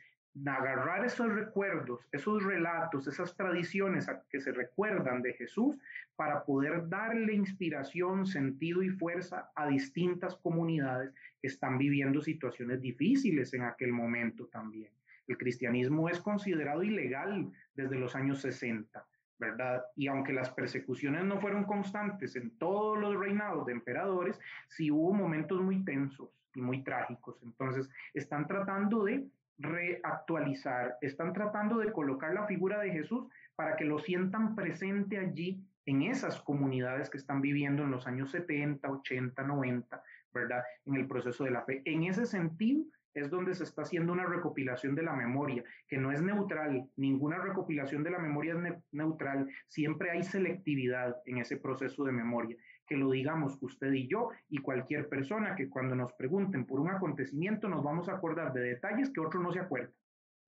agarrar 0.47 1.05
esos 1.05 1.33
recuerdos, 1.33 2.07
esos 2.13 2.43
relatos, 2.43 3.07
esas 3.07 3.37
tradiciones 3.37 4.07
que 4.31 4.41
se 4.41 4.53
recuerdan 4.53 5.23
de 5.23 5.35
Jesús 5.35 5.77
para 6.17 6.45
poder 6.45 6.89
darle 6.89 7.35
inspiración, 7.35 8.27
sentido 8.27 8.83
y 8.83 8.91
fuerza 8.91 9.51
a 9.55 9.67
distintas 9.67 10.37
comunidades 10.37 11.13
que 11.41 11.49
están 11.49 11.79
viviendo 11.79 12.21
situaciones 12.21 12.81
difíciles 12.81 13.53
en 13.55 13.63
aquel 13.63 13.93
momento 13.93 14.47
también. 14.47 14.91
El 15.27 15.37
cristianismo 15.37 16.09
es 16.09 16.19
considerado 16.21 16.83
ilegal 16.83 17.53
desde 17.75 17.99
los 17.99 18.15
años 18.17 18.41
60, 18.41 19.05
¿verdad? 19.41 19.83
Y 19.97 20.07
aunque 20.07 20.33
las 20.33 20.51
persecuciones 20.51 21.25
no 21.25 21.41
fueron 21.41 21.65
constantes 21.65 22.37
en 22.37 22.51
todos 22.59 22.99
los 22.99 23.19
reinados 23.19 23.67
de 23.67 23.73
emperadores, 23.73 24.39
sí 24.69 24.91
hubo 24.91 25.13
momentos 25.13 25.61
muy 25.61 25.83
tensos 25.83 26.29
y 26.55 26.61
muy 26.61 26.85
trágicos. 26.85 27.43
Entonces, 27.43 27.89
están 28.13 28.47
tratando 28.47 29.05
de 29.05 29.27
reactualizar, 29.59 30.99
están 31.01 31.33
tratando 31.33 31.79
de 31.79 31.93
colocar 31.93 32.33
la 32.35 32.47
figura 32.47 32.81
de 32.81 32.93
Jesús 32.93 33.27
para 33.57 33.77
que 33.77 33.85
lo 33.85 33.99
sientan 33.99 34.55
presente 34.55 35.19
allí 35.19 35.65
en 35.87 36.03
esas 36.03 36.41
comunidades 36.41 37.09
que 37.09 37.19
están 37.19 37.41
viviendo 37.41 37.83
en 37.83 37.91
los 37.91 38.07
años 38.07 38.31
70, 38.31 38.91
80, 38.91 39.43
90, 39.43 40.03
¿verdad? 40.33 40.63
En 40.85 40.97
el 40.97 41.07
proceso 41.07 41.45
de 41.45 41.51
la 41.51 41.63
fe. 41.63 41.83
En 41.87 42.05
ese 42.05 42.27
sentido 42.27 42.85
es 43.15 43.31
donde 43.31 43.55
se 43.55 43.65
está 43.65 43.83
haciendo 43.83 44.13
una 44.13 44.27
recopilación 44.27 44.95
de 44.95 45.03
la 45.03 45.15
memoria, 45.15 45.65
que 45.89 45.99
no 45.99 46.13
es 46.13 46.23
neutral, 46.23 46.89
ninguna 46.97 47.39
recopilación 47.39 48.03
de 48.03 48.11
la 48.11 48.19
memoria 48.19 48.55
es 48.55 48.75
neutral, 48.93 49.49
siempre 49.67 50.11
hay 50.11 50.23
selectividad 50.23 51.17
en 51.27 51.39
ese 51.39 51.57
proceso 51.57 52.05
de 52.05 52.13
memoria 52.13 52.57
que 52.91 52.97
lo 52.97 53.13
digamos 53.13 53.57
usted 53.61 53.93
y 53.93 54.09
yo 54.09 54.31
y 54.49 54.59
cualquier 54.59 55.09
persona 55.09 55.55
que 55.55 55.69
cuando 55.69 55.95
nos 55.95 56.13
pregunten 56.13 56.67
por 56.67 56.81
un 56.81 56.91
acontecimiento 56.91 57.69
nos 57.69 57.85
vamos 57.85 58.09
a 58.09 58.15
acordar 58.15 58.53
de 58.53 58.63
detalles 58.63 59.11
que 59.11 59.21
otro 59.21 59.41
no 59.41 59.53
se 59.53 59.61
acuerda, 59.61 59.93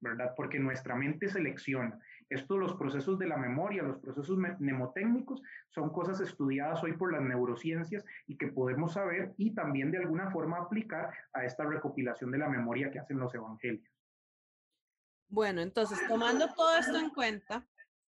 ¿verdad? 0.00 0.34
Porque 0.36 0.58
nuestra 0.58 0.96
mente 0.96 1.28
selecciona. 1.28 2.00
Esto, 2.32 2.56
los 2.56 2.74
procesos 2.74 3.18
de 3.18 3.26
la 3.26 3.36
memoria, 3.36 3.82
los 3.82 3.98
procesos 3.98 4.38
mnemotécnicos, 4.38 5.42
son 5.68 5.90
cosas 5.90 6.20
estudiadas 6.20 6.82
hoy 6.82 6.94
por 6.94 7.12
las 7.12 7.22
neurociencias 7.22 8.04
y 8.26 8.36
que 8.36 8.48
podemos 8.48 8.94
saber 8.94 9.34
y 9.36 9.54
también 9.54 9.90
de 9.90 9.98
alguna 9.98 10.30
forma 10.30 10.58
aplicar 10.58 11.12
a 11.32 11.44
esta 11.44 11.64
recopilación 11.64 12.30
de 12.30 12.38
la 12.38 12.48
memoria 12.48 12.90
que 12.90 12.98
hacen 12.98 13.18
los 13.18 13.34
evangelios. 13.34 13.86
Bueno, 15.28 15.60
entonces, 15.60 15.98
tomando 16.08 16.52
todo 16.54 16.76
esto 16.76 16.98
en 16.98 17.10
cuenta, 17.10 17.66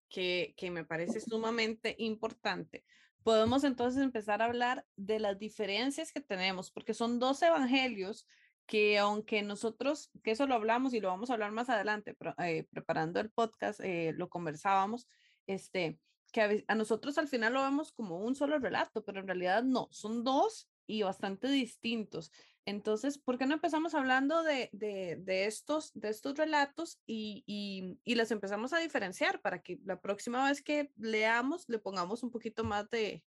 que, 0.09 0.53
que 0.57 0.69
me 0.69 0.83
parece 0.83 1.19
sumamente 1.19 1.95
importante, 1.97 2.83
podemos 3.23 3.63
entonces 3.63 4.01
empezar 4.01 4.41
a 4.41 4.45
hablar 4.45 4.85
de 4.95 5.19
las 5.19 5.39
diferencias 5.39 6.11
que 6.11 6.21
tenemos, 6.21 6.71
porque 6.71 6.93
son 6.93 7.19
dos 7.19 7.41
evangelios 7.41 8.27
que 8.65 8.97
aunque 8.97 9.41
nosotros, 9.43 10.11
que 10.23 10.31
eso 10.31 10.47
lo 10.47 10.55
hablamos 10.55 10.93
y 10.93 10.99
lo 10.99 11.09
vamos 11.09 11.29
a 11.29 11.33
hablar 11.33 11.51
más 11.51 11.69
adelante, 11.69 12.15
eh, 12.39 12.65
preparando 12.71 13.19
el 13.19 13.29
podcast, 13.29 13.79
eh, 13.81 14.13
lo 14.15 14.29
conversábamos, 14.29 15.07
este, 15.47 15.99
que 16.31 16.63
a, 16.67 16.75
nosotros 16.75 17.17
al 17.17 17.27
final 17.27 17.53
lo 17.53 17.63
vemos 17.63 17.91
como 17.91 18.19
un 18.19 18.35
solo 18.35 18.59
relato, 18.59 19.03
pero 19.03 19.19
en 19.19 19.27
realidad 19.27 19.63
no, 19.63 19.87
son 19.91 20.23
dos 20.23 20.69
y 20.87 21.03
bastante 21.03 21.47
distintos. 21.49 22.31
Entonces, 22.65 23.17
¿por 23.17 23.37
qué 23.37 23.47
no 23.47 23.55
empezamos 23.55 23.95
hablando 23.95 24.43
de, 24.43 24.69
de, 24.71 25.45
estos, 25.45 25.91
de 25.93 26.09
estos 26.09 26.37
relatos 26.37 27.01
y, 27.05 27.43
y, 27.47 27.99
y 28.03 28.15
los 28.15 28.29
empezamos 28.31 28.71
a 28.71 28.77
diferenciar 28.77 29.41
para 29.41 29.61
que 29.61 29.79
la 29.83 29.99
próxima 29.99 30.47
vez 30.47 30.61
que 30.61 30.91
leamos 30.95 31.67
le 31.67 31.79
pongamos 31.79 32.23
un 32.23 32.29
poquito 32.29 32.63
más 32.63 32.89
de, 32.91 33.23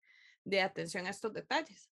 de 0.45 0.63
atención 0.63 1.07
a 1.07 1.11
estos 1.11 1.33
detalles? 1.33 1.91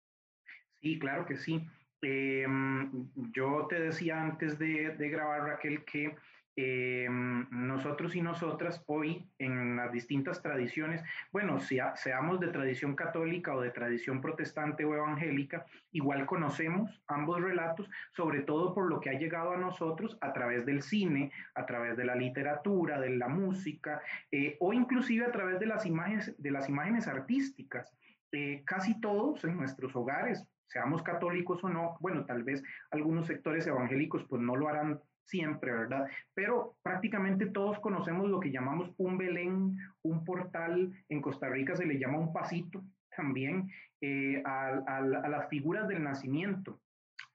Sí, 0.81 0.99
claro 0.99 1.27
que 1.27 1.37
sí. 1.37 1.61
Em, 2.03 2.91
yo 3.33 3.67
te 3.69 3.79
decía 3.79 4.21
antes 4.21 4.59
de, 4.59 5.09
grabar, 5.09 5.45
Raquel, 5.45 5.85
que 5.85 6.17
eh, 6.57 7.07
nosotros 7.09 8.15
y 8.17 8.21
nosotras 8.21 8.83
hoy 8.87 9.25
en 9.38 9.77
las 9.77 9.93
distintas 9.93 10.43
tradiciones, 10.43 11.03
bueno, 11.31 11.61
si 11.61 11.79
seamos 11.95 12.41
de 12.41 12.49
tradición 12.49 12.97
católica 12.97 13.55
o 13.55 13.61
de 13.61 13.71
tradición 13.71 14.21
protestante 14.21 14.85
o 14.85 14.95
evangélica, 14.95 15.65
igual 15.93 16.27
conocemos 16.27 17.01
ambos 17.07 17.41
relatos, 17.41 17.88
sobre 18.11 18.41
todo 18.41 18.75
por 18.75 18.91
lo 18.91 19.01
que 19.01 19.11
ha 19.11 19.19
llegado 19.19 19.53
a 19.53 19.57
nosotros 19.57 20.19
a 20.21 20.33
través 20.33 20.67
del 20.67 20.83
cine, 20.83 21.31
a 21.55 21.65
través 21.67 21.97
de 21.97 22.05
la 22.05 22.17
literatura, 22.17 23.01
de 23.01 23.11
la 23.11 23.29
música 23.29 24.03
eh, 24.33 24.57
o 24.59 24.73
inclusive 24.73 25.25
a 25.25 25.33
través 25.33 25.61
de 25.61 25.67
las 25.67 25.87
imágenes, 25.87 26.35
de 26.37 26.51
las 26.51 26.69
imágenes 26.69 27.07
artísticas. 27.07 27.95
Eh, 28.33 28.62
casi 28.65 28.99
todos 29.01 29.45
en 29.45 29.57
nuestros 29.57 29.95
hogares, 29.95 30.47
seamos 30.73 31.03
católicos 31.03 31.63
o 31.63 31.69
no, 31.69 31.97
bueno, 32.01 32.25
tal 32.25 32.43
vez 32.43 32.63
algunos 32.91 33.27
sectores 33.27 33.67
evangélicos 33.67 34.25
pues 34.25 34.41
no 34.41 34.57
lo 34.57 34.69
harán 34.69 35.01
siempre, 35.25 35.73
¿verdad? 35.73 36.07
Pero 36.35 36.77
prácticamente 36.83 37.47
todos 37.47 37.79
conocemos 37.79 38.29
lo 38.29 38.41
que 38.41 38.51
llamamos 38.51 38.93
un 38.97 39.19
Belén, 39.19 39.77
un 40.03 40.25
portal, 40.25 40.93
en 41.09 41.23
Costa 41.23 41.49
Rica 41.49 41.77
se 41.77 41.87
le 41.87 41.99
llama 41.99 42.19
un 42.19 42.33
pasito 42.33 42.83
también, 43.15 43.71
eh, 44.01 44.43
a, 44.45 45.01
las 45.01 45.49
figuras 45.49 45.87
del 45.87 46.03
nacimiento 46.03 46.81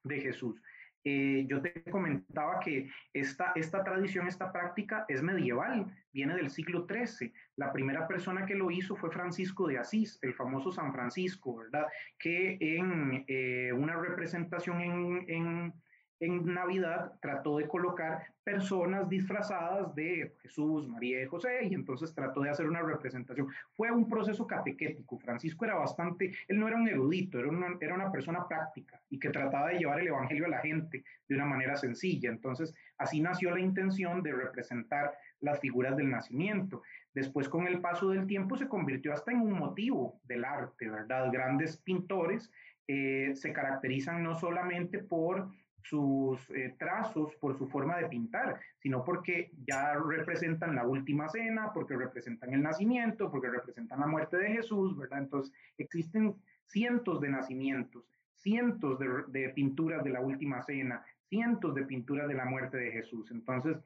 de 0.03 0.19
Jesús. 0.19 0.61
Eh, 1.03 1.45
yo 1.47 1.61
te 1.61 1.83
comentaba 1.89 2.59
que 2.59 2.89
esta, 3.13 3.53
esta 3.55 3.83
tradición, 3.83 4.27
esta 4.27 4.51
práctica 4.51 5.05
es 5.07 5.21
medieval, 5.21 5.85
viene 6.11 6.35
del 6.35 6.49
siglo 6.49 6.85
XIII. 6.87 7.31
La 7.55 7.71
primera 7.71 8.07
persona 8.07 8.45
que 8.45 8.55
lo 8.55 8.71
hizo 8.71 8.95
fue 8.95 9.11
Francisco 9.11 9.67
de 9.67 9.77
Asís, 9.77 10.19
el 10.21 10.33
famoso 10.33 10.71
San 10.71 10.91
Francisco, 10.91 11.57
¿verdad? 11.57 11.87
Que 12.19 12.57
en 12.59 13.23
eh, 13.27 13.71
una 13.73 13.95
representación 13.95 14.81
en 14.81 15.25
en 15.29 15.73
Navidad 16.19 17.13
trató 17.21 17.57
de 17.57 17.67
colocar 17.67 18.25
personas 18.43 19.07
disfrazadas 19.07 19.93
de 19.93 20.33
Jesús, 20.41 20.87
María 20.87 21.21
y 21.21 21.25
José, 21.25 21.65
y 21.69 21.73
entonces 21.73 22.13
trató 22.13 22.41
de 22.41 22.49
hacer 22.49 22.65
una 22.65 22.81
representación. 22.81 23.47
Fue 23.73 23.91
un 23.91 24.09
proceso 24.09 24.47
catequético. 24.47 25.19
Francisco 25.19 25.65
era 25.65 25.75
bastante, 25.75 26.31
él 26.47 26.59
no 26.59 26.67
era 26.67 26.77
un 26.77 26.87
erudito, 26.87 27.37
era 27.39 27.49
una, 27.49 27.77
era 27.79 27.93
una 27.93 28.11
persona 28.11 28.47
práctica 28.47 28.99
y 29.09 29.19
que 29.19 29.29
trataba 29.29 29.69
de 29.69 29.79
llevar 29.79 29.99
el 29.99 30.07
Evangelio 30.07 30.45
a 30.45 30.49
la 30.49 30.59
gente 30.59 31.03
de 31.27 31.35
una 31.35 31.45
manera 31.45 31.75
sencilla. 31.75 32.29
Entonces, 32.29 32.73
así 32.97 33.19
nació 33.19 33.51
la 33.51 33.59
intención 33.59 34.23
de 34.23 34.31
representar 34.31 35.13
las 35.41 35.59
figuras 35.59 35.95
del 35.95 36.09
nacimiento. 36.09 36.81
Después, 37.13 37.49
con 37.49 37.67
el 37.67 37.79
paso 37.79 38.09
del 38.09 38.25
tiempo, 38.25 38.57
se 38.57 38.67
convirtió 38.67 39.13
hasta 39.13 39.31
en 39.31 39.41
un 39.41 39.53
motivo 39.53 40.19
del 40.23 40.45
arte, 40.45 40.89
¿verdad? 40.89 41.31
Grandes 41.31 41.77
pintores 41.77 42.51
eh, 42.87 43.33
se 43.35 43.51
caracterizan 43.51 44.23
no 44.23 44.35
solamente 44.35 44.99
por 44.99 45.49
sus 45.83 46.49
eh, 46.51 46.75
trazos 46.77 47.35
por 47.35 47.57
su 47.57 47.67
forma 47.67 47.97
de 47.97 48.07
pintar, 48.07 48.59
sino 48.79 49.03
porque 49.03 49.51
ya 49.65 49.95
representan 49.95 50.75
la 50.75 50.85
última 50.85 51.29
cena, 51.29 51.71
porque 51.73 51.95
representan 51.95 52.53
el 52.53 52.61
nacimiento, 52.61 53.31
porque 53.31 53.49
representan 53.49 53.99
la 53.99 54.07
muerte 54.07 54.37
de 54.37 54.51
Jesús, 54.51 54.97
¿verdad? 54.97 55.19
Entonces, 55.19 55.53
existen 55.77 56.35
cientos 56.65 57.21
de 57.21 57.29
nacimientos, 57.29 58.03
cientos 58.35 58.99
de, 58.99 59.07
de 59.27 59.49
pinturas 59.49 60.03
de 60.03 60.09
la 60.09 60.21
última 60.21 60.61
cena, 60.63 61.05
cientos 61.29 61.73
de 61.75 61.83
pinturas 61.83 62.27
de 62.27 62.33
la 62.33 62.45
muerte 62.45 62.77
de 62.77 62.91
Jesús. 62.91 63.31
Entonces, 63.31 63.77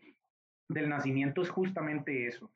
del 0.69 0.89
nacimiento 0.89 1.41
es 1.41 1.49
justamente 1.49 2.27
eso. 2.27 2.51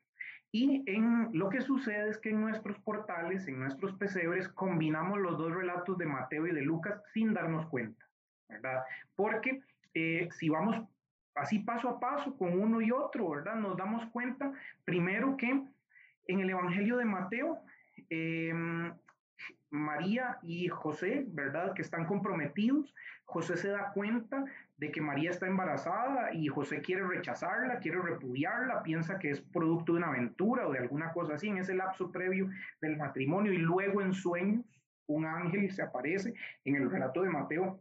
Y 0.52 0.82
en 0.86 1.28
lo 1.32 1.50
que 1.50 1.60
sucede 1.60 2.08
es 2.08 2.18
que 2.18 2.30
en 2.30 2.40
nuestros 2.40 2.78
portales, 2.78 3.46
en 3.46 3.58
nuestros 3.58 3.92
pesebres, 3.94 4.48
combinamos 4.48 5.18
los 5.18 5.36
dos 5.36 5.54
relatos 5.54 5.98
de 5.98 6.06
Mateo 6.06 6.46
y 6.46 6.54
de 6.54 6.62
Lucas 6.62 7.02
sin 7.12 7.34
darnos 7.34 7.66
cuenta. 7.66 8.05
Porque 9.14 9.62
eh, 9.94 10.28
si 10.32 10.48
vamos 10.48 10.82
así 11.34 11.58
paso 11.60 11.88
a 11.88 12.00
paso 12.00 12.36
con 12.36 12.58
uno 12.58 12.80
y 12.80 12.90
otro, 12.90 13.30
¿verdad? 13.30 13.56
Nos 13.56 13.76
damos 13.76 14.06
cuenta 14.10 14.52
primero 14.84 15.36
que 15.36 15.62
en 16.28 16.40
el 16.40 16.50
Evangelio 16.50 16.96
de 16.96 17.04
Mateo, 17.04 17.60
em, 18.10 18.92
María 19.70 20.38
y 20.42 20.68
José, 20.68 21.24
¿verdad? 21.28 21.74
Que 21.74 21.82
están 21.82 22.06
comprometidos. 22.06 22.94
José 23.24 23.56
se 23.56 23.68
da 23.68 23.92
cuenta 23.92 24.44
de 24.76 24.90
que 24.90 25.00
María 25.00 25.30
está 25.30 25.46
embarazada 25.46 26.32
y 26.32 26.46
José 26.48 26.80
quiere 26.80 27.06
rechazarla, 27.06 27.78
quiere 27.80 28.00
repudiarla, 28.00 28.82
piensa 28.82 29.18
que 29.18 29.30
es 29.30 29.40
producto 29.40 29.92
de 29.92 29.98
una 29.98 30.08
aventura 30.08 30.66
o 30.66 30.72
de 30.72 30.78
alguna 30.78 31.12
cosa 31.12 31.34
así 31.34 31.48
en 31.48 31.58
ese 31.58 31.74
lapso 31.74 32.10
previo 32.12 32.48
del 32.80 32.96
matrimonio 32.96 33.52
y 33.52 33.58
luego 33.58 34.00
en 34.00 34.12
sueños 34.12 34.64
un 35.06 35.24
ángel 35.24 35.70
se 35.70 35.82
aparece 35.82 36.34
en 36.64 36.76
el 36.76 36.90
relato 36.90 37.22
de 37.22 37.30
Mateo 37.30 37.80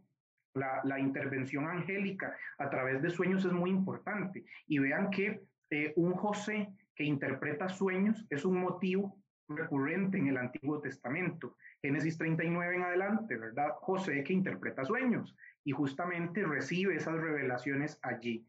la, 0.56 1.00
intervención 1.00 1.68
angélica 1.68 2.36
a 2.58 2.70
través 2.70 3.02
de 3.02 3.10
sueños 3.10 3.46
es 3.46 3.52
muy 3.52 3.70
importante. 3.70 4.46
Y 4.68 4.80
vean 4.80 5.10
que 5.10 5.42
eh, 5.70 5.94
un 5.96 6.14
José 6.14 6.70
que 6.96 7.04
interpreta 7.04 7.70
sueños 7.70 8.26
es 8.30 8.46
un 8.46 8.60
motivo 8.60 9.18
recurrente 9.48 10.18
en 10.18 10.28
el 10.28 10.38
Antiguo 10.38 10.80
Testamento. 10.80 11.58
Génesis 11.82 12.18
39 12.18 12.76
en 12.76 12.82
adelante, 12.84 13.38
¿verdad? 13.38 13.74
José 13.82 14.24
que 14.24 14.34
interpreta 14.34 14.86
sueños 14.86 15.36
y 15.64 15.72
justamente 15.72 16.44
recibe 16.44 16.96
esas 16.96 17.16
revelaciones 17.16 18.00
allí. 18.02 18.46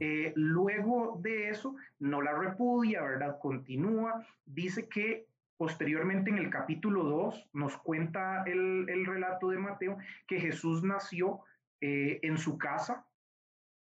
Eh, 0.00 0.32
luego 0.36 1.18
de 1.20 1.48
eso, 1.48 1.74
no 1.98 2.22
la 2.22 2.32
repudia, 2.38 3.02
¿verdad? 3.02 3.38
Continúa, 3.40 4.24
dice 4.46 4.88
que 4.88 5.26
posteriormente 5.56 6.30
en 6.30 6.38
el 6.38 6.50
capítulo 6.50 7.02
2 7.02 7.50
nos 7.52 7.76
cuenta 7.78 8.44
el, 8.46 8.88
el 8.88 9.04
relato 9.04 9.50
de 9.50 9.58
Mateo 9.58 9.98
que 10.28 10.40
Jesús 10.40 10.84
nació 10.84 11.40
eh, 11.80 12.18
en 12.22 12.38
su 12.38 12.58
casa. 12.58 13.04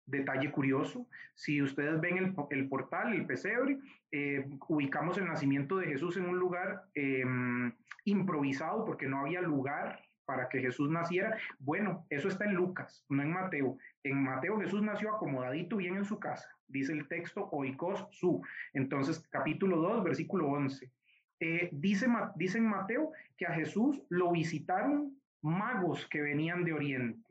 Detalle 0.08 0.52
curioso, 0.52 1.08
si 1.34 1.64
ustedes 1.64 2.00
ven 2.00 2.18
el, 2.18 2.36
el 2.52 2.70
portal, 2.70 3.14
el 3.14 3.26
pesebre, 3.26 3.80
eh, 4.12 4.46
ubicamos 4.68 5.18
el 5.18 5.26
nacimiento 5.26 5.78
de 5.78 5.88
Jesús 5.88 6.16
en 6.18 6.26
un 6.26 6.38
lugar 6.38 6.84
em, 6.94 7.74
improvisado 8.04 8.86
porque 8.86 9.08
no 9.08 9.20
había 9.20 9.42
lugar 9.42 10.00
para 10.26 10.48
que 10.50 10.60
Jesús 10.60 10.90
naciera. 10.90 11.38
Bueno, 11.60 12.06
eso 12.10 12.28
está 12.28 12.46
en 12.46 12.54
Lucas, 12.54 13.04
no 13.10 13.24
en 13.24 13.32
Mateo. 13.32 13.78
En 14.04 14.24
Mateo 14.24 14.60
Jesús 14.60 14.82
nació 14.84 15.16
acomodadito 15.16 15.78
bien 15.78 15.96
en 15.96 16.06
su 16.06 16.20
casa, 16.20 16.50
dice 16.68 16.94
el 16.94 17.08
texto 17.08 17.50
oikos 17.52 18.08
su. 18.12 18.42
Entonces, 18.74 19.28
capítulo 19.30 19.78
2, 19.78 20.04
versículo 20.04 20.48
11. 20.50 20.92
Eh, 21.40 21.70
dice, 21.74 22.08
dice 22.36 22.58
en 22.58 22.68
Mateo 22.70 23.12
que 23.38 23.46
a 23.46 23.54
Jesús 23.54 24.02
lo 24.10 24.32
visitaron 24.32 25.20
magos 25.42 26.08
que 26.08 26.22
venían 26.22 26.64
de 26.64 26.74
Oriente. 26.74 27.25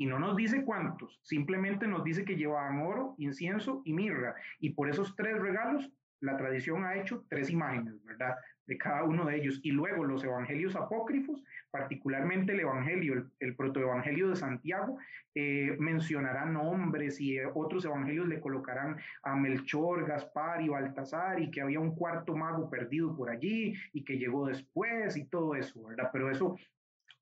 Y 0.00 0.06
no 0.06 0.18
nos 0.18 0.34
dice 0.34 0.64
cuántos, 0.64 1.20
simplemente 1.22 1.86
nos 1.86 2.02
dice 2.02 2.24
que 2.24 2.34
llevaban 2.34 2.80
oro, 2.80 3.14
incienso 3.18 3.82
y 3.84 3.92
mirra. 3.92 4.34
Y 4.58 4.70
por 4.70 4.88
esos 4.88 5.14
tres 5.14 5.38
regalos, 5.38 5.92
la 6.20 6.38
tradición 6.38 6.86
ha 6.86 6.96
hecho 6.96 7.26
tres 7.28 7.50
imágenes, 7.50 8.02
¿verdad? 8.06 8.34
De 8.66 8.78
cada 8.78 9.04
uno 9.04 9.26
de 9.26 9.36
ellos. 9.36 9.60
Y 9.62 9.72
luego 9.72 10.06
los 10.06 10.24
evangelios 10.24 10.74
apócrifos, 10.74 11.44
particularmente 11.70 12.54
el 12.54 12.60
evangelio, 12.60 13.30
el, 13.40 13.54
protoevangelio 13.56 14.30
de 14.30 14.36
Santiago, 14.36 14.96
eh, 15.34 15.76
mencionará 15.78 16.46
nombres 16.46 17.20
y 17.20 17.36
eh, 17.36 17.42
otros 17.52 17.84
evangelios 17.84 18.26
le 18.26 18.40
colocarán 18.40 18.96
a 19.22 19.36
Melchor, 19.36 20.06
Gaspar 20.06 20.62
y 20.62 20.70
Baltasar 20.70 21.42
y 21.42 21.50
que 21.50 21.60
había 21.60 21.78
un 21.78 21.94
cuarto 21.94 22.34
mago 22.34 22.70
perdido 22.70 23.14
por 23.14 23.28
allí 23.28 23.74
y 23.92 24.02
que 24.02 24.16
llegó 24.16 24.46
después 24.46 25.14
y 25.18 25.26
todo 25.26 25.54
eso, 25.56 25.84
¿verdad? 25.88 26.08
Pero 26.10 26.30
eso 26.30 26.56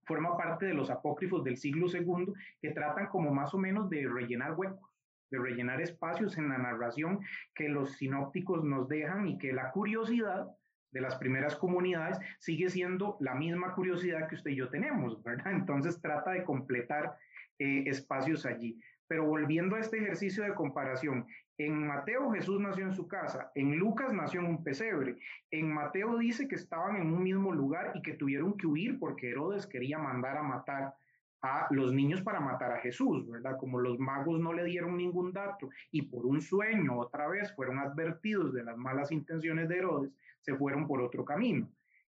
forma 0.08 0.36
parte 0.36 0.66
de 0.66 0.74
los 0.74 0.90
apócrifos 0.90 1.44
del 1.44 1.58
siglo 1.58 1.86
II 1.88 2.32
que 2.60 2.70
tratan 2.70 3.06
como 3.06 3.32
más 3.32 3.54
o 3.54 3.58
menos 3.58 3.88
de 3.90 4.08
rellenar 4.08 4.54
huecos, 4.54 4.90
de 5.30 5.38
rellenar 5.38 5.80
espacios 5.80 6.38
en 6.38 6.48
la 6.48 6.58
narración 6.58 7.20
que 7.54 7.68
los 7.68 7.92
sinópticos 7.98 8.64
nos 8.64 8.88
dejan 8.88 9.28
y 9.28 9.38
que 9.38 9.52
la 9.52 9.70
curiosidad 9.70 10.48
de 10.90 11.00
las 11.02 11.16
primeras 11.16 11.54
comunidades 11.54 12.18
sigue 12.38 12.70
siendo 12.70 13.18
la 13.20 13.34
misma 13.34 13.74
curiosidad 13.74 14.26
que 14.26 14.36
usted 14.36 14.52
y 14.52 14.56
yo 14.56 14.70
tenemos, 14.70 15.22
¿verdad? 15.22 15.52
Entonces 15.52 16.00
trata 16.00 16.30
de 16.30 16.44
completar 16.44 17.14
eh, 17.58 17.84
espacios 17.86 18.46
allí. 18.46 18.80
Pero 19.06 19.26
volviendo 19.26 19.76
a 19.76 19.80
este 19.80 19.98
ejercicio 19.98 20.44
de 20.44 20.54
comparación, 20.54 21.26
en 21.58 21.86
Mateo 21.88 22.30
Jesús 22.30 22.60
nació 22.60 22.84
en 22.84 22.94
su 22.94 23.08
casa, 23.08 23.50
en 23.56 23.76
Lucas 23.76 24.12
nació 24.12 24.40
en 24.40 24.46
un 24.46 24.64
pesebre, 24.64 25.16
en 25.50 25.72
Mateo 25.72 26.16
dice 26.16 26.46
que 26.46 26.54
estaban 26.54 26.96
en 26.96 27.12
un 27.12 27.22
mismo 27.22 27.52
lugar 27.52 27.92
y 27.96 28.02
que 28.02 28.14
tuvieron 28.14 28.56
que 28.56 28.68
huir 28.68 28.98
porque 28.98 29.30
Herodes 29.30 29.66
quería 29.66 29.98
mandar 29.98 30.36
a 30.36 30.42
matar 30.42 30.94
a 31.42 31.66
los 31.70 31.92
niños 31.92 32.22
para 32.22 32.40
matar 32.40 32.72
a 32.72 32.80
Jesús, 32.80 33.28
¿verdad? 33.28 33.56
Como 33.58 33.80
los 33.80 33.98
magos 33.98 34.40
no 34.40 34.52
le 34.52 34.64
dieron 34.64 34.96
ningún 34.96 35.32
dato 35.32 35.68
y 35.90 36.02
por 36.02 36.26
un 36.26 36.40
sueño 36.40 36.98
otra 36.98 37.28
vez 37.28 37.52
fueron 37.54 37.78
advertidos 37.78 38.52
de 38.52 38.64
las 38.64 38.76
malas 38.76 39.10
intenciones 39.10 39.68
de 39.68 39.78
Herodes, 39.78 40.12
se 40.40 40.54
fueron 40.54 40.86
por 40.86 41.00
otro 41.00 41.24
camino. 41.24 41.68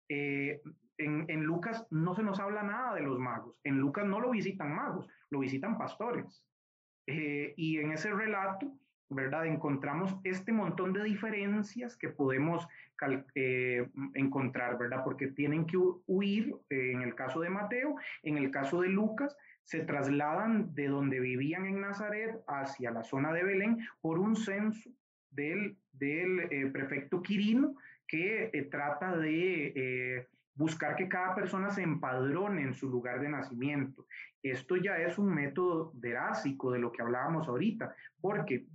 Eh, 0.09 0.61
en, 0.99 1.43
Lucas 1.43 1.87
no 1.91 2.15
se 2.15 2.23
nos 2.23 2.41
habla 2.41 2.63
nada 2.63 2.95
de 2.95 3.03
los 3.03 3.19
magos, 3.19 3.61
en 3.65 3.79
Lucas 3.79 4.07
no 4.07 4.21
lo 4.21 4.31
visitan 4.31 4.75
magos, 4.75 5.09
lo 5.31 5.41
visitan 5.41 5.79
pastores. 5.79 6.45
Eh, 7.07 7.55
y 7.57 7.79
en 7.79 7.93
ese 7.93 8.13
relato 8.13 8.73
¿verdad? 9.09 9.47
Encontramos 9.47 10.17
este 10.25 10.53
montón 10.53 10.93
de 10.93 11.05
diferencias 11.05 11.97
que 11.97 12.09
podemos 12.09 12.67
eh, 13.35 13.89
encontrar, 14.15 14.79
¿verdad? 14.79 15.03
Porque 15.05 15.29
tienen 15.29 15.67
que 15.67 15.77
huir, 16.07 16.55
eh, 16.71 16.93
en 16.93 17.03
el 17.03 17.15
caso 17.15 17.41
de 17.41 17.51
Mateo, 17.51 17.97
en 18.23 18.37
el 18.39 18.51
caso 18.51 18.81
de 18.81 18.89
Lucas, 18.89 19.37
se 19.63 19.81
trasladan 19.81 20.75
de 20.75 20.89
donde 20.89 21.21
vivían 21.21 21.67
en 21.67 21.81
Nazaret 21.81 22.37
hacia 22.47 22.91
la 22.91 23.03
zona 23.03 23.33
de 23.33 23.45
Belén 23.45 23.79
por 24.01 24.19
un 24.19 24.37
censo 24.37 24.91
del, 25.31 25.77
del 25.93 26.41
eh, 26.51 26.67
prefecto 26.73 27.23
Quirino 27.23 27.75
que 28.07 28.69
trata 28.71 29.17
de 29.17 30.29
buscar 30.55 30.95
que 30.95 31.09
cada 31.09 31.35
persona 31.35 31.71
se 31.71 31.83
empadrone 31.83 32.63
en 32.63 32.75
su 32.75 32.89
lugar 32.89 33.21
de 33.21 33.29
nacimiento. 33.29 34.07
Esto 34.43 34.77
ya 34.77 34.97
es 34.99 35.19
un 35.19 35.35
método 35.35 35.91
derásico 35.95 36.71
de 36.71 36.79
lo 36.79 36.93
que 36.93 37.03
hablábamos 37.03 37.49
ahorita, 37.49 37.95
porque 38.21 38.67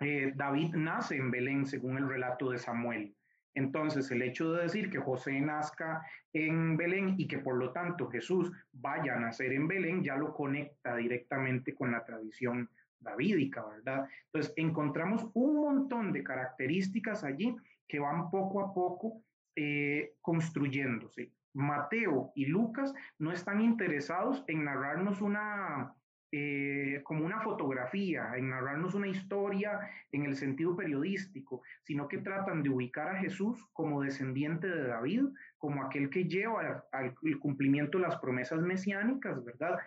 eh, 0.00 0.32
David 0.34 0.74
nace 0.74 1.16
en 1.16 1.30
Belén, 1.30 1.66
según 1.66 1.98
el 1.98 2.08
relato 2.08 2.50
de 2.50 2.58
Samuel. 2.58 3.14
Entonces, 3.54 4.10
el 4.10 4.22
hecho 4.22 4.52
de 4.52 4.62
decir 4.62 4.90
que 4.90 4.98
José 4.98 5.40
nazca 5.40 6.06
en 6.32 6.76
Belén 6.76 7.14
y 7.18 7.26
que 7.26 7.38
por 7.38 7.56
lo 7.56 7.72
tanto 7.72 8.08
Jesús 8.08 8.52
vaya 8.72 9.16
a 9.16 9.18
nacer 9.18 9.52
en 9.52 9.66
Belén, 9.66 10.04
ya 10.04 10.16
lo 10.16 10.32
conecta 10.32 10.94
directamente 10.94 11.74
con 11.74 11.90
la 11.90 12.04
tradición 12.04 12.70
davídica, 13.00 13.64
¿verdad? 13.64 14.08
Entonces, 14.26 14.52
encontramos 14.56 15.28
un 15.34 15.56
montón 15.56 16.12
de 16.12 16.22
características 16.22 17.24
allí 17.24 17.56
que 17.88 17.98
van 17.98 18.30
poco 18.30 18.60
a 18.60 18.72
poco 18.72 19.22
eh, 19.56 20.14
construyéndose. 20.20 21.32
Mateo 21.54 22.30
y 22.36 22.46
Lucas 22.46 22.94
no 23.18 23.32
están 23.32 23.60
interesados 23.60 24.44
en 24.46 24.64
narrarnos 24.64 25.20
una 25.20 25.94
eh, 26.30 27.00
como 27.04 27.24
una 27.24 27.40
fotografía, 27.40 28.32
en 28.36 28.50
narrarnos 28.50 28.94
una 28.94 29.08
historia 29.08 29.80
en 30.12 30.24
el 30.24 30.36
sentido 30.36 30.76
periodístico, 30.76 31.62
sino 31.84 32.06
que 32.06 32.18
tratan 32.18 32.62
de 32.62 32.68
ubicar 32.68 33.08
a 33.08 33.18
Jesús 33.18 33.66
como 33.72 34.02
descendiente 34.02 34.68
de 34.68 34.88
David, 34.88 35.22
como 35.56 35.82
aquel 35.82 36.10
que 36.10 36.24
lleva 36.24 36.84
al 36.92 37.14
cumplimiento 37.40 37.96
de 37.96 38.04
las 38.04 38.18
promesas 38.18 38.60
mesiánicas, 38.60 39.42
¿verdad? 39.42 39.78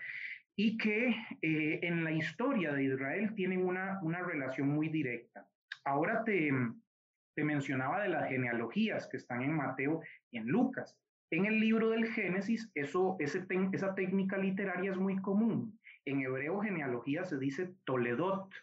Y 0.55 0.77
que 0.77 1.15
eh, 1.43 1.79
en 1.83 2.03
la 2.03 2.11
historia 2.11 2.73
de 2.73 2.85
Israel 2.85 3.35
tienen 3.35 3.63
una, 3.63 3.99
relación 4.23 4.67
muy 4.67 4.89
directa. 4.89 5.47
Ahora 5.85 6.23
te, 6.23 6.51
te 7.35 7.43
mencionaba 7.43 8.01
de 8.01 8.09
las 8.09 8.27
genealogías 8.27 9.07
que 9.07 9.17
están 9.17 9.43
en 9.43 9.53
Mateo 9.53 10.01
y 10.31 10.37
en 10.37 10.47
Lucas. 10.47 10.97
En 11.29 11.45
el 11.45 11.59
libro 11.59 11.91
del 11.91 12.07
Génesis, 12.07 12.69
eso, 12.75 13.15
esa 13.19 13.95
técnica 13.95 14.37
literaria 14.37 14.91
es 14.91 14.97
muy 14.97 15.15
común. 15.21 15.79
En 16.05 16.21
hebreo 16.21 16.59
genealogía 16.61 17.23
se 17.25 17.37
dice 17.37 17.73
Toledot, 17.85 18.53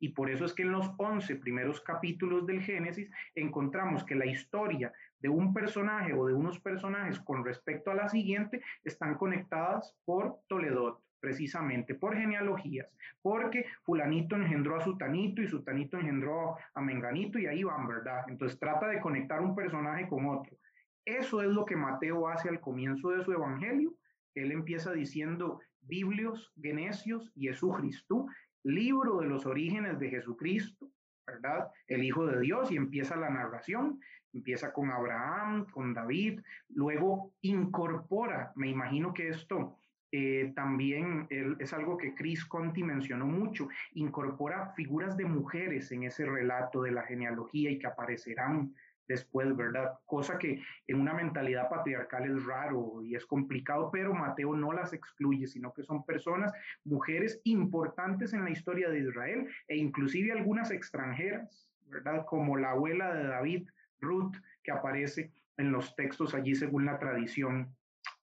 y 0.00 0.10
por 0.10 0.30
eso 0.30 0.44
es 0.44 0.54
que 0.54 0.62
en 0.62 0.72
los 0.72 0.92
11 0.96 1.36
primeros 1.36 1.80
capítulos 1.80 2.46
del 2.46 2.62
Génesis 2.62 3.10
encontramos 3.34 4.04
que 4.04 4.14
la 4.14 4.26
historia 4.26 4.92
de 5.20 5.28
un 5.28 5.52
personaje 5.52 6.12
o 6.12 6.26
de 6.26 6.34
unos 6.34 6.60
personajes 6.60 7.18
con 7.20 7.44
respecto 7.44 7.90
a 7.90 7.94
la 7.94 8.08
siguiente 8.08 8.62
están 8.84 9.16
conectadas 9.16 9.96
por 10.04 10.38
Toledot, 10.46 11.02
precisamente 11.20 11.94
por 11.94 12.16
genealogías, 12.16 12.88
porque 13.22 13.66
fulanito 13.82 14.36
engendró 14.36 14.76
a 14.76 14.80
sutanito 14.80 15.42
y 15.42 15.48
sutanito 15.48 15.98
engendró 15.98 16.56
a 16.74 16.80
menganito 16.80 17.38
y 17.38 17.46
ahí 17.46 17.64
van, 17.64 17.88
¿verdad? 17.88 18.24
Entonces 18.28 18.58
trata 18.58 18.86
de 18.86 19.00
conectar 19.00 19.40
un 19.40 19.54
personaje 19.56 20.08
con 20.08 20.26
otro. 20.26 20.56
Eso 21.04 21.42
es 21.42 21.48
lo 21.48 21.64
que 21.64 21.74
Mateo 21.74 22.28
hace 22.28 22.48
al 22.48 22.60
comienzo 22.60 23.10
de 23.10 23.24
su 23.24 23.32
evangelio. 23.32 23.94
Él 24.34 24.52
empieza 24.52 24.92
diciendo, 24.92 25.60
Biblios, 25.88 26.52
Genesios 26.60 27.32
y 27.34 27.48
Jesucristo, 27.48 28.26
libro 28.62 29.18
de 29.20 29.26
los 29.26 29.46
orígenes 29.46 29.98
de 29.98 30.10
Jesucristo, 30.10 30.90
¿verdad? 31.26 31.68
El 31.86 32.04
Hijo 32.04 32.26
de 32.26 32.40
Dios, 32.40 32.70
y 32.70 32.76
empieza 32.76 33.16
la 33.16 33.30
narración, 33.30 34.00
empieza 34.32 34.72
con 34.72 34.90
Abraham, 34.90 35.66
con 35.70 35.94
David, 35.94 36.40
luego 36.68 37.32
incorpora, 37.42 38.52
me 38.54 38.68
imagino 38.68 39.12
que 39.12 39.28
esto 39.28 39.76
eh, 40.10 40.52
también 40.54 41.26
es 41.28 41.72
algo 41.74 41.98
que 41.98 42.14
Chris 42.14 42.44
Conti 42.46 42.82
mencionó 42.82 43.26
mucho, 43.26 43.68
incorpora 43.92 44.72
figuras 44.74 45.16
de 45.18 45.26
mujeres 45.26 45.92
en 45.92 46.04
ese 46.04 46.24
relato 46.24 46.82
de 46.82 46.92
la 46.92 47.02
genealogía 47.02 47.70
y 47.70 47.78
que 47.78 47.86
aparecerán 47.86 48.74
después, 49.08 49.56
¿verdad? 49.56 49.98
Cosa 50.04 50.38
que 50.38 50.62
en 50.86 51.00
una 51.00 51.14
mentalidad 51.14 51.68
patriarcal 51.68 52.30
es 52.30 52.44
raro 52.44 53.02
y 53.02 53.14
es 53.16 53.26
complicado, 53.26 53.90
pero 53.90 54.14
Mateo 54.14 54.54
no 54.54 54.72
las 54.72 54.92
excluye, 54.92 55.46
sino 55.46 55.72
que 55.72 55.82
son 55.82 56.04
personas, 56.04 56.52
mujeres 56.84 57.40
importantes 57.44 58.34
en 58.34 58.44
la 58.44 58.50
historia 58.50 58.90
de 58.90 59.00
Israel 59.00 59.48
e 59.66 59.76
inclusive 59.76 60.30
algunas 60.30 60.70
extranjeras, 60.70 61.68
¿verdad? 61.86 62.24
Como 62.26 62.56
la 62.56 62.72
abuela 62.72 63.14
de 63.14 63.26
David, 63.26 63.68
Ruth, 64.00 64.36
que 64.62 64.70
aparece 64.70 65.32
en 65.56 65.72
los 65.72 65.96
textos 65.96 66.34
allí 66.34 66.54
según 66.54 66.84
la 66.84 66.98
tradición 66.98 67.74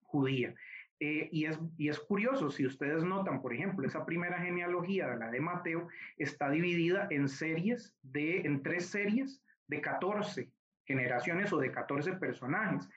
judía. 0.04 0.54
Eh, 1.02 1.28
y, 1.32 1.46
es, 1.46 1.60
y 1.78 1.90
es 1.90 2.00
curioso, 2.00 2.50
si 2.50 2.66
ustedes 2.66 3.04
notan, 3.04 3.42
por 3.42 3.54
ejemplo, 3.54 3.86
esa 3.86 4.06
primera 4.06 4.40
genealogía 4.40 5.14
la 5.16 5.30
de 5.30 5.42
Mateo 5.42 5.90
está 6.16 6.50
dividida 6.50 7.08
en 7.10 7.28
series 7.28 7.94
de, 8.02 8.42
en 8.42 8.64
tres 8.64 8.86
series 8.86 9.44
de 9.68 9.82
14 9.82 10.55
generaciones 10.86 11.52
o 11.54 11.58
de 11.60 11.72
14 11.72 12.14
personajes. 12.14 12.88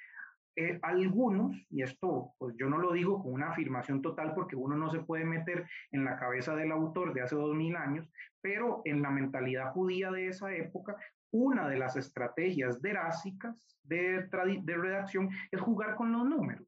eh, 0.57 0.79
algunos, 0.83 1.57
y 1.71 1.83
esto 1.83 2.35
pues 2.39 2.57
yo 2.57 2.69
no 2.69 2.79
lo 2.79 2.93
digo 2.93 3.23
con 3.23 3.33
una 3.33 3.51
afirmación 3.51 4.03
total 4.03 4.35
porque 4.35 4.57
uno 4.57 4.77
no 4.77 4.91
se 4.91 4.99
puede 5.01 5.25
meter 5.25 5.69
en 5.93 6.05
la 6.05 6.17
cabeza 6.17 6.57
del 6.57 6.73
autor 6.73 7.15
de 7.15 7.23
hace 7.23 7.37
dos 7.37 7.55
mil 7.55 7.77
años, 7.77 8.11
pero 8.41 8.83
en 8.85 9.01
la 9.01 9.11
mentalidad 9.11 9.71
judía 9.73 10.11
de 10.11 10.27
esa 10.27 10.53
época, 10.53 10.97
una 11.31 11.69
de 11.69 11.79
las 11.79 11.97
estrategias 11.97 12.83
derásicas 12.83 13.57
de, 13.85 14.29
de 14.63 14.77
redacción 14.77 15.31
es 15.53 15.61
jugar 15.61 15.95
con 15.95 16.11
los 16.11 16.25
números. 16.25 16.67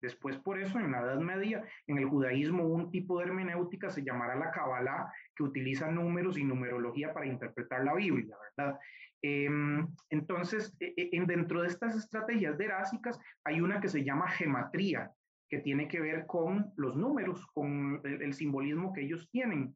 Después, 0.00 0.36
por 0.38 0.60
eso, 0.60 0.78
en 0.78 0.92
la 0.92 1.00
Edad 1.00 1.18
Media, 1.18 1.64
en 1.86 1.98
el 1.98 2.06
judaísmo, 2.06 2.64
un 2.64 2.90
tipo 2.90 3.18
de 3.18 3.26
hermenéutica 3.26 3.90
se 3.90 4.04
llamará 4.04 4.36
la 4.36 4.50
Kabbalah, 4.50 5.12
que 5.34 5.42
utiliza 5.42 5.90
números 5.90 6.38
y 6.38 6.44
numerología 6.44 7.12
para 7.12 7.26
interpretar 7.26 7.84
la 7.84 7.94
Biblia, 7.94 8.36
¿verdad? 8.56 8.78
Em, 9.22 9.86
entonces, 10.10 10.74
e, 10.80 10.94
e, 10.96 11.08
en, 11.12 11.26
dentro 11.26 11.62
de 11.62 11.68
estas 11.68 11.96
estrategias 11.96 12.56
derásicas, 12.56 13.18
hay 13.44 13.60
una 13.60 13.80
que 13.80 13.88
se 13.88 14.04
llama 14.04 14.28
gematría, 14.28 15.10
que 15.48 15.58
tiene 15.58 15.88
que 15.88 16.00
ver 16.00 16.26
con 16.26 16.72
los 16.76 16.96
números, 16.96 17.46
con 17.52 18.00
el, 18.04 18.34
simbolismo 18.34 18.92
que 18.92 19.02
ellos 19.02 19.28
tienen 19.30 19.74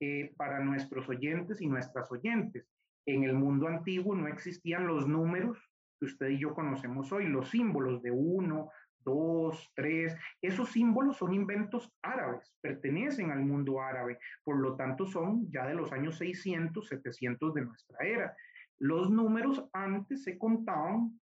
eh, 0.00 0.32
para 0.36 0.60
nuestros 0.60 1.08
oyentes 1.08 1.60
y 1.60 1.68
nuestras 1.68 2.10
oyentes. 2.10 2.68
En 3.06 3.24
el 3.24 3.34
mundo 3.34 3.68
antiguo 3.68 4.14
no 4.14 4.28
existían 4.28 4.86
los 4.86 5.08
números 5.08 5.58
que 5.98 6.06
usted 6.06 6.28
y 6.30 6.38
yo 6.38 6.54
conocemos 6.54 7.12
hoy, 7.12 7.26
los 7.28 7.50
símbolos 7.50 8.02
de 8.02 8.10
uno, 8.10 8.70
dos, 9.04 9.70
tres. 9.74 10.16
Esos 10.40 10.70
símbolos 10.70 11.16
son 11.16 11.34
inventos 11.34 11.92
árabes, 12.02 12.52
pertenecen 12.60 13.30
al 13.30 13.40
mundo 13.40 13.80
árabe, 13.80 14.18
por 14.44 14.58
lo 14.58 14.76
tanto 14.76 15.06
son 15.06 15.50
ya 15.50 15.66
de 15.66 15.74
los 15.74 15.92
años 15.92 16.18
600, 16.18 16.86
700 16.86 17.54
de 17.54 17.64
nuestra 17.64 17.98
era. 18.06 18.36
Los 18.78 19.10
números 19.10 19.64
antes 19.72 20.24
se 20.24 20.38
contaban 20.38 21.20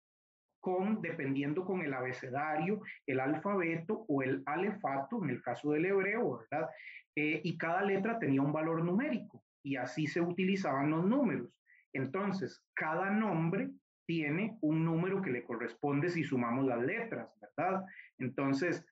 con, 0.60 1.02
dependiendo 1.02 1.66
con 1.66 1.82
el 1.82 1.94
abecedario, 1.94 2.82
el 3.06 3.20
alfabeto 3.20 4.06
o 4.08 4.22
el 4.22 4.44
alefato, 4.46 5.24
en 5.24 5.30
el 5.30 5.42
caso 5.42 5.72
del 5.72 5.86
hebreo, 5.86 6.40
¿verdad? 6.40 6.70
Eh, 7.16 7.42
y 7.44 7.58
cada 7.58 7.82
letra 7.82 8.20
tenía 8.20 8.42
un 8.42 8.54
valor 8.54 8.84
numérico 8.84 9.44
y 9.64 9.76
así 9.76 10.08
se 10.08 10.22
utilizaban 10.22 10.90
los 10.90 11.06
números. 11.06 11.50
Entonces, 11.94 12.64
cada 12.74 13.10
nombre 13.10 13.72
tiene 14.06 14.58
un 14.62 14.86
número 14.86 15.22
que 15.22 15.32
le 15.32 15.44
corresponde 15.44 16.10
si 16.10 16.24
sumamos 16.24 16.66
las 16.66 16.82
letras, 16.82 17.32
¿verdad? 17.42 17.86
Entonces, 18.18 18.86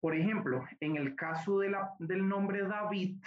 por 0.00 0.16
ejemplo, 0.16 0.64
en 0.80 0.96
el 0.96 1.14
caso 1.14 1.60
de 1.60 1.70
la, 1.70 1.90
del 1.98 2.28
nombre 2.28 2.66
David, 2.66 3.20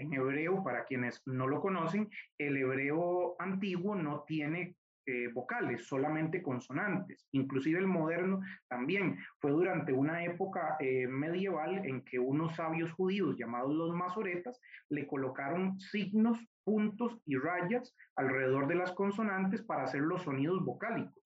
en 0.00 0.12
hebreo, 0.14 0.64
para 0.64 0.84
quienes 0.84 1.22
no 1.26 1.46
lo 1.46 1.60
conocen, 1.60 2.08
el 2.38 2.56
hebreo 2.56 3.36
antiguo 3.38 3.94
no 3.94 4.24
tiene 4.26 4.76
eh, 5.06 5.28
vocales, 5.32 5.86
solamente 5.86 6.42
consonantes. 6.42 7.26
Inclusive 7.32 7.78
el 7.78 7.86
moderno 7.86 8.40
también 8.68 9.18
fue 9.40 9.50
durante 9.50 9.92
una 9.92 10.24
época 10.24 10.76
eh, 10.78 11.06
medieval 11.06 11.84
en 11.84 12.04
que 12.04 12.18
unos 12.18 12.54
sabios 12.54 12.92
judíos 12.92 13.36
llamados 13.36 13.74
los 13.74 13.94
masoretas 13.94 14.60
le 14.88 15.06
colocaron 15.06 15.80
signos, 15.80 16.38
puntos 16.64 17.18
y 17.26 17.36
rayas 17.36 17.94
alrededor 18.14 18.68
de 18.68 18.76
las 18.76 18.92
consonantes 18.92 19.62
para 19.62 19.84
hacer 19.84 20.02
los 20.02 20.22
sonidos 20.22 20.64
vocálicos. 20.64 21.19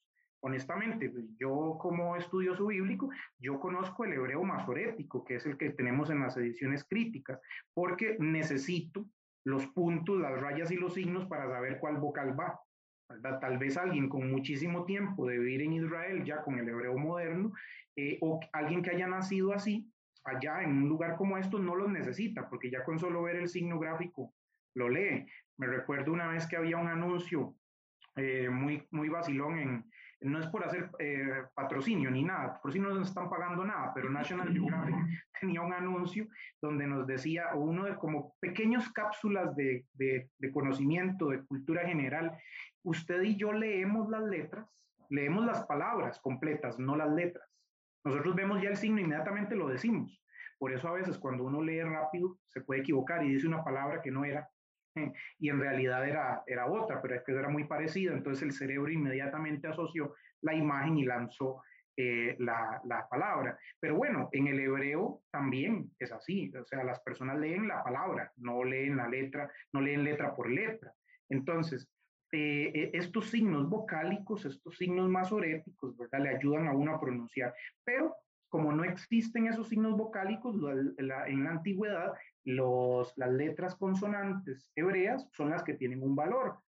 Honestamente, 0.46 1.10
yo 1.38 1.78
como 1.80 2.16
estudioso 2.16 2.66
bíblico, 2.66 3.08
yo 3.38 3.58
conozco 3.58 4.04
el 4.04 4.12
hebreo 4.12 4.42
masorético, 4.44 5.24
que 5.24 5.36
es 5.36 5.46
el 5.46 5.56
que 5.56 5.70
tenemos 5.70 6.10
en 6.10 6.20
las 6.20 6.36
ediciones 6.36 6.84
críticas, 6.84 7.40
porque 7.72 8.18
necesito 8.18 9.06
los 9.46 9.66
puntos, 9.68 10.20
las 10.20 10.38
rayas 10.38 10.70
y 10.70 10.76
los 10.76 10.92
signos 10.92 11.24
para 11.24 11.48
saber 11.48 11.78
cuál 11.78 11.96
vocal 11.96 12.38
va. 12.38 12.60
Tal 13.40 13.56
vez 13.56 13.78
alguien 13.78 14.10
con 14.10 14.30
muchísimo 14.30 14.84
tiempo 14.84 15.26
de 15.26 15.38
vivir 15.38 15.62
en 15.62 15.72
Israel, 15.72 16.22
ya 16.24 16.42
con 16.42 16.58
el 16.58 16.68
hebreo 16.68 16.98
moderno, 16.98 17.50
eh, 17.96 18.18
o 18.20 18.38
alguien 18.52 18.82
que 18.82 18.90
haya 18.90 19.06
nacido 19.06 19.54
así, 19.54 19.90
allá 20.24 20.62
en 20.62 20.72
un 20.72 20.88
lugar 20.90 21.16
como 21.16 21.38
esto, 21.38 21.58
no 21.58 21.74
los 21.74 21.88
necesita, 21.88 22.50
porque 22.50 22.70
ya 22.70 22.84
con 22.84 22.98
solo 22.98 23.22
ver 23.22 23.36
el 23.36 23.48
signo 23.48 23.78
gráfico 23.78 24.34
lo 24.74 24.90
lee. 24.90 25.26
Me 25.56 25.68
recuerdo 25.68 26.12
una 26.12 26.28
vez 26.28 26.46
que 26.46 26.58
había 26.58 26.76
un 26.76 26.88
anuncio 26.88 27.54
eh, 28.16 28.50
muy, 28.50 28.86
muy 28.90 29.08
vacilón 29.08 29.58
en, 29.58 29.93
no 30.24 30.40
es 30.40 30.46
por 30.46 30.64
hacer 30.64 30.90
eh, 30.98 31.44
patrocinio 31.54 32.10
ni 32.10 32.24
nada, 32.24 32.58
por 32.62 32.72
si 32.72 32.78
no 32.78 32.92
nos 32.94 33.08
están 33.08 33.28
pagando 33.28 33.64
nada, 33.64 33.92
pero 33.94 34.10
National 34.10 34.52
Geographic 34.52 34.94
tenía 35.40 35.60
un 35.60 35.72
anuncio 35.72 36.26
donde 36.60 36.86
nos 36.86 37.06
decía, 37.06 37.54
uno 37.54 37.84
de 37.84 37.96
como 37.96 38.34
pequeños 38.40 38.90
cápsulas 38.92 39.54
de, 39.54 39.84
de, 39.92 40.30
de, 40.38 40.52
conocimiento, 40.52 41.28
de 41.28 41.44
cultura 41.44 41.86
general, 41.86 42.32
usted 42.82 43.22
y 43.22 43.36
yo 43.36 43.52
leemos 43.52 44.08
las 44.08 44.22
letras, 44.22 44.66
leemos 45.10 45.44
las 45.44 45.64
palabras 45.66 46.18
completas, 46.20 46.78
no 46.78 46.96
las 46.96 47.12
letras. 47.12 47.46
Nosotros 48.04 48.34
vemos 48.34 48.62
ya 48.62 48.70
el 48.70 48.76
signo, 48.76 49.00
inmediatamente 49.00 49.54
lo 49.54 49.68
decimos. 49.68 50.20
Por 50.58 50.72
eso 50.72 50.88
a 50.88 50.92
veces 50.92 51.18
cuando 51.18 51.44
uno 51.44 51.62
lee 51.62 51.82
rápido 51.82 52.38
se 52.48 52.62
puede 52.62 52.80
equivocar 52.80 53.22
y 53.24 53.34
dice 53.34 53.46
una 53.46 53.62
palabra 53.62 54.00
que 54.00 54.10
no 54.10 54.24
era 54.24 54.48
y 55.38 55.48
en 55.48 55.60
realidad 55.60 56.06
era, 56.06 56.42
era 56.46 56.66
otra, 56.66 57.00
pero 57.02 57.14
es 57.14 57.22
que 57.24 57.32
era 57.32 57.48
muy 57.48 57.64
parecida, 57.64 58.12
entonces 58.12 58.42
el 58.42 58.52
cerebro 58.52 58.90
inmediatamente 58.90 59.68
asoció 59.68 60.14
la 60.42 60.54
imagen 60.54 60.98
y 60.98 61.04
lanzó 61.04 61.62
eh, 61.96 62.34
la, 62.40 62.80
la, 62.84 63.08
palabra. 63.08 63.56
Pero 63.78 63.96
bueno, 63.96 64.28
en 64.32 64.48
el 64.48 64.58
hebreo 64.58 65.22
también 65.30 65.90
es 65.98 66.12
así, 66.12 66.52
o 66.56 66.64
sea, 66.64 66.82
las 66.82 67.00
personas 67.00 67.38
leen 67.38 67.68
la 67.68 67.84
palabra, 67.84 68.32
no 68.36 68.64
leen 68.64 68.96
la 68.96 69.08
letra, 69.08 69.50
no 69.72 69.80
leen 69.80 70.02
letra 70.02 70.34
por 70.34 70.50
letra. 70.50 70.92
Entonces, 71.28 71.88
eh, 72.32 72.72
eh, 72.74 72.90
estos 72.94 73.30
signos 73.30 73.68
vocálicos, 73.68 74.44
estos 74.44 74.76
signos 74.76 75.08
masoréticos, 75.08 75.96
¿verdad? 75.96 76.20
Le 76.20 76.30
ayudan 76.30 76.66
a 76.66 76.72
uno 76.74 76.96
a 76.96 77.00
pronunciar, 77.00 77.54
pero 77.84 78.12
como 78.48 78.72
no 78.72 78.82
existen 78.82 79.46
esos 79.46 79.68
signos 79.68 79.96
vocálicos 79.96 80.56
en 80.96 81.08
la 81.08 81.50
antigüedad, 81.50 82.12
los, 82.44 83.12
las 83.16 83.32
letras 83.32 83.74
consonantes 83.76 84.70
hebreas 84.74 85.28
son 85.32 85.50
las 85.50 85.62
que 85.62 85.74
tienen 85.74 86.02
un 86.02 86.14
valor. 86.14 86.58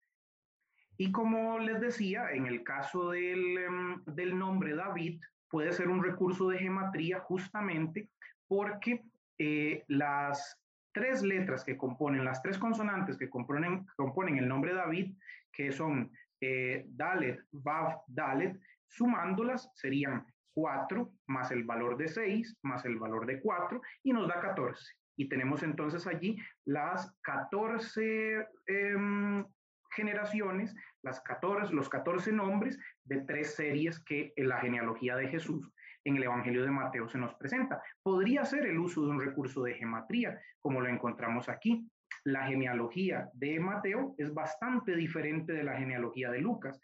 Y 0.98 1.12
como 1.12 1.58
les 1.58 1.80
decía, 1.80 2.30
en 2.32 2.46
el 2.46 2.64
caso 2.64 3.10
del, 3.10 3.58
em, 3.58 4.04
del 4.06 4.38
nombre 4.38 4.74
David, 4.74 5.20
puede 5.50 5.72
ser 5.72 5.88
un 5.88 6.02
recurso 6.02 6.48
de 6.48 6.58
gematría 6.58 7.20
justamente 7.20 8.08
porque 8.48 9.04
eh, 9.38 9.84
las 9.88 10.58
tres 10.92 11.22
letras 11.22 11.64
que 11.64 11.76
componen, 11.76 12.24
las 12.24 12.42
tres 12.42 12.58
consonantes 12.58 13.18
que 13.18 13.28
componen, 13.28 13.86
componen 13.96 14.38
el 14.38 14.48
nombre 14.48 14.72
David, 14.72 15.14
que 15.52 15.72
son 15.72 16.10
eh, 16.40 16.86
Dalet, 16.88 17.40
Vav, 17.52 18.02
Dalet, 18.06 18.58
sumándolas 18.86 19.70
serían 19.74 20.26
4 20.54 21.12
más 21.26 21.50
el 21.50 21.64
valor 21.64 21.98
de 21.98 22.08
6 22.08 22.58
más 22.62 22.84
el 22.86 22.98
valor 22.98 23.26
de 23.26 23.40
4 23.40 23.80
y 24.04 24.12
nos 24.12 24.26
da 24.26 24.40
14. 24.40 24.94
Y 25.16 25.28
tenemos 25.28 25.62
entonces 25.62 26.06
allí 26.06 26.38
las 26.64 27.10
14 27.22 28.46
em, 28.66 29.44
generaciones, 29.90 30.74
las 31.02 31.20
14, 31.22 31.72
los 31.72 31.88
14 31.88 32.32
nombres 32.32 32.78
de 33.04 33.22
tres 33.22 33.54
series 33.54 33.98
que 34.00 34.32
en 34.36 34.48
la 34.48 34.60
genealogía 34.60 35.16
de 35.16 35.28
Jesús 35.28 35.72
en 36.04 36.16
el 36.16 36.22
Evangelio 36.22 36.62
de 36.62 36.70
Mateo 36.70 37.08
se 37.08 37.18
nos 37.18 37.34
presenta. 37.34 37.82
Podría 38.02 38.44
ser 38.44 38.66
el 38.66 38.78
uso 38.78 39.02
de 39.02 39.10
un 39.10 39.20
recurso 39.20 39.64
de 39.64 39.74
gematría, 39.74 40.40
como 40.60 40.80
lo 40.80 40.88
encontramos 40.88 41.48
aquí. 41.48 41.88
La 42.22 42.46
genealogía 42.46 43.28
de 43.32 43.58
Mateo 43.58 44.14
es 44.16 44.32
bastante 44.32 44.94
diferente 44.94 45.52
de 45.52 45.64
la 45.64 45.76
genealogía 45.76 46.30
de 46.30 46.40
Lucas, 46.40 46.80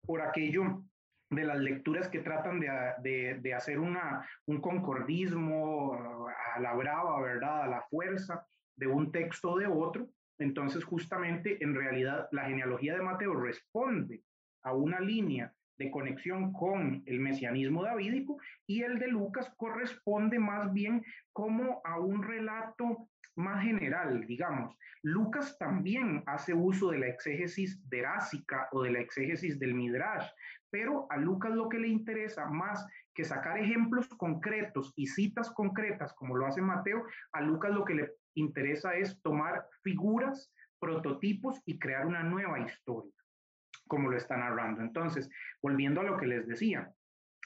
por 0.00 0.22
aquello 0.22 0.84
de 1.32 1.44
las 1.44 1.58
lecturas 1.58 2.08
que 2.08 2.20
tratan 2.20 2.60
de, 2.60 3.38
de, 3.40 3.54
hacer 3.54 3.78
una, 3.78 4.28
un 4.46 4.60
concordismo 4.60 6.28
a 6.54 6.60
la 6.60 6.74
brava, 6.74 7.20
¿verdad? 7.20 7.62
A 7.62 7.68
la 7.68 7.82
fuerza 7.82 8.46
de 8.76 8.86
un 8.86 9.10
texto 9.10 9.56
de 9.56 9.66
otro. 9.66 10.08
Entonces, 10.38 10.84
justamente, 10.84 11.62
en 11.62 11.74
realidad, 11.74 12.28
la 12.32 12.44
genealogía 12.44 12.94
de 12.94 13.02
Mateo 13.02 13.34
responde 13.34 14.22
a 14.62 14.74
una 14.74 15.00
línea 15.00 15.52
de 15.78 15.90
conexión 15.90 16.52
con 16.52 17.02
el 17.06 17.18
mesianismo 17.18 17.82
davídico 17.82 18.36
y 18.66 18.82
el 18.82 18.98
de 18.98 19.08
Lucas 19.08 19.52
corresponde 19.56 20.38
más 20.38 20.72
bien 20.72 21.02
como 21.32 21.80
a 21.84 21.98
un 21.98 22.22
relato 22.22 23.08
más 23.34 23.62
general, 23.62 24.26
digamos. 24.26 24.76
Lucas 25.02 25.56
también 25.58 26.22
hace 26.26 26.54
uso 26.54 26.90
de 26.90 26.98
la 26.98 27.08
exégesis 27.08 27.80
derásica 27.88 28.68
o 28.72 28.82
de 28.82 28.90
la 28.90 29.00
exégesis 29.00 29.58
del 29.58 29.74
Midrash, 29.74 30.28
pero 30.72 31.06
a 31.10 31.18
Lucas 31.18 31.52
lo 31.52 31.68
que 31.68 31.78
le 31.78 31.88
interesa 31.88 32.46
más 32.46 32.84
que 33.14 33.24
sacar 33.24 33.58
ejemplos 33.58 34.08
concretos 34.08 34.94
y 34.96 35.06
citas 35.06 35.50
concretas, 35.50 36.14
como 36.14 36.34
lo 36.34 36.46
hace 36.46 36.62
Mateo, 36.62 37.04
a 37.32 37.42
Lucas 37.42 37.72
lo 37.72 37.84
que 37.84 37.94
le 37.94 38.10
interesa 38.34 38.94
es 38.94 39.20
tomar 39.20 39.66
figuras, 39.82 40.50
prototipos 40.80 41.60
y 41.66 41.78
crear 41.78 42.06
una 42.06 42.22
nueva 42.22 42.58
historia, 42.58 43.12
como 43.86 44.10
lo 44.10 44.16
está 44.16 44.38
narrando. 44.38 44.80
Entonces, 44.80 45.28
volviendo 45.60 46.00
a 46.00 46.04
lo 46.04 46.16
que 46.16 46.26
les 46.26 46.48
decía, 46.48 46.90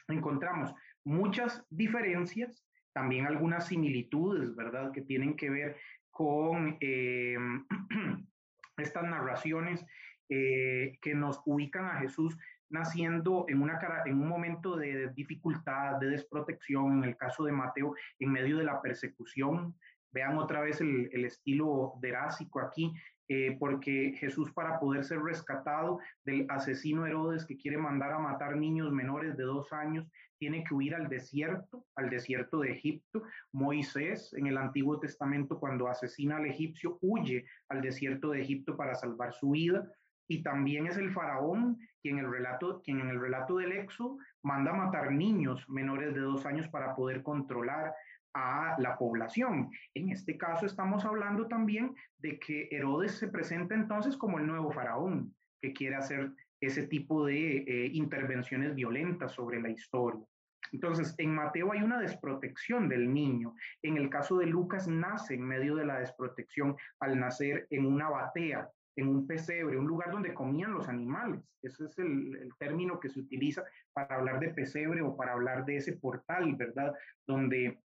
encontramos 0.06 0.72
muchas 1.04 1.66
diferencias, 1.68 2.64
también 2.92 3.26
algunas 3.26 3.66
similitudes, 3.66 4.54
¿verdad?, 4.54 4.92
que 4.92 5.02
tienen 5.02 5.36
que 5.36 5.50
ver 5.50 5.76
con 6.10 6.78
eh, 6.80 7.36
estas 8.78 9.02
narraciones 9.02 9.84
eh, 10.28 10.98
que 11.02 11.14
nos 11.14 11.40
ubican 11.44 11.86
a 11.86 12.00
Jesús 12.00 12.36
naciendo 12.70 13.46
en, 13.48 13.62
una, 13.62 13.78
en 14.04 14.20
un 14.20 14.28
momento 14.28 14.76
de 14.76 15.08
dificultad, 15.14 15.98
de 15.98 16.08
desprotección, 16.08 16.98
en 16.98 17.04
el 17.04 17.16
caso 17.16 17.44
de 17.44 17.52
Mateo, 17.52 17.94
en 18.18 18.32
medio 18.32 18.58
de 18.58 18.64
la 18.64 18.80
persecución. 18.80 19.74
Vean 20.12 20.38
otra 20.38 20.60
vez 20.60 20.80
el, 20.80 21.10
el 21.12 21.24
estilo 21.24 21.94
derásico 22.00 22.60
aquí, 22.60 22.92
eh, 23.28 23.56
porque 23.58 24.14
Jesús 24.20 24.52
para 24.52 24.78
poder 24.78 25.04
ser 25.04 25.18
rescatado 25.18 25.98
del 26.24 26.46
asesino 26.48 27.06
Herodes 27.06 27.44
que 27.44 27.56
quiere 27.56 27.76
mandar 27.76 28.12
a 28.12 28.20
matar 28.20 28.56
niños 28.56 28.92
menores 28.92 29.36
de 29.36 29.42
dos 29.42 29.72
años, 29.72 30.06
tiene 30.38 30.62
que 30.62 30.74
huir 30.74 30.94
al 30.94 31.08
desierto, 31.08 31.84
al 31.96 32.08
desierto 32.08 32.60
de 32.60 32.70
Egipto. 32.70 33.24
Moisés 33.52 34.32
en 34.34 34.46
el 34.46 34.56
Antiguo 34.56 35.00
Testamento 35.00 35.58
cuando 35.58 35.88
asesina 35.88 36.36
al 36.36 36.46
egipcio 36.46 36.98
huye 37.00 37.44
al 37.68 37.80
desierto 37.80 38.30
de 38.30 38.42
Egipto 38.42 38.76
para 38.76 38.94
salvar 38.94 39.32
su 39.32 39.50
vida. 39.50 39.90
Y 40.28 40.42
también 40.42 40.86
es 40.86 40.96
el 40.96 41.12
faraón 41.12 41.78
quien, 42.00 42.18
el 42.18 42.30
relato, 42.30 42.82
quien 42.82 43.00
en 43.00 43.08
el 43.08 43.20
relato 43.20 43.56
del 43.56 43.72
Éxodo 43.72 44.18
manda 44.42 44.72
matar 44.72 45.12
niños 45.12 45.68
menores 45.68 46.14
de 46.14 46.20
dos 46.20 46.46
años 46.46 46.68
para 46.68 46.94
poder 46.94 47.22
controlar 47.22 47.94
a 48.34 48.76
la 48.78 48.98
población. 48.98 49.70
En 49.94 50.10
este 50.10 50.36
caso 50.36 50.66
estamos 50.66 51.04
hablando 51.04 51.48
también 51.48 51.94
de 52.18 52.38
que 52.38 52.68
Herodes 52.70 53.12
se 53.12 53.28
presenta 53.28 53.74
entonces 53.74 54.16
como 54.16 54.38
el 54.38 54.46
nuevo 54.46 54.70
faraón, 54.70 55.34
que 55.60 55.72
quiere 55.72 55.96
hacer 55.96 56.32
ese 56.60 56.86
tipo 56.86 57.24
de 57.24 57.58
eh, 57.58 57.90
intervenciones 57.92 58.74
violentas 58.74 59.32
sobre 59.32 59.60
la 59.60 59.70
historia. 59.70 60.22
Entonces, 60.72 61.14
en 61.18 61.34
Mateo 61.34 61.72
hay 61.72 61.82
una 61.82 62.00
desprotección 62.00 62.88
del 62.88 63.12
niño. 63.12 63.54
En 63.82 63.96
el 63.96 64.10
caso 64.10 64.38
de 64.38 64.46
Lucas, 64.46 64.88
nace 64.88 65.34
en 65.34 65.42
medio 65.42 65.76
de 65.76 65.86
la 65.86 66.00
desprotección 66.00 66.76
al 67.00 67.18
nacer 67.18 67.66
en 67.70 67.86
una 67.86 68.10
batea, 68.10 68.68
en 68.96 69.08
un 69.08 69.26
pesebre, 69.26 69.78
un 69.78 69.86
lugar 69.86 70.10
donde 70.10 70.34
comían 70.34 70.72
los 70.72 70.88
animales. 70.88 71.42
Ese 71.62 71.84
es 71.84 71.98
el, 71.98 72.50
término 72.58 72.98
que 72.98 73.10
se 73.10 73.20
utiliza 73.20 73.62
para 73.92 74.16
hablar 74.16 74.40
de 74.40 74.48
pesebre 74.48 75.02
o 75.02 75.16
para 75.16 75.32
hablar 75.32 75.64
de 75.64 75.76
ese 75.76 75.92
portal, 75.92 76.56
¿verdad? 76.56 76.94
Donde 77.26 77.78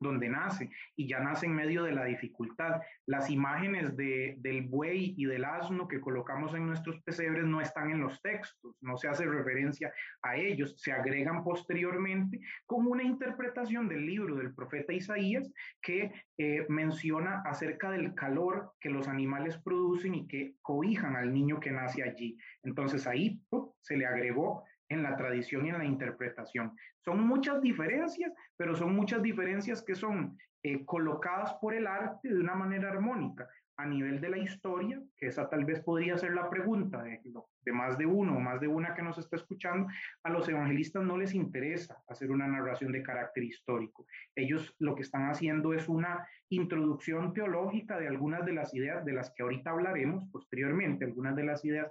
donde 0.00 0.28
nace 0.28 0.70
y 0.96 1.06
ya 1.06 1.20
nace 1.20 1.46
en 1.46 1.54
medio 1.54 1.84
de 1.84 1.92
la 1.92 2.04
dificultad. 2.04 2.80
Las 3.06 3.30
imágenes 3.30 3.96
de, 3.96 4.36
del 4.38 4.62
buey 4.62 5.14
y 5.16 5.26
del 5.26 5.44
asno 5.44 5.86
que 5.86 6.00
colocamos 6.00 6.54
en 6.54 6.66
nuestros 6.66 7.00
pesebres 7.02 7.44
no 7.44 7.60
están 7.60 7.90
en 7.90 8.00
los 8.00 8.20
textos, 8.22 8.76
no 8.80 8.96
se 8.96 9.08
hace 9.08 9.26
referencia 9.26 9.92
a 10.22 10.36
ellos, 10.36 10.74
se 10.78 10.92
agregan 10.92 11.44
posteriormente 11.44 12.40
como 12.66 12.90
una 12.90 13.02
interpretación 13.02 13.88
del 13.88 14.06
libro 14.06 14.36
del 14.36 14.54
profeta 14.54 14.92
Isaías 14.92 15.52
que 15.82 16.12
eh, 16.38 16.66
menciona 16.68 17.42
acerca 17.44 17.90
del 17.90 18.14
calor 18.14 18.72
que 18.80 18.88
los 18.88 19.08
animales 19.08 19.58
producen 19.58 20.14
y 20.14 20.26
que 20.26 20.54
cobijan 20.62 21.16
al 21.16 21.32
niño 21.32 21.60
que 21.60 21.70
nace 21.70 22.02
allí. 22.02 22.38
Entonces 22.62 23.06
ahí 23.06 23.40
se 23.80 23.96
le 23.96 24.06
agregó 24.06 24.64
en 24.90 25.02
la 25.02 25.16
tradición 25.16 25.64
y 25.64 25.70
en 25.70 25.78
la 25.78 25.84
interpretación. 25.84 26.76
Son 26.98 27.26
muchas 27.26 27.62
diferencias, 27.62 28.32
pero 28.56 28.76
son 28.76 28.94
muchas 28.94 29.22
diferencias 29.22 29.82
que 29.82 29.94
son 29.94 30.36
eh, 30.62 30.84
colocadas 30.84 31.54
por 31.54 31.72
el 31.74 31.86
arte 31.86 32.28
de 32.28 32.38
una 32.38 32.54
manera 32.54 32.90
armónica. 32.90 33.48
A 33.76 33.86
nivel 33.86 34.20
de 34.20 34.28
la 34.28 34.36
historia, 34.36 35.00
que 35.16 35.28
esa 35.28 35.48
tal 35.48 35.64
vez 35.64 35.80
podría 35.80 36.18
ser 36.18 36.34
la 36.34 36.50
pregunta 36.50 37.02
de, 37.02 37.18
de 37.64 37.72
más 37.72 37.96
de 37.96 38.04
uno 38.04 38.36
o 38.36 38.40
más 38.40 38.60
de 38.60 38.68
una 38.68 38.94
que 38.94 39.00
nos 39.00 39.16
está 39.16 39.36
escuchando, 39.36 39.86
a 40.22 40.28
los 40.28 40.46
evangelistas 40.50 41.02
no 41.02 41.16
les 41.16 41.34
interesa 41.34 41.96
hacer 42.06 42.30
una 42.30 42.46
narración 42.46 42.92
de 42.92 43.02
carácter 43.02 43.42
histórico. 43.42 44.06
Ellos 44.34 44.74
lo 44.80 44.94
que 44.94 45.00
están 45.00 45.30
haciendo 45.30 45.72
es 45.72 45.88
una 45.88 46.28
introducción 46.50 47.32
teológica 47.32 47.98
de 47.98 48.08
algunas 48.08 48.44
de 48.44 48.52
las 48.52 48.74
ideas 48.74 49.02
de 49.06 49.14
las 49.14 49.30
que 49.30 49.44
ahorita 49.44 49.70
hablaremos 49.70 50.28
posteriormente, 50.30 51.06
algunas 51.06 51.34
de 51.34 51.44
las 51.44 51.64
ideas 51.64 51.90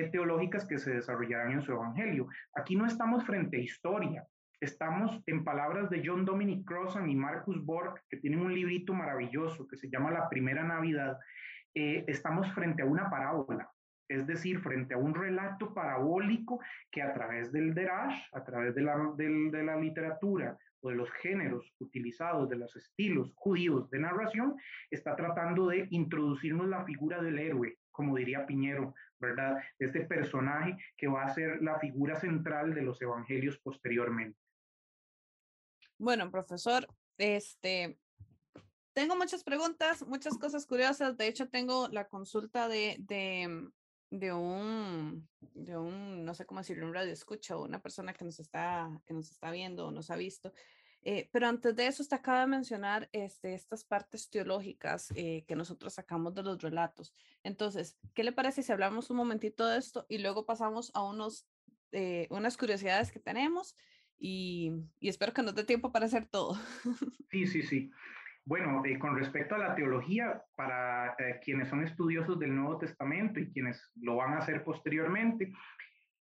eh, 0.00 0.08
teológicas 0.10 0.66
que 0.66 0.78
se 0.78 0.94
desarrollarán 0.94 1.52
en 1.52 1.62
su 1.62 1.72
evangelio. 1.72 2.28
Aquí 2.54 2.76
no 2.76 2.86
estamos 2.86 3.24
frente 3.24 3.56
a 3.56 3.60
historia, 3.60 4.26
estamos 4.60 5.20
en 5.26 5.44
palabras 5.44 5.90
de 5.90 6.02
John 6.04 6.24
Dominic 6.24 6.64
Crossan 6.64 7.10
y 7.10 7.16
Marcus 7.16 7.64
Borg, 7.64 8.00
que 8.08 8.16
tienen 8.18 8.40
un 8.40 8.54
librito 8.54 8.94
maravilloso 8.94 9.66
que 9.66 9.76
se 9.76 9.90
llama 9.90 10.10
La 10.10 10.28
Primera 10.28 10.62
Navidad. 10.62 11.18
Eh, 11.74 12.04
estamos 12.06 12.52
frente 12.54 12.82
a 12.82 12.86
una 12.86 13.10
parábola, 13.10 13.70
es 14.08 14.26
decir, 14.26 14.60
frente 14.60 14.94
a 14.94 14.98
un 14.98 15.14
relato 15.14 15.74
parabólico 15.74 16.60
que 16.90 17.02
a 17.02 17.12
través 17.12 17.50
del 17.50 17.74
Derash, 17.74 18.28
a 18.32 18.44
través 18.44 18.74
de 18.74 18.82
la, 18.82 18.96
de 19.16 19.62
la 19.64 19.76
literatura 19.76 20.56
o 20.80 20.90
de 20.90 20.96
los 20.96 21.10
géneros 21.12 21.74
utilizados, 21.78 22.48
de 22.48 22.56
los 22.56 22.76
estilos 22.76 23.32
judíos 23.34 23.90
de 23.90 24.00
narración, 24.00 24.54
está 24.90 25.16
tratando 25.16 25.68
de 25.68 25.86
introducirnos 25.90 26.68
la 26.68 26.84
figura 26.84 27.22
del 27.22 27.38
héroe, 27.38 27.78
como 27.92 28.16
diría 28.16 28.46
Piñero, 28.46 28.94
¿verdad? 29.20 29.62
Este 29.78 30.00
personaje 30.00 30.76
que 30.96 31.06
va 31.06 31.24
a 31.24 31.34
ser 31.34 31.62
la 31.62 31.78
figura 31.78 32.16
central 32.16 32.74
de 32.74 32.82
los 32.82 33.00
evangelios 33.00 33.58
posteriormente. 33.58 34.38
Bueno, 35.98 36.30
profesor, 36.30 36.88
este, 37.16 37.96
tengo 38.92 39.16
muchas 39.16 39.44
preguntas, 39.44 40.06
muchas 40.06 40.36
cosas 40.36 40.66
curiosas. 40.66 41.16
De 41.16 41.28
hecho, 41.28 41.48
tengo 41.48 41.88
la 41.88 42.08
consulta 42.08 42.68
de, 42.68 42.96
de, 42.98 43.70
de 44.10 44.32
un, 44.32 45.28
de 45.40 45.76
un, 45.78 46.24
no 46.24 46.34
sé 46.34 46.44
cómo 46.44 46.60
decirlo, 46.60 46.86
un 46.86 46.94
radio 46.94 47.12
escucha 47.12 47.56
o 47.56 47.64
una 47.64 47.80
persona 47.80 48.12
que 48.12 48.24
nos 48.24 48.40
está, 48.40 48.90
que 49.06 49.14
nos 49.14 49.30
está 49.30 49.50
viendo 49.50 49.86
o 49.86 49.90
nos 49.92 50.10
ha 50.10 50.16
visto. 50.16 50.52
Eh, 51.04 51.28
pero 51.32 51.48
antes 51.48 51.74
de 51.74 51.86
eso, 51.88 52.02
usted 52.02 52.16
acaba 52.16 52.42
de 52.42 52.46
mencionar 52.46 53.08
este, 53.12 53.54
estas 53.54 53.84
partes 53.84 54.30
teológicas 54.30 55.12
eh, 55.16 55.44
que 55.48 55.56
nosotros 55.56 55.94
sacamos 55.94 56.34
de 56.34 56.44
los 56.44 56.62
relatos. 56.62 57.12
Entonces, 57.42 57.98
¿qué 58.14 58.22
le 58.22 58.32
parece 58.32 58.62
si 58.62 58.70
hablamos 58.70 59.10
un 59.10 59.16
momentito 59.16 59.66
de 59.66 59.78
esto 59.78 60.06
y 60.08 60.18
luego 60.18 60.46
pasamos 60.46 60.92
a 60.94 61.02
unos, 61.02 61.48
eh, 61.90 62.28
unas 62.30 62.56
curiosidades 62.56 63.10
que 63.10 63.18
tenemos? 63.18 63.76
Y, 64.16 64.72
y, 65.00 65.08
espero 65.08 65.32
que 65.32 65.42
nos 65.42 65.56
dé 65.56 65.64
tiempo 65.64 65.90
para 65.90 66.06
hacer 66.06 66.26
todo. 66.26 66.56
Sí, 67.30 67.46
sí, 67.46 67.62
sí. 67.62 67.90
Bueno, 68.44 68.82
con 69.00 69.16
respecto 69.16 69.54
a 69.54 69.58
la 69.58 69.74
teología, 69.74 70.44
para 70.54 71.16
quienes 71.42 71.68
son 71.68 71.82
estudiosos 71.82 72.38
del 72.38 72.54
Nuevo 72.54 72.76
Testamento 72.76 73.40
y 73.40 73.50
quienes 73.50 73.90
lo 73.94 74.16
van 74.16 74.34
a 74.34 74.38
hacer 74.38 74.62
posteriormente, 74.64 75.50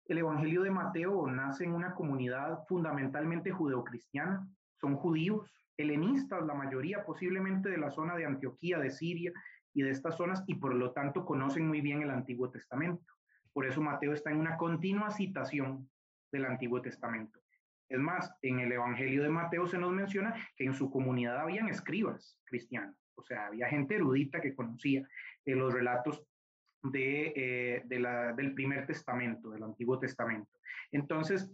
el 0.07 0.17
Evangelio 0.17 0.63
de 0.63 0.71
Mateo 0.71 1.27
nace 1.27 1.63
en 1.63 1.73
una 1.73 1.93
comunidad 1.93 2.65
fundamentalmente 2.67 3.51
judeocristiana, 3.51 4.47
son 4.79 4.95
judíos, 4.95 5.51
helenistas, 5.77 6.45
la 6.45 6.53
mayoría 6.53 7.05
posiblemente 7.05 7.69
de 7.69 7.77
la 7.77 7.91
zona 7.91 8.15
de 8.15 8.25
Antioquía, 8.25 8.79
de 8.79 8.91
Siria 8.91 9.31
y 9.73 9.81
de 9.81 9.91
estas 9.91 10.15
zonas, 10.15 10.43
y 10.47 10.55
por 10.55 10.73
lo 10.73 10.91
tanto 10.91 11.25
conocen 11.25 11.67
muy 11.67 11.81
bien 11.81 12.01
el 12.01 12.09
Antiguo 12.09 12.49
Testamento. 12.49 13.13
Por 13.53 13.65
eso 13.65 13.81
Mateo 13.81 14.13
está 14.13 14.31
en 14.31 14.37
una 14.37 14.57
continua 14.57 15.09
citación 15.11 15.89
del 16.31 16.45
Antiguo 16.45 16.81
Testamento. 16.81 17.39
Es 17.87 17.99
más, 17.99 18.33
en 18.41 18.59
el 18.59 18.71
Evangelio 18.71 19.23
de 19.23 19.29
Mateo 19.29 19.67
se 19.67 19.77
nos 19.77 19.91
menciona 19.91 20.33
que 20.55 20.65
en 20.65 20.73
su 20.73 20.89
comunidad 20.89 21.39
habían 21.39 21.67
escribas 21.67 22.37
cristianos, 22.45 22.95
o 23.15 23.23
sea, 23.23 23.47
había 23.47 23.67
gente 23.67 23.95
erudita 23.95 24.41
que 24.41 24.55
conocía 24.55 25.07
eh, 25.45 25.55
los 25.55 25.73
relatos 25.73 26.25
de, 26.83 27.33
eh, 27.35 27.83
del 27.85 28.53
primer 28.53 28.85
testamento, 28.85 29.49
del 29.51 29.63
Antiguo 29.63 29.99
Testamento. 29.99 30.51
Entonces, 30.91 31.51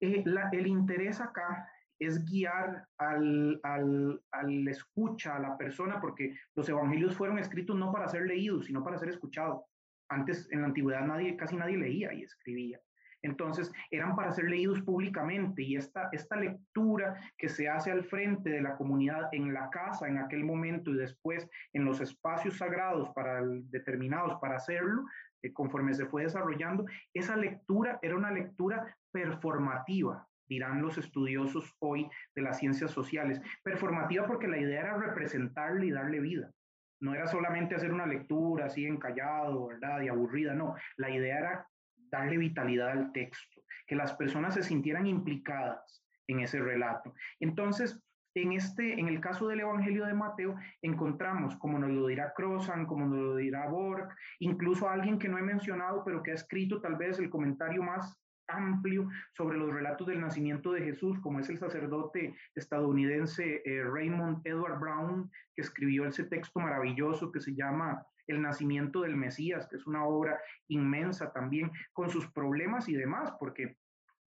eh, 0.00 0.24
el 0.52 0.66
interés 0.66 1.20
acá 1.20 1.68
es 2.06 2.24
guiar 2.24 2.86
al, 2.98 3.60
al, 3.62 4.22
al, 4.30 4.68
escucha, 4.68 5.36
a 5.36 5.40
la 5.40 5.56
persona, 5.56 6.00
porque 6.00 6.34
los 6.54 6.68
evangelios 6.68 7.16
fueron 7.16 7.38
escritos 7.38 7.76
no 7.76 7.92
para 7.92 8.08
ser 8.08 8.22
leídos, 8.22 8.66
sino 8.66 8.82
para 8.82 8.98
ser 8.98 9.08
escuchados. 9.10 9.62
Antes, 10.08 10.50
en 10.52 10.60
la 10.60 10.66
antigüedad, 10.66 11.06
nadie, 11.06 11.36
casi 11.36 11.56
nadie 11.56 11.78
leía 11.78 12.12
y 12.12 12.22
escribía. 12.22 12.80
Entonces, 13.22 13.72
eran 13.90 14.16
para 14.16 14.32
ser 14.32 14.46
leídos 14.46 14.82
públicamente 14.82 15.62
y 15.62 15.76
esta, 15.76 16.08
esta 16.10 16.36
lectura 16.36 17.20
que 17.38 17.48
se 17.48 17.68
hace 17.68 17.92
al 17.92 18.04
frente 18.04 18.50
de 18.50 18.60
la 18.60 18.76
comunidad 18.76 19.28
en 19.32 19.54
la 19.54 19.70
casa 19.70 20.08
en 20.08 20.18
aquel 20.18 20.44
momento 20.44 20.90
y 20.90 20.96
después 20.96 21.48
en 21.72 21.84
los 21.84 22.00
espacios 22.00 22.58
sagrados 22.58 23.10
para 23.10 23.40
determinados 23.44 24.38
para 24.40 24.56
hacerlo, 24.56 25.04
eh, 25.42 25.52
conforme 25.52 25.94
se 25.94 26.06
fue 26.06 26.24
desarrollando, 26.24 26.84
esa 27.14 27.36
lectura 27.36 27.98
era 28.02 28.16
una 28.16 28.32
lectura 28.32 28.96
performativa, 29.12 30.26
dirán 30.52 30.82
los 30.82 30.98
estudiosos 30.98 31.74
hoy 31.80 32.08
de 32.34 32.42
las 32.42 32.58
ciencias 32.58 32.90
sociales. 32.90 33.40
Performativa 33.62 34.26
porque 34.26 34.48
la 34.48 34.58
idea 34.58 34.80
era 34.80 34.96
representarle 34.96 35.86
y 35.86 35.90
darle 35.90 36.20
vida. 36.20 36.50
No 37.00 37.14
era 37.14 37.26
solamente 37.26 37.74
hacer 37.74 37.92
una 37.92 38.06
lectura 38.06 38.66
así 38.66 38.86
encallado, 38.86 39.68
¿verdad? 39.68 40.02
Y 40.02 40.08
aburrida, 40.08 40.54
no. 40.54 40.76
La 40.96 41.10
idea 41.10 41.38
era 41.38 41.66
darle 42.10 42.36
vitalidad 42.36 42.90
al 42.90 43.12
texto, 43.12 43.62
que 43.86 43.96
las 43.96 44.12
personas 44.14 44.54
se 44.54 44.62
sintieran 44.62 45.06
implicadas 45.06 46.04
en 46.28 46.40
ese 46.40 46.60
relato. 46.60 47.14
Entonces, 47.40 47.98
en, 48.34 48.52
este, 48.52 48.98
en 48.98 49.08
el 49.08 49.20
caso 49.20 49.48
del 49.48 49.60
Evangelio 49.60 50.06
de 50.06 50.14
Mateo, 50.14 50.56
encontramos, 50.80 51.56
como 51.56 51.78
nos 51.78 51.90
lo 51.90 52.06
dirá 52.06 52.32
Crossan, 52.34 52.86
como 52.86 53.06
nos 53.06 53.18
lo 53.18 53.36
dirá 53.36 53.66
Borg, 53.68 54.08
incluso 54.38 54.88
alguien 54.88 55.18
que 55.18 55.28
no 55.28 55.38
he 55.38 55.42
mencionado, 55.42 56.04
pero 56.04 56.22
que 56.22 56.30
ha 56.30 56.34
escrito 56.34 56.80
tal 56.80 56.96
vez 56.96 57.18
el 57.18 57.30
comentario 57.30 57.82
más 57.82 58.21
amplio 58.52 59.08
sobre 59.36 59.58
los 59.58 59.72
relatos 59.72 60.06
del 60.06 60.20
nacimiento 60.20 60.72
de 60.72 60.82
Jesús, 60.82 61.18
como 61.20 61.40
es 61.40 61.48
el 61.48 61.58
sacerdote 61.58 62.34
estadounidense 62.54 63.62
eh, 63.64 63.84
Raymond 63.84 64.46
Edward 64.46 64.78
Brown, 64.78 65.30
que 65.54 65.62
escribió 65.62 66.06
ese 66.06 66.24
texto 66.24 66.60
maravilloso 66.60 67.32
que 67.32 67.40
se 67.40 67.54
llama 67.54 68.06
El 68.26 68.42
nacimiento 68.42 69.02
del 69.02 69.16
Mesías, 69.16 69.66
que 69.68 69.76
es 69.76 69.86
una 69.86 70.04
obra 70.04 70.40
inmensa 70.68 71.32
también, 71.32 71.70
con 71.92 72.10
sus 72.10 72.26
problemas 72.30 72.88
y 72.88 72.94
demás, 72.94 73.32
porque 73.38 73.76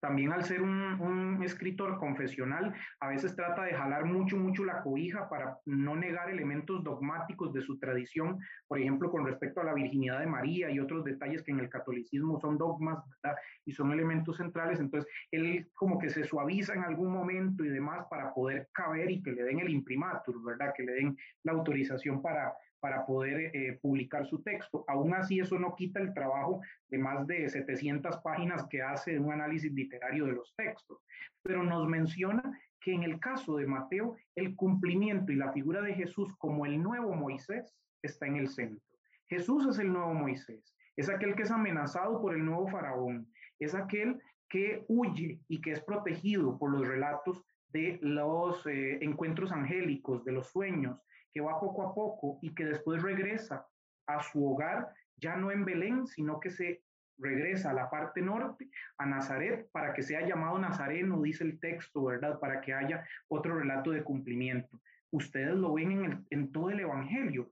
también 0.03 0.33
al 0.33 0.43
ser 0.43 0.61
un, 0.61 1.41
escritor 1.43 1.97
confesional, 1.97 2.73
a 2.99 3.07
veces 3.07 3.35
trata 3.35 3.63
de 3.63 3.73
jalar 3.73 4.05
mucho, 4.05 4.37
mucho 4.37 4.65
la 4.65 4.81
cobija 4.81 5.29
para 5.29 5.57
no 5.65 5.95
negar 5.95 6.29
elementos 6.29 6.83
dogmáticos 6.83 7.53
de 7.53 7.61
su 7.61 7.77
tradición, 7.79 8.39
por 8.67 8.79
ejemplo, 8.79 9.09
con 9.09 9.25
respecto 9.25 9.61
a 9.61 9.63
la 9.63 9.73
virginidad 9.73 10.19
de 10.19 10.27
María 10.27 10.69
y 10.69 10.79
otros 10.79 11.05
detalles 11.05 11.41
que 11.41 11.51
en 11.51 11.59
el 11.59 11.69
catolicismo 11.69 12.37
son 12.39 12.57
dogmas 12.57 12.99
¿verdad? 13.23 13.37
y 13.65 13.71
son 13.71 13.93
elementos 13.93 14.37
centrales. 14.37 14.79
Entonces, 14.79 15.09
él 15.31 15.69
como 15.73 15.97
que 15.97 16.09
se 16.09 16.25
suaviza 16.25 16.73
en 16.73 16.83
algún 16.83 17.11
momento 17.11 17.63
y 17.63 17.69
demás 17.69 18.05
para 18.09 18.33
poder 18.33 18.67
caber 18.73 19.09
y 19.09 19.21
que 19.21 19.31
le 19.31 19.43
den 19.43 19.59
el 19.59 19.69
imprimatur, 19.69 20.43
¿verdad? 20.43 20.73
Que 20.75 20.83
le 20.83 20.93
den 20.93 21.17
la 21.43 21.53
autorización 21.53 22.21
para, 22.21 22.53
para 22.83 23.05
poder 23.05 23.55
eh, 23.55 23.79
publicar 23.81 24.25
su 24.25 24.43
texto. 24.43 24.83
Aún 24.89 25.13
así, 25.13 25.39
eso 25.39 25.57
no 25.57 25.73
quita 25.73 26.01
el 26.01 26.13
trabajo 26.13 26.59
de 26.89 26.97
más 26.97 27.25
de 27.27 27.47
700 27.47 28.17
páginas 28.17 28.67
que 28.69 28.81
hace 28.81 29.17
un 29.17 29.31
análisis 29.31 29.71
literario 29.71 30.25
de 30.25 30.33
los 30.33 30.53
textos, 30.57 30.99
pero 31.41 31.63
nos 31.63 31.87
menciona 31.87 32.43
que 32.81 32.91
en 32.91 33.03
el 33.03 33.21
caso 33.21 33.55
de 33.55 33.67
Mateo, 33.67 34.17
el 34.35 34.57
cumplimiento 34.57 35.31
y 35.31 35.37
la 35.37 35.53
figura 35.53 35.81
de 35.81 35.93
Jesús 35.93 36.35
como 36.37 36.65
el 36.65 36.83
nuevo 36.83 37.15
Moisés 37.15 37.73
está 38.01 38.27
en 38.27 38.35
el 38.35 38.49
centro. 38.49 38.83
Jesús 39.29 39.65
es 39.65 39.79
el 39.79 39.93
nuevo 39.93 40.13
Moisés, 40.13 40.75
es 40.97 41.07
aquel 41.07 41.35
que 41.35 41.43
es 41.43 41.51
amenazado 41.51 42.21
por 42.21 42.33
el 42.33 42.43
nuevo 42.43 42.67
faraón, 42.67 43.31
es 43.59 43.75
aquel 43.75 44.19
que 44.49 44.83
huye 44.89 45.39
y 45.47 45.61
que 45.61 45.71
es 45.71 45.79
protegido 45.79 46.59
por 46.59 46.69
los 46.69 46.85
relatos 46.85 47.45
de 47.69 47.97
los 48.01 48.67
eh, 48.67 48.97
encuentros 49.01 49.53
angélicos, 49.53 50.25
de 50.25 50.33
los 50.33 50.47
sueños, 50.47 50.99
que 51.33 51.41
va 51.41 51.59
poco 51.59 51.83
a 51.83 51.93
poco 51.93 52.39
y 52.41 52.53
que 52.53 52.65
después 52.65 53.01
regresa 53.01 53.67
a 54.07 54.21
su 54.21 54.45
hogar, 54.45 54.93
ya 55.17 55.35
no 55.35 55.51
en 55.51 55.65
Belén, 55.65 56.07
sino 56.07 56.39
que 56.39 56.49
se 56.49 56.83
regresa 57.17 57.71
a 57.71 57.73
la 57.73 57.89
parte 57.89 58.21
norte, 58.21 58.69
a 58.97 59.05
Nazaret, 59.05 59.69
para 59.71 59.93
que 59.93 60.03
sea 60.03 60.25
llamado 60.27 60.57
Nazareno, 60.59 61.21
dice 61.21 61.43
el 61.43 61.59
texto, 61.59 62.03
¿verdad? 62.03 62.39
Para 62.39 62.61
que 62.61 62.73
haya 62.73 63.05
otro 63.27 63.57
relato 63.59 63.91
de 63.91 64.03
cumplimiento. 64.03 64.79
Ustedes 65.11 65.55
lo 65.55 65.73
ven 65.73 65.91
en, 65.91 66.27
en 66.29 66.51
todo 66.51 66.69
el 66.69 66.79
Evangelio. 66.79 67.51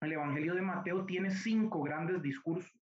El 0.00 0.12
Evangelio 0.12 0.54
de 0.54 0.62
Mateo 0.62 1.06
tiene 1.06 1.30
cinco 1.30 1.82
grandes 1.82 2.20
discursos. 2.20 2.78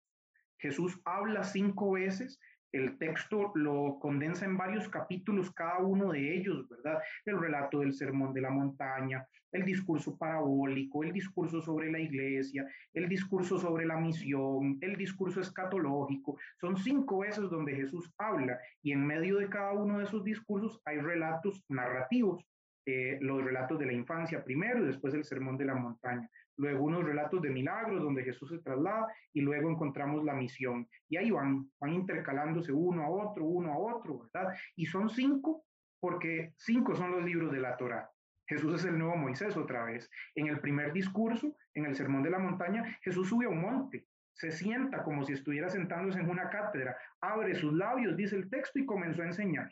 Jesús 0.58 1.00
habla 1.04 1.44
cinco 1.44 1.92
veces 1.92 2.40
el 2.73 2.99
texto 2.99 3.53
lo 3.55 3.99
condensa 4.01 4.47
en 4.47 4.57
varios 4.57 4.89
capítulos, 4.89 5.53
cada 5.53 5.79
uno 5.79 6.12
de 6.12 6.37
ellos, 6.37 6.68
¿verdad? 6.68 6.99
El 7.25 7.39
relato 7.39 7.81
del 7.81 7.93
sermón 7.93 8.33
de 8.33 8.41
la 8.41 8.51
montaña, 8.51 9.27
el 9.53 9.64
discurso 9.64 10.16
parabólico, 10.16 11.05
el 11.05 11.12
discurso 11.12 11.61
sobre 11.61 11.93
la 11.93 12.01
iglesia, 12.01 12.66
el 12.95 13.09
discurso 13.09 13.59
sobre 13.59 13.85
la 13.85 13.99
misión, 13.99 14.79
el 14.81 14.97
discurso 14.97 15.41
escatológico. 15.41 16.39
Son 16.61 16.77
cinco 16.77 17.18
veces 17.18 17.51
donde 17.51 17.75
Jesús 17.75 18.11
habla 18.18 18.59
y 18.83 18.93
en 18.93 19.07
medio 19.07 19.37
de 19.37 19.49
cada 19.49 19.73
uno 19.73 19.99
de 19.99 20.05
esos 20.05 20.25
discursos 20.25 20.81
hay 20.85 20.99
relatos 20.99 21.62
narrativos. 21.68 22.43
Eh, 22.85 23.18
los 23.20 23.45
relatos 23.45 23.78
de 23.78 23.87
la 23.87 23.93
infancia 23.93 24.43
primero 24.43 24.83
y 24.83 24.87
después 24.87 25.14
el 25.14 25.24
sermón 25.24 25.57
de 25.57 25.66
la 25.66 25.74
montaña 25.76 26.28
luego 26.57 26.85
unos 26.85 27.05
relatos 27.05 27.41
de 27.43 27.51
milagros 27.51 28.03
donde 28.03 28.24
Jesús 28.24 28.51
se 28.51 28.59
traslada 28.59 29.07
y 29.33 29.41
luego 29.41 29.70
encontramos 29.70 30.24
la 30.24 30.35
misión. 30.35 30.89
Y 31.09 31.16
ahí 31.16 31.30
van, 31.30 31.70
van 31.80 31.93
intercalándose 31.93 32.72
uno 32.72 33.05
a 33.05 33.09
otro, 33.11 33.45
uno 33.45 33.72
a 33.72 33.78
otro, 33.78 34.20
¿verdad? 34.20 34.55
Y 34.76 34.87
son 34.87 35.09
cinco 35.09 35.64
porque 36.01 36.53
cinco 36.57 36.95
son 36.95 37.12
los 37.12 37.24
libros 37.24 37.53
de 37.53 37.61
la 37.61 37.76
Torá. 37.76 38.11
Jesús 38.47 38.74
es 38.74 38.85
el 38.85 38.99
nuevo 38.99 39.16
Moisés 39.16 39.57
otra 39.57 39.85
vez. 39.85 40.11
En 40.35 40.49
el 40.49 40.61
primer 40.61 40.93
discurso, 40.93 41.57
en 41.74 41.87
el 41.87 41.95
Sermón 41.95 42.22
de 42.22 42.30
la 42.30 42.39
Montaña, 42.39 42.99
Jesús 43.03 43.28
sube 43.28 43.47
a 43.47 43.49
un 43.49 43.62
monte, 43.62 44.07
se 44.35 44.51
sienta 44.51 45.05
como 45.05 45.24
si 45.24 45.33
estuviera 45.33 45.68
sentándose 45.68 46.18
en 46.18 46.28
una 46.28 46.51
cátedra, 46.51 46.97
abre 47.20 47.55
sus 47.55 47.72
labios, 47.72 48.16
dice 48.16 48.37
el 48.37 48.51
texto 48.51 48.78
y 48.78 48.87
comenzó 48.87 49.22
a 49.22 49.26
enseñar. 49.26 49.70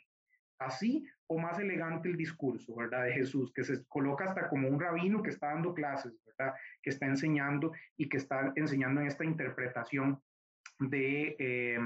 Así 0.60 1.06
o 1.26 1.38
más 1.38 1.58
elegante 1.58 2.08
el 2.08 2.16
discurso, 2.16 2.74
¿verdad? 2.74 3.04
De 3.04 3.12
Jesús, 3.12 3.52
que 3.52 3.64
se 3.64 3.84
coloca 3.86 4.24
hasta 4.24 4.48
como 4.48 4.68
un 4.68 4.78
rabino 4.78 5.22
que 5.22 5.30
está 5.30 5.48
dando 5.48 5.74
clases, 5.74 6.12
¿verdad? 6.26 6.54
Que 6.82 6.90
está 6.90 7.06
enseñando 7.06 7.72
y 7.96 8.08
que 8.08 8.18
está 8.18 8.52
enseñando 8.56 9.00
en 9.00 9.06
esta 9.06 9.24
interpretación 9.24 10.20
de, 10.78 11.36
eh, 11.38 11.78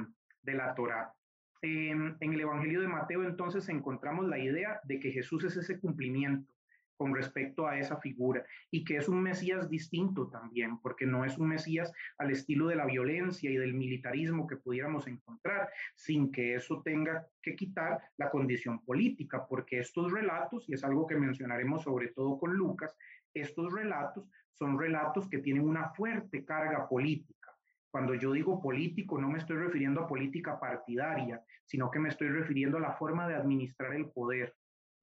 la 0.43 0.75
Torah. 0.75 1.15
en 1.63 2.17
el 2.21 2.41
Evangelio 2.41 2.83
de 2.83 2.89
Mateo 2.89 3.25
entonces 3.25 3.69
encontramos 3.71 4.27
la 4.27 4.39
idea 4.39 4.81
de 4.85 5.01
que 5.01 5.11
Jesús 5.11 5.45
es 5.45 5.57
ese 5.57 5.81
cumplimiento 5.81 6.54
con 6.97 7.15
respecto 7.15 7.67
a 7.67 7.79
esa 7.79 7.97
figura 7.97 8.45
y 8.71 8.85
que 8.85 8.97
es 8.97 9.09
un 9.09 9.23
Mesías 9.23 9.69
distinto 9.69 10.29
también, 10.29 10.79
porque 10.79 11.07
no 11.07 11.25
es 11.25 11.39
un 11.39 11.49
Mesías 11.49 11.93
al 12.19 12.31
estilo 12.31 12.69
de 12.69 12.77
la 12.77 12.87
violencia 12.87 13.51
y 13.51 13.57
del 13.57 13.75
militarismo 13.75 14.47
que 14.47 14.57
pudiéramos 14.57 15.07
encontrar, 15.07 15.69
sin 15.95 16.31
que 16.31 16.55
eso 16.55 16.83
tenga 16.83 17.27
que 17.43 17.57
quitar 17.57 18.01
la 18.17 18.31
condición 18.31 18.85
política, 18.85 19.47
porque 19.47 19.79
estos 19.79 20.13
relatos, 20.13 20.69
y 20.69 20.75
es 20.75 20.85
algo 20.85 21.07
que 21.07 21.17
mencionaremos 21.17 21.83
sobre 21.83 22.09
todo 22.09 22.39
con 22.39 22.55
Lucas, 22.55 22.97
estos 23.33 23.73
relatos 23.73 24.29
son 24.53 24.79
relatos 24.79 25.29
que 25.29 25.39
tienen 25.39 25.69
una 25.69 25.91
fuerte 25.91 26.45
carga 26.45 26.89
política. 26.89 27.53
Cuando 27.91 28.15
yo 28.15 28.33
digo 28.33 28.61
político, 28.61 29.21
no 29.21 29.29
me 29.29 29.39
estoy 29.39 29.57
refiriendo 29.57 30.01
a 30.01 30.09
política 30.09 30.59
partidaria, 30.59 31.43
sino 31.65 31.91
que 31.91 31.99
me 31.99 32.09
estoy 32.09 32.29
refiriendo 32.29 32.79
a 32.79 32.81
la 32.81 32.93
forma 32.93 33.29
de 33.29 33.35
administrar 33.35 33.95
el 33.95 34.11
poder, 34.11 34.55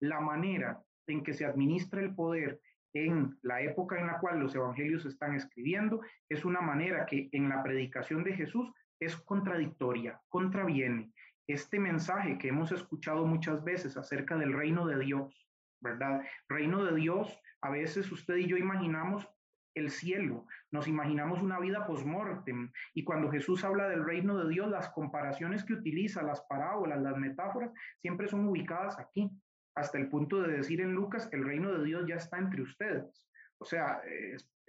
la 0.01 0.19
manera 0.19 0.81
en 1.12 1.24
que 1.24 1.34
se 1.34 1.45
administra 1.45 2.01
el 2.01 2.16
poder 2.16 2.59
en 2.93 3.38
la 3.41 3.62
época 3.62 3.99
en 3.99 4.07
la 4.07 4.20
cual 4.20 4.39
los 4.39 4.53
evangelios 4.55 5.05
están 5.05 5.36
escribiendo 5.36 6.01
es 6.30 6.43
una 6.43 6.62
manera 6.62 7.05
que 7.05 7.30
en 7.32 7.49
la 7.49 7.64
predicación 7.64 8.24
de 8.24 8.34
Jesús 8.34 8.72
es 8.99 9.16
contradictoria, 9.16 10.22
contraviene. 10.30 11.12
Este 11.47 11.80
mensaje 11.80 12.38
que 12.38 12.49
hemos 12.49 12.72
escuchado 12.72 13.26
muchas 13.26 13.64
veces 13.64 13.97
acerca 13.97 14.38
del 14.38 14.53
reino 14.53 14.86
de 14.86 14.99
Dios, 14.99 15.47
¿verdad? 15.80 16.22
Reino 16.47 16.84
de 16.84 16.95
Dios, 16.95 17.39
a 17.62 17.70
veces 17.70 18.12
usted 18.12 18.36
y 18.36 18.47
yo 18.47 18.57
imaginamos 18.57 19.28
el 19.74 19.89
cielo, 19.89 20.45
nos 20.70 20.88
imaginamos 20.88 21.41
una 21.41 21.57
vida 21.59 21.86
post-mortem 21.88 22.72
y 22.93 23.05
cuando 23.05 23.32
Jesús 23.32 23.64
habla 23.64 23.88
del 23.88 24.03
reino 24.03 24.38
de 24.38 24.49
Dios, 24.49 24.70
las 24.70 24.89
comparaciones 24.89 25.64
que 25.64 25.74
utiliza, 25.74 26.22
las 26.24 26.41
parábolas, 26.41 27.01
las 27.01 27.18
metáforas, 27.18 27.72
siempre 28.01 28.28
son 28.28 28.45
ubicadas 28.47 28.99
aquí, 28.99 29.32
hasta 29.76 29.97
el 29.97 30.09
punto 30.09 30.41
de 30.41 30.57
decir 30.57 30.82
en 30.82 30.93
Lucas, 30.93 31.30
el 31.32 31.45
reino 31.45 31.72
de 31.72 31.86
Dios 31.86 32.05
ya 32.07 32.15
está 32.15 32.38
entre 32.38 32.61
ustedes. 32.61 33.26
O 33.57 33.65
sea, 33.65 34.01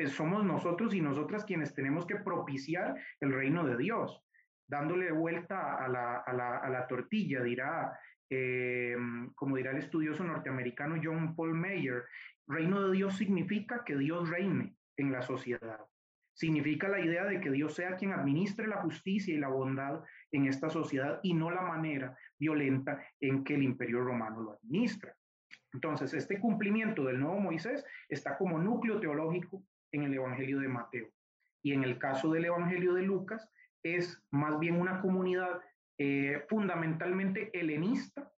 somos 0.09 0.45
nosotros 0.45 0.95
y 0.95 1.01
nosotras 1.01 1.45
quienes 1.45 1.75
tenemos 1.75 2.07
que 2.07 2.17
propiciar 2.17 2.95
el 3.21 3.33
reino 3.33 3.65
de 3.65 3.77
Dios, 3.77 4.23
dándole 4.69 5.13
vuelta 5.13 5.77
a 5.77 5.89
la, 5.89 6.19
a 6.19 6.71
la, 6.71 6.87
tortilla, 6.87 7.43
dirá, 7.43 7.99
eh, 8.31 8.97
como 9.35 9.57
dirá 9.57 9.71
el 9.73 9.79
estudioso 9.79 10.25
norteamericano 10.25 11.01
John 11.03 11.35
Paul 11.35 11.55
Mayer, 11.55 12.05
reino 12.47 12.89
de 12.89 12.97
Dios 12.97 13.17
significa 13.17 13.83
que 13.85 13.97
Dios 13.97 14.29
reine 14.29 14.77
en 14.97 15.13
la 15.13 15.23
sociedad. 15.23 15.81
Significa 16.35 16.89
la 16.89 17.01
idea 17.01 17.25
de 17.25 17.41
que 17.41 17.51
Dios 17.51 17.75
sea 17.75 17.97
quien 17.97 18.13
administre 18.13 18.67
la 18.67 18.83
justicia 18.83 19.35
y 19.35 19.39
la 19.39 19.49
bondad 19.49 20.03
en 20.31 20.47
esta 20.47 20.71
sociedad 20.71 21.21
y 21.23 21.35
no 21.35 21.51
la 21.51 21.63
manera 21.63 22.17
violenta 22.39 23.05
en 23.21 23.45
que 23.45 23.55
el 23.55 23.63
imperio 23.63 24.03
romano 24.03 24.41
lo 24.41 24.53
administra. 24.53 25.15
Entonces, 25.73 26.15
este 26.15 26.39
cumplimiento 26.39 27.05
del 27.05 27.21
nuevo 27.21 27.39
Moisés 27.39 27.85
está 28.09 28.37
como 28.37 28.59
núcleo 28.59 29.01
teológico 29.01 29.63
en 29.93 30.05
el 30.05 30.15
Evangelio 30.15 30.61
de 30.61 30.69
Mateo. 30.69 31.09
Y 31.63 31.73
en 31.73 31.85
el 31.85 31.99
caso 31.99 32.33
del 32.33 32.47
Evangelio 32.47 32.95
de 32.95 33.03
Lucas, 33.03 33.49
es 33.83 34.23
más 34.31 34.59
bien 34.59 34.81
una 34.81 35.01
comunidad 35.01 35.61
eh, 35.99 36.45
fundamentalmente 36.49 37.51
helenista 37.59 38.32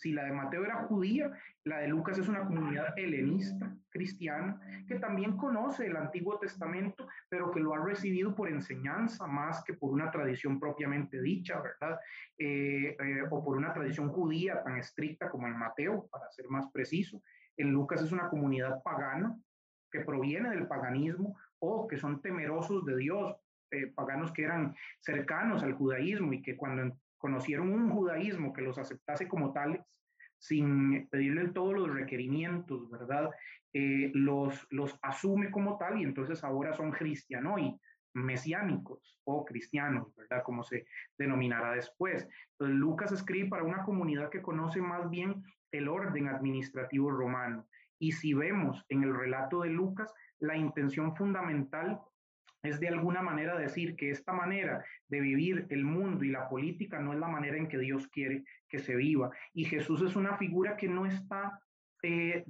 si 0.00 0.12
la 0.12 0.24
de 0.24 0.32
Mateo 0.32 0.64
era 0.64 0.84
judía, 0.84 1.30
la 1.64 1.80
de 1.80 1.88
Lucas 1.88 2.16
es 2.18 2.26
una 2.26 2.46
comunidad 2.46 2.98
helenista, 2.98 3.76
cristiana, 3.90 4.58
que 4.88 4.98
también 4.98 5.36
conoce 5.36 5.86
el 5.86 5.96
Antiguo 5.96 6.38
Testamento, 6.38 7.06
pero 7.28 7.50
que 7.50 7.60
lo 7.60 7.74
ha 7.74 7.84
recibido 7.84 8.34
por 8.34 8.48
enseñanza 8.48 9.26
más 9.26 9.62
que 9.62 9.74
por 9.74 9.90
una 9.90 10.10
tradición 10.10 10.58
propiamente 10.58 11.20
dicha, 11.20 11.60
¿verdad? 11.60 12.00
Eh, 12.38 12.96
eh, 12.98 13.22
o 13.30 13.44
por 13.44 13.58
una 13.58 13.74
tradición 13.74 14.08
judía 14.08 14.62
tan 14.62 14.78
estricta 14.78 15.28
como 15.28 15.46
en 15.46 15.58
Mateo, 15.58 16.08
para 16.10 16.30
ser 16.30 16.48
más 16.48 16.70
preciso. 16.72 17.22
En 17.58 17.70
Lucas 17.70 18.02
es 18.02 18.10
una 18.10 18.30
comunidad 18.30 18.82
pagana 18.82 19.36
que 19.92 20.00
proviene 20.00 20.48
del 20.48 20.66
paganismo 20.66 21.36
o 21.58 21.86
que 21.86 21.98
son 21.98 22.22
temerosos 22.22 22.86
de 22.86 22.96
Dios, 22.96 23.36
eh, 23.70 23.88
paganos 23.88 24.32
que 24.32 24.44
eran 24.44 24.74
cercanos 25.00 25.62
al 25.62 25.74
judaísmo 25.74 26.32
y 26.32 26.40
que 26.40 26.56
cuando 26.56 26.96
conocieron 27.20 27.70
un 27.70 27.90
judaísmo 27.90 28.52
que 28.52 28.62
los 28.62 28.78
aceptase 28.78 29.28
como 29.28 29.52
tales, 29.52 29.82
sin 30.38 31.06
pedirle 31.08 31.48
todos 31.48 31.74
los 31.74 31.94
requerimientos, 31.94 32.90
¿verdad? 32.90 33.30
Eh, 33.72 34.10
los, 34.14 34.66
los 34.70 34.98
asume 35.02 35.50
como 35.50 35.76
tal 35.76 36.00
y 36.00 36.02
entonces 36.02 36.42
ahora 36.42 36.72
son 36.72 36.90
cristianoy, 36.90 37.78
mesiánicos 38.14 39.20
o 39.24 39.44
cristianos, 39.44 40.14
¿verdad? 40.16 40.42
Como 40.42 40.64
se 40.64 40.86
denominará 41.18 41.72
después. 41.72 42.26
Entonces, 42.52 42.76
Lucas 42.76 43.12
escribe 43.12 43.48
para 43.48 43.64
una 43.64 43.84
comunidad 43.84 44.30
que 44.30 44.42
conoce 44.42 44.80
más 44.80 45.08
bien 45.10 45.44
el 45.72 45.88
orden 45.88 46.28
administrativo 46.28 47.10
romano. 47.10 47.68
Y 47.98 48.12
si 48.12 48.32
vemos 48.32 48.84
en 48.88 49.02
el 49.02 49.14
relato 49.14 49.60
de 49.60 49.68
Lucas, 49.68 50.12
la 50.38 50.56
intención 50.56 51.14
fundamental 51.14 52.00
es 52.62 52.80
de 52.80 52.88
alguna 52.88 53.22
manera 53.22 53.56
decir 53.56 53.96
que 53.96 54.10
esta 54.10 54.32
manera 54.32 54.84
de 55.08 55.20
vivir 55.20 55.66
el 55.70 55.84
mundo 55.84 56.24
y 56.24 56.30
la 56.30 56.48
política 56.48 56.98
no 57.00 57.12
es 57.12 57.18
la 57.18 57.28
manera 57.28 57.56
en 57.56 57.68
que 57.68 57.78
Dios 57.78 58.08
quiere 58.08 58.44
que 58.68 58.78
se 58.78 58.94
viva. 58.96 59.30
Y 59.52 59.64
Jesús 59.64 60.02
es 60.02 60.16
una 60.16 60.36
figura 60.36 60.76
que 60.76 60.88
no 60.88 61.06
está, 61.06 61.60
eh, 62.02 62.44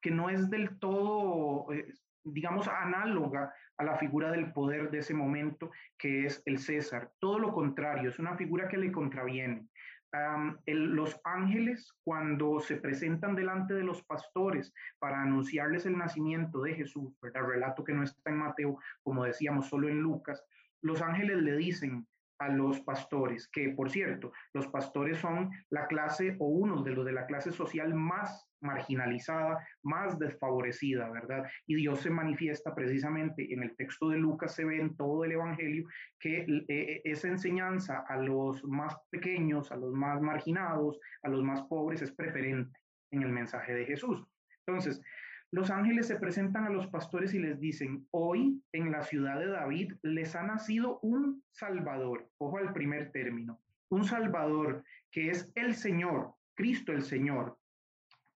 que 0.00 0.10
no 0.10 0.30
es 0.30 0.48
del 0.50 0.78
todo, 0.78 1.72
eh, 1.72 1.92
digamos, 2.24 2.68
análoga 2.68 3.52
a 3.76 3.84
la 3.84 3.96
figura 3.96 4.30
del 4.30 4.52
poder 4.52 4.90
de 4.90 4.98
ese 4.98 5.14
momento, 5.14 5.70
que 5.98 6.26
es 6.26 6.42
el 6.44 6.58
César. 6.58 7.10
Todo 7.18 7.38
lo 7.38 7.52
contrario, 7.52 8.10
es 8.10 8.18
una 8.18 8.36
figura 8.36 8.68
que 8.68 8.76
le 8.76 8.92
contraviene 8.92 9.66
los 10.66 11.20
ángeles 11.24 11.92
cuando 12.02 12.60
se 12.60 12.76
presentan 12.76 13.36
delante 13.36 13.74
de 13.74 13.84
los 13.84 14.02
pastores 14.02 14.74
para 14.98 15.22
anunciarles 15.22 15.86
el 15.86 15.96
nacimiento 15.96 16.62
de 16.62 16.74
Jesús, 16.74 17.16
¿verdad? 17.20 17.46
Relato 17.46 17.84
que 17.84 17.92
no 17.92 18.02
está 18.02 18.30
en 18.30 18.38
Mateo, 18.38 18.78
como 19.02 19.24
decíamos, 19.24 19.68
solo 19.68 19.88
en 19.88 20.00
Lucas, 20.00 20.44
los 20.82 21.02
ángeles 21.02 21.42
le 21.42 21.56
dicen, 21.56 22.06
a 22.40 22.48
los 22.48 22.80
pastores, 22.80 23.48
que 23.48 23.68
por 23.70 23.90
cierto, 23.90 24.32
los 24.54 24.66
pastores 24.68 25.18
son 25.18 25.50
la 25.68 25.86
clase 25.86 26.36
o 26.38 26.46
uno 26.46 26.82
de 26.82 26.92
los 26.92 27.04
de 27.04 27.12
la 27.12 27.26
clase 27.26 27.52
social 27.52 27.94
más 27.94 28.50
marginalizada, 28.60 29.66
más 29.82 30.18
desfavorecida, 30.18 31.10
¿verdad? 31.10 31.48
Y 31.66 31.76
Dios 31.76 32.00
se 32.00 32.10
manifiesta 32.10 32.74
precisamente 32.74 33.52
en 33.52 33.62
el 33.62 33.76
texto 33.76 34.08
de 34.08 34.18
Lucas, 34.18 34.54
se 34.54 34.64
ve 34.64 34.80
en 34.80 34.96
todo 34.96 35.24
el 35.24 35.32
Evangelio 35.32 35.86
que 36.18 36.40
eh, 36.40 36.64
eh, 36.68 37.00
esa 37.04 37.28
enseñanza 37.28 38.04
a 38.08 38.16
los 38.16 38.64
más 38.64 38.96
pequeños, 39.10 39.70
a 39.72 39.76
los 39.76 39.92
más 39.92 40.20
marginados, 40.20 40.98
a 41.22 41.28
los 41.28 41.42
más 41.42 41.62
pobres 41.62 42.02
es 42.02 42.12
preferente 42.12 42.78
en 43.12 43.22
el 43.22 43.30
mensaje 43.30 43.74
de 43.74 43.86
Jesús. 43.86 44.26
Entonces, 44.66 45.00
los 45.52 45.70
ángeles 45.70 46.06
se 46.06 46.16
presentan 46.16 46.64
a 46.64 46.70
los 46.70 46.86
pastores 46.86 47.34
y 47.34 47.40
les 47.40 47.58
dicen, 47.58 48.06
hoy 48.12 48.62
en 48.72 48.92
la 48.92 49.02
ciudad 49.02 49.38
de 49.40 49.48
David 49.48 49.94
les 50.02 50.36
ha 50.36 50.42
nacido 50.42 51.00
un 51.00 51.42
Salvador, 51.50 52.30
ojo 52.38 52.58
al 52.58 52.72
primer 52.72 53.10
término, 53.10 53.60
un 53.88 54.04
Salvador 54.04 54.84
que 55.10 55.30
es 55.30 55.50
el 55.56 55.74
Señor, 55.74 56.34
Cristo 56.54 56.92
el 56.92 57.02
Señor. 57.02 57.58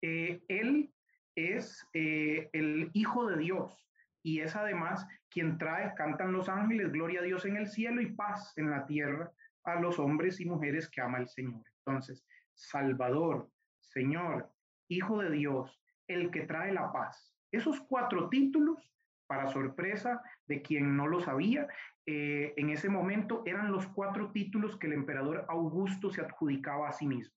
Eh, 0.03 0.43
él 0.49 0.93
es 1.37 1.87
eh, 1.95 2.51
el 2.53 2.91
Hijo 2.95 3.27
de 3.29 3.39
Dios 3.39 3.89
y 4.25 4.41
es 4.41 4.57
además 4.57 5.07
quien 5.31 5.57
trae, 5.57 5.95
cantan 5.95 6.33
los 6.33 6.49
ángeles, 6.49 6.91
gloria 6.91 7.21
a 7.21 7.25
Dios 7.25 7.45
en 7.45 7.57
el 7.57 7.69
cielo 7.69 8.01
y 8.01 8.13
paz 8.13 8.53
en 8.57 8.71
la 8.71 8.87
tierra 8.87 9.31
a 9.65 9.77
los 9.77 9.99
hombres 9.99 10.41
y 10.41 10.47
mujeres 10.47 10.89
que 10.89 11.01
ama 11.01 11.19
el 11.19 11.29
Señor. 11.29 11.63
Entonces, 11.79 12.25
Salvador, 12.55 13.51
Señor, 13.81 14.51
Hijo 14.89 15.23
de 15.23 15.31
Dios, 15.31 15.81
el 16.09 16.31
que 16.31 16.43
trae 16.43 16.73
la 16.73 16.93
paz. 16.93 17.35
Esos 17.53 17.81
cuatro 17.83 18.29
títulos, 18.29 18.93
para 19.27 19.47
sorpresa 19.47 20.23
de 20.47 20.63
quien 20.63 20.97
no 20.97 21.07
lo 21.07 21.21
sabía, 21.21 21.69
eh, 22.07 22.53
en 22.57 22.71
ese 22.71 22.89
momento 22.89 23.43
eran 23.47 23.73
los 23.73 23.87
cuatro 23.89 24.31
títulos 24.33 24.77
que 24.77 24.87
el 24.87 24.93
emperador 24.93 25.47
Augusto 25.49 26.11
se 26.11 26.21
adjudicaba 26.21 26.89
a 26.89 26.93
sí 26.93 27.07
mismo. 27.07 27.35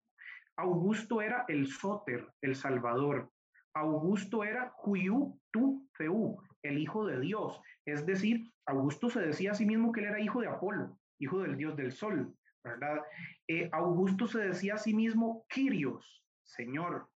Augusto 0.58 1.22
era 1.22 1.46
el 1.48 1.68
Soter, 1.68 2.28
el 2.42 2.56
Salvador. 2.56 3.32
Augusto 3.74 4.44
era 4.44 4.74
Huyu 4.84 5.40
Tu 5.52 5.88
Feu, 5.94 6.38
el 6.64 6.80
Hijo 6.80 7.06
de 7.06 7.20
Dios. 7.20 7.62
Es 7.86 8.06
decir, 8.06 8.52
Augusto 8.66 9.10
se 9.10 9.22
decía 9.22 9.52
a 9.52 9.56
sí 9.56 9.66
mismo 9.66 9.92
que 9.92 10.02
él 10.02 10.08
era 10.08 10.20
hijo 10.20 10.42
de 10.42 10.48
Apolo, 10.48 11.00
hijo 11.20 11.40
del 11.40 11.56
dios 11.56 11.78
del 11.78 11.92
sol, 11.92 12.36
¿verdad? 12.64 13.02
Eh, 13.48 13.70
Augusto 13.72 14.28
se 14.28 14.40
decía 14.40 14.74
a 14.74 14.78
sí 14.78 14.94
mismo 14.94 15.46
Kyrios, 15.48 16.26
Señor. 16.44 17.08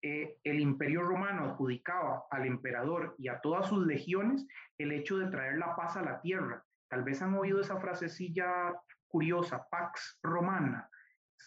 Eh, 0.00 0.38
el 0.44 0.60
imperio 0.60 1.02
romano 1.02 1.44
adjudicaba 1.44 2.24
al 2.30 2.46
emperador 2.46 3.16
y 3.18 3.28
a 3.28 3.40
todas 3.40 3.68
sus 3.68 3.84
legiones 3.84 4.46
el 4.78 4.92
hecho 4.92 5.18
de 5.18 5.30
traer 5.30 5.58
la 5.58 5.74
paz 5.74 5.96
a 5.96 6.02
la 6.02 6.20
tierra. 6.20 6.64
Tal 6.88 7.02
vez 7.02 7.20
han 7.20 7.34
oído 7.34 7.60
esa 7.60 7.80
frasecilla 7.80 8.74
curiosa, 9.08 9.66
pax 9.68 10.18
romana, 10.22 10.88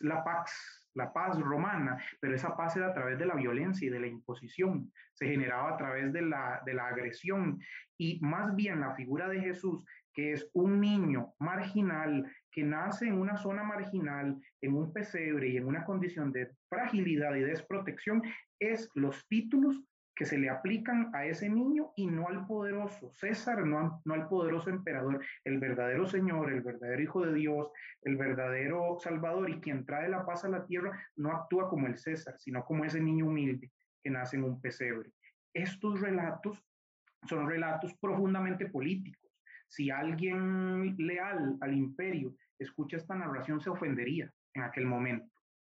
la 0.01 0.23
pax, 0.23 0.89
la 0.95 1.13
paz 1.13 1.39
romana, 1.39 2.03
pero 2.19 2.35
esa 2.35 2.55
paz 2.57 2.75
era 2.75 2.87
a 2.87 2.93
través 2.93 3.17
de 3.17 3.25
la 3.25 3.35
violencia 3.35 3.87
y 3.87 3.91
de 3.91 3.99
la 3.99 4.07
imposición, 4.07 4.91
se 5.13 5.27
generaba 5.27 5.73
a 5.73 5.77
través 5.77 6.11
de 6.11 6.21
la, 6.21 6.61
de 6.65 6.73
la 6.73 6.87
agresión 6.87 7.59
y 7.97 8.19
más 8.21 8.55
bien 8.55 8.81
la 8.81 8.95
figura 8.95 9.29
de 9.29 9.39
Jesús, 9.39 9.85
que 10.13 10.33
es 10.33 10.49
un 10.53 10.79
niño 10.79 11.33
marginal 11.39 12.29
que 12.51 12.63
nace 12.63 13.07
en 13.07 13.19
una 13.19 13.37
zona 13.37 13.63
marginal, 13.63 14.37
en 14.61 14.75
un 14.75 14.91
pesebre 14.91 15.49
y 15.49 15.57
en 15.57 15.65
una 15.65 15.85
condición 15.85 16.31
de 16.31 16.49
fragilidad 16.69 17.35
y 17.35 17.41
desprotección, 17.41 18.21
es 18.59 18.89
los 18.95 19.27
títulos 19.27 19.81
que 20.15 20.25
se 20.25 20.37
le 20.37 20.49
aplican 20.49 21.09
a 21.15 21.25
ese 21.25 21.49
niño 21.49 21.93
y 21.95 22.05
no 22.05 22.27
al 22.27 22.45
poderoso 22.45 23.11
César, 23.13 23.65
no, 23.65 24.01
no 24.05 24.13
al 24.13 24.27
poderoso 24.27 24.69
emperador, 24.69 25.23
el 25.45 25.59
verdadero 25.59 26.05
Señor, 26.05 26.51
el 26.51 26.61
verdadero 26.61 27.01
Hijo 27.01 27.25
de 27.25 27.33
Dios, 27.33 27.71
el 28.03 28.17
verdadero 28.17 28.97
Salvador 28.99 29.49
y 29.49 29.61
quien 29.61 29.85
trae 29.85 30.09
la 30.09 30.25
paz 30.25 30.43
a 30.43 30.49
la 30.49 30.65
tierra, 30.65 30.91
no 31.15 31.31
actúa 31.31 31.69
como 31.69 31.87
el 31.87 31.97
César, 31.97 32.35
sino 32.37 32.63
como 32.65 32.85
ese 32.85 32.99
niño 32.99 33.27
humilde 33.27 33.71
que 34.03 34.09
nace 34.09 34.35
en 34.35 34.43
un 34.43 34.61
pesebre. 34.61 35.11
Estos 35.53 36.01
relatos 36.01 36.63
son 37.27 37.47
relatos 37.47 37.93
profundamente 37.95 38.67
políticos 38.67 39.20
si 39.71 39.89
alguien 39.89 40.97
leal 40.97 41.57
al 41.61 41.73
imperio 41.73 42.35
escucha 42.59 42.97
esta 42.97 43.15
narración, 43.15 43.61
se 43.61 43.69
ofendería 43.69 44.29
en 44.53 44.63
aquel 44.63 44.85
momento, 44.85 45.31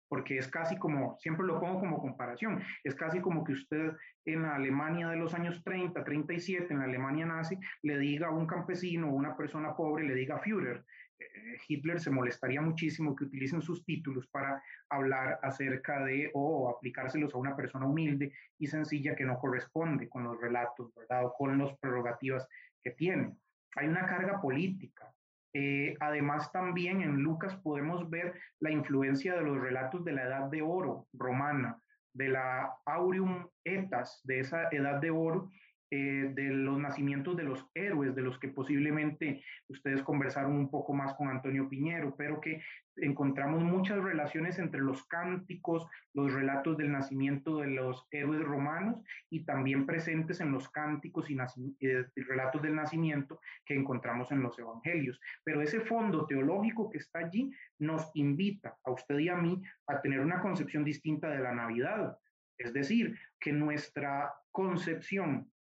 porque 0.09 0.39
es 0.39 0.49
casi 0.49 0.79
como, 0.79 1.19
siempre 1.19 1.47
lo 1.47 1.61
pongo 1.61 1.79
como 1.79 2.01
comparación, 2.01 2.63
es 2.85 2.95
casi 2.95 3.21
como 3.21 3.45
que 3.45 3.53
usted 3.53 3.93
en 4.25 4.43
la 4.43 4.55
Alemania 4.55 5.11
de 5.11 5.17
los 5.17 5.35
años 5.35 5.63
30, 5.63 6.03
37, 6.05 6.73
en 6.73 6.79
la 6.79 6.87
Alemania 6.87 7.27
nazi, 7.27 7.59
le 7.83 7.99
diga 7.99 8.29
a 8.29 8.31
un 8.31 8.47
campesino 8.47 9.11
o 9.11 9.15
una 9.15 9.37
persona 9.37 9.77
pobre, 9.77 10.05
le 10.05 10.15
diga 10.15 10.39
Führer. 10.39 10.83
Eh, 11.19 11.59
Hitler 11.69 12.01
se 12.01 12.11
molestaría 12.11 12.63
muchísimo 12.63 13.15
que 13.15 13.25
utilicen 13.25 13.61
sus 13.61 13.85
títulos 13.85 14.27
para 14.29 14.63
hablar 14.89 15.39
acerca 15.43 16.03
de 16.03 16.31
o 16.33 16.71
aplicárselos 16.71 17.35
a 17.35 17.39
una 17.39 17.55
persona 17.55 17.87
humilde 17.87 18.33
y 18.59 18.67
sencilla 18.67 19.15
que 19.15 19.25
no 19.25 19.39
corresponde 19.39 20.09
con 20.09 20.25
los 20.25 20.41
relatos, 20.41 20.95
¿verdad? 20.95 21.27
O 21.27 21.35
con 21.35 21.59
las 21.59 21.77
prerrogativas 21.79 22.49
que 22.83 22.93
tiene 22.93 23.37
hay 23.77 23.89
una 23.89 24.07
carga 24.07 24.41
política. 24.41 25.13
Eh, 25.55 25.95
además, 26.01 26.51
también 26.51 27.03
en 27.03 27.17
Lucas 27.17 27.55
podemos 27.57 28.09
ver 28.09 28.35
la 28.61 28.71
influencia 28.71 29.35
de 29.35 29.43
los 29.43 29.61
relatos 29.61 30.05
de 30.05 30.13
la 30.13 30.23
edad 30.23 30.51
de 30.51 30.63
oro 30.63 31.09
romana, 31.13 31.79
de 32.15 32.29
la 32.29 32.75
aureum 32.87 33.47
etas, 33.65 34.21
de 34.25 34.41
esa 34.41 34.69
edad 34.71 35.01
de 35.01 35.11
oro, 35.11 35.51
eh, 35.95 36.31
de 36.33 36.45
los 36.45 36.79
nacimientos 36.79 37.37
de 37.37 37.43
los 37.43 37.67
héroes, 37.75 38.15
de 38.15 38.23
los 38.23 38.39
que 38.39 38.49
posiblemente 38.49 39.45
ustedes 39.69 40.03
conversaron 40.03 40.53
un 40.53 40.71
poco 40.71 40.95
más 40.95 41.13
con 41.13 41.29
Antonio 41.29 41.69
Piñero, 41.69 42.15
pero 42.17 42.41
que 42.41 42.63
encontramos 42.97 43.63
muchas 43.63 44.03
relaciones 44.03 44.59
entre 44.59 44.81
los 44.81 45.05
cánticos, 45.05 45.87
los 46.15 46.33
relatos 46.33 46.79
del 46.79 46.93
nacimiento 46.93 47.59
de 47.59 47.67
los 47.67 48.07
héroes 48.11 48.41
romanos 48.41 49.05
y 49.29 49.45
también 49.45 49.85
presentes 49.85 50.41
en 50.41 50.53
los 50.53 50.71
cánticos 50.71 51.29
y 51.29 51.37
eh, 51.81 52.07
relatos 52.17 52.63
del 52.63 52.75
nacimiento 52.75 53.39
que 53.67 53.75
encontramos 53.75 54.33
en 54.33 54.43
los 54.43 54.59
evangelios. 54.59 55.21
Pero 55.45 55.61
ese 55.61 55.81
fondo 55.81 56.25
teológico 56.25 56.89
que 56.89 56.99
está 56.99 57.19
allí 57.19 57.51
nos 57.79 58.11
invita 58.15 58.79
a 58.83 58.93
usted 58.93 59.19
y 59.19 59.29
a 59.29 59.37
mí 59.37 59.63
a 59.89 60.01
tener 60.01 60.21
una 60.21 60.41
concepción 60.41 60.85
distinta 60.85 61.29
de 61.29 61.41
la 61.41 61.53
Navidad. 61.53 62.17
Es 62.57 62.73
decir, 62.73 63.19
que 63.39 63.53
nuestra 63.53 64.33
concepción 64.53 65.53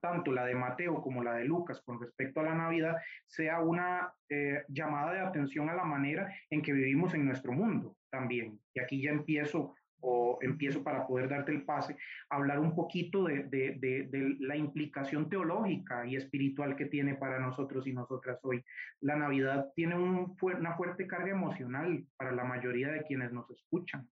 tanto 0.00 0.32
la 0.32 0.44
de 0.44 0.54
Mateo 0.54 1.02
como 1.02 1.22
la 1.22 1.34
de 1.34 1.44
Lucas 1.44 1.80
con 1.82 2.00
respecto 2.00 2.40
a 2.40 2.44
la 2.44 2.54
Navidad, 2.54 2.96
sea 3.26 3.60
una 3.60 4.12
eh, 4.28 4.62
llamada 4.68 5.12
de 5.12 5.20
atención 5.20 5.68
a 5.70 5.74
la 5.74 5.84
manera 5.84 6.32
en 6.50 6.62
que 6.62 6.72
vivimos 6.72 7.14
en 7.14 7.26
nuestro 7.26 7.52
mundo 7.52 7.96
también. 8.10 8.58
Y 8.74 8.80
aquí 8.80 9.02
ya 9.02 9.10
empiezo 9.10 9.74
o 10.00 10.38
empiezo 10.40 10.82
para 10.82 11.06
poder 11.06 11.28
darte 11.28 11.52
el 11.52 11.64
pase, 11.64 11.96
a 12.30 12.36
hablar 12.36 12.58
un 12.58 12.74
poquito 12.74 13.24
de, 13.24 13.44
de, 13.44 14.36
la 14.40 14.56
implicación 14.56 15.28
teológica 15.28 16.06
y 16.06 16.16
espiritual 16.16 16.76
que 16.76 16.86
tiene 16.86 17.14
para 17.14 17.38
nosotros 17.38 17.86
y 17.86 17.92
nosotras 17.92 18.38
hoy. 18.42 18.64
La 19.00 19.16
Navidad 19.16 19.70
tiene 19.74 19.96
un, 19.96 20.36
una 20.40 20.74
fuerte 20.74 21.06
carga 21.06 21.30
emocional 21.30 22.04
para 22.16 22.32
la 22.32 22.44
mayoría 22.44 22.88
de 22.88 23.02
quienes 23.02 23.32
nos 23.32 23.50
escuchan. 23.50 24.08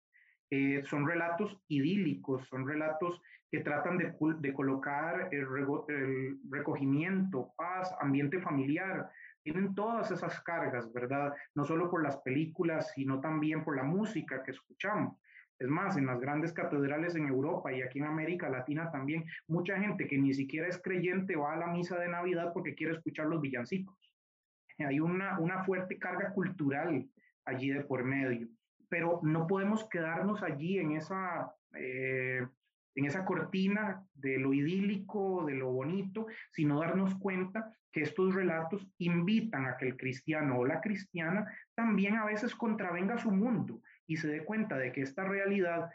Eh, 0.50 0.82
son 0.84 1.06
relatos 1.06 1.60
idílicos, 1.68 2.46
son 2.48 2.66
relatos 2.66 3.20
que 3.50 3.60
tratan 3.60 3.98
de, 3.98 4.14
de 4.38 4.52
colocar 4.52 5.28
el, 5.30 5.46
el, 5.88 6.38
recogimiento, 6.50 7.52
paz, 7.56 7.94
ambiente 8.00 8.40
familiar. 8.40 9.10
Tienen 9.42 9.74
todas 9.74 10.10
esas 10.10 10.40
cargas, 10.42 10.92
¿verdad? 10.92 11.34
No 11.54 11.64
solo 11.64 11.90
por 11.90 12.02
las 12.02 12.18
películas, 12.18 12.92
sino 12.94 13.20
también 13.20 13.64
por 13.64 13.76
la 13.76 13.84
música 13.84 14.42
que 14.42 14.52
escuchamos. 14.52 15.18
Es 15.58 15.68
más, 15.68 15.96
en 15.96 16.06
las 16.06 16.20
grandes 16.20 16.52
catedrales 16.52 17.16
en 17.16 17.26
Europa 17.26 17.72
y 17.72 17.82
aquí 17.82 17.98
en 17.98 18.04
América 18.04 18.48
Latina 18.48 18.90
también, 18.92 19.24
mucha 19.48 19.78
gente 19.78 20.06
que 20.06 20.16
ni 20.16 20.32
siquiera 20.32 20.68
es 20.68 20.80
creyente 20.80 21.36
va 21.36 21.54
a 21.54 21.56
la 21.56 21.66
misa 21.66 21.98
de 21.98 22.08
Navidad 22.08 22.52
porque 22.52 22.74
quiere 22.74 22.92
escuchar 22.92 23.26
los 23.26 23.40
villancicos. 23.40 23.96
Hay 24.78 25.00
una, 25.00 25.38
una 25.40 25.64
fuerte 25.64 25.98
carga 25.98 26.32
cultural 26.32 27.08
allí 27.44 27.70
de 27.70 27.82
por 27.82 28.04
medio, 28.04 28.48
pero 28.88 29.20
no 29.22 29.46
podemos 29.46 29.88
quedarnos 29.88 30.42
allí 30.42 30.78
en 30.78 30.92
esa, 30.92 31.52
eh, 31.74 32.46
en 32.94 33.04
esa 33.04 33.24
cortina 33.24 34.04
de 34.14 34.38
lo 34.38 34.52
idílico, 34.52 35.44
de 35.46 35.54
lo 35.54 35.70
bonito, 35.70 36.26
sino 36.52 36.80
darnos 36.80 37.14
cuenta 37.16 37.72
que 37.92 38.02
estos 38.02 38.34
relatos 38.34 38.86
invitan 38.98 39.66
a 39.66 39.76
que 39.76 39.86
el 39.86 39.96
cristiano 39.96 40.58
o 40.58 40.66
la 40.66 40.80
cristiana 40.80 41.46
también 41.74 42.16
a 42.16 42.26
veces 42.26 42.54
contravenga 42.54 43.18
su 43.18 43.30
mundo 43.30 43.80
y 44.06 44.16
se 44.16 44.28
dé 44.28 44.44
cuenta 44.44 44.76
de 44.76 44.92
que 44.92 45.02
esta 45.02 45.24
realidad 45.24 45.90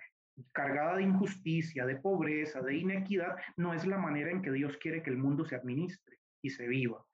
cargada 0.52 0.98
de 0.98 1.04
injusticia, 1.04 1.86
de 1.86 1.96
pobreza, 1.96 2.62
de 2.62 2.76
inequidad, 2.76 3.36
no 3.58 3.74
es 3.74 3.86
la 3.86 3.98
manera 3.98 4.32
en 4.32 4.42
que 4.42 4.52
Dios 4.52 4.78
quiere 4.78 5.04
que 5.04 5.10
el 5.10 5.18
mundo 5.18 5.46
se 5.46 5.56
administre 5.56 6.18
y 6.42 6.50
se 6.50 6.68
viva. 6.68 7.06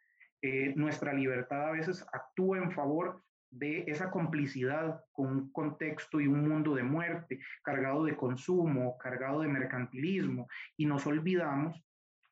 Eh, 0.41 0.73
nuestra 0.75 1.13
libertad 1.13 1.67
a 1.67 1.71
veces 1.71 2.05
actúa 2.13 2.57
en 2.59 2.71
favor 2.71 3.21
de 3.51 3.83
esa 3.87 4.11
complicidad 4.11 5.03
con 5.11 5.27
un 5.27 5.51
contexto 5.51 6.19
y 6.19 6.27
un 6.27 6.47
mundo 6.47 6.75
de 6.75 6.83
muerte, 6.83 7.39
cargado 7.63 8.05
de 8.05 8.15
consumo, 8.15 8.97
cargado 8.97 9.41
de 9.41 9.47
mercantilismo, 9.47 10.47
y 10.77 10.85
nos 10.85 11.07
olvidamos 11.07 11.83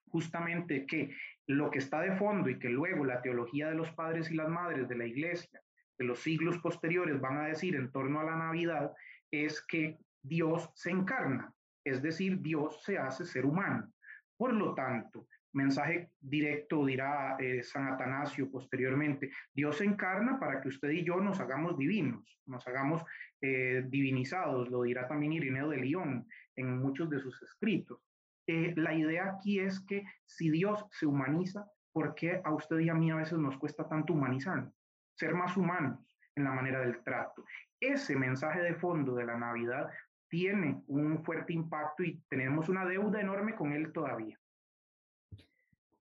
justamente 0.10 0.86
que 0.86 1.16
lo 1.48 1.70
que 1.72 1.80
está 1.80 2.02
de 2.02 2.16
fondo 2.16 2.50
y 2.50 2.60
que 2.60 2.70
luego 2.70 3.04
la 3.04 3.22
teología 3.22 3.70
de 3.70 3.76
los 3.76 3.92
padres 3.92 4.32
y 4.32 4.36
las 4.36 4.50
madres 4.50 4.88
de 4.88 4.98
la 4.98 5.06
iglesia 5.06 5.62
de 5.98 6.06
los 6.06 6.20
siglos 6.20 6.58
posteriores 6.60 7.20
van 7.20 7.38
a 7.38 7.48
decir 7.48 7.76
en 7.76 7.92
torno 7.92 8.20
a 8.20 8.24
la 8.24 8.36
Navidad 8.36 8.94
es 9.32 9.66
que 9.66 9.98
Dios 10.22 10.70
se 10.76 10.92
encarna, 10.92 11.54
es 11.84 12.02
decir, 12.02 12.42
Dios 12.42 12.84
se 12.84 12.98
hace 12.98 13.26
ser 13.26 13.46
humano. 13.46 13.92
Por 14.38 14.54
lo 14.54 14.76
tanto, 14.76 15.28
mensaje 15.58 16.12
directo 16.22 16.86
dirá 16.86 17.36
eh, 17.40 17.64
San 17.64 17.88
Atanasio 17.88 18.50
posteriormente, 18.50 19.32
Dios 19.54 19.78
se 19.78 19.86
encarna 19.86 20.40
para 20.40 20.62
que 20.62 20.70
usted 20.70 20.90
y 20.92 21.04
yo 21.04 21.20
nos 21.20 21.40
hagamos 21.40 21.78
divinos, 21.78 22.40
nos 22.46 22.66
hagamos 22.68 23.04
eh, 23.42 23.84
divinizados, 23.88 24.70
lo 24.70 24.84
dirá 24.84 25.08
también 25.08 25.34
Irineo 25.34 25.70
de 25.70 25.78
León 25.78 26.28
en 26.56 26.78
muchos 26.78 27.10
de 27.10 27.20
sus 27.20 27.42
escritos. 27.42 28.00
Eh, 28.48 28.74
la 28.78 28.94
idea 28.94 29.34
aquí 29.34 29.60
es 29.60 29.82
que 29.82 30.06
si 30.26 30.50
Dios 30.50 30.86
se 30.92 31.06
humaniza, 31.06 31.66
¿por 31.92 32.16
qué 32.16 32.40
a 32.44 32.54
usted 32.54 32.80
y 32.80 32.90
a 32.90 32.94
mí 32.94 33.12
a 33.12 33.16
veces 33.16 33.38
nos 33.38 33.58
cuesta 33.58 33.88
tanto 33.90 34.14
humanizar? 34.14 34.72
Ser 35.16 35.34
más 35.34 35.58
humanos 35.58 36.00
en 36.36 36.44
la 36.46 36.52
manera 36.52 36.80
del 36.80 37.04
trato. 37.04 37.44
Ese 37.80 38.16
mensaje 38.16 38.62
de 38.62 38.76
fondo 38.76 39.16
de 39.16 39.26
la 39.26 39.38
Navidad 39.38 39.90
tiene 40.30 40.82
un 40.88 41.24
fuerte 41.24 41.54
impacto 41.54 42.04
y 42.04 42.22
tenemos 42.30 42.70
una 42.70 42.86
deuda 42.86 43.20
enorme 43.20 43.56
con 43.56 43.74
él 43.74 43.92
todavía. 43.92 44.38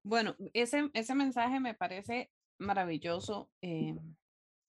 Bueno, 0.07 0.37
ese, 0.53 0.89
ese 0.95 1.15
mensaje 1.17 1.59
me 1.59 1.75
parece 1.75 2.31
maravilloso. 2.59 3.51
Eh, 3.61 3.97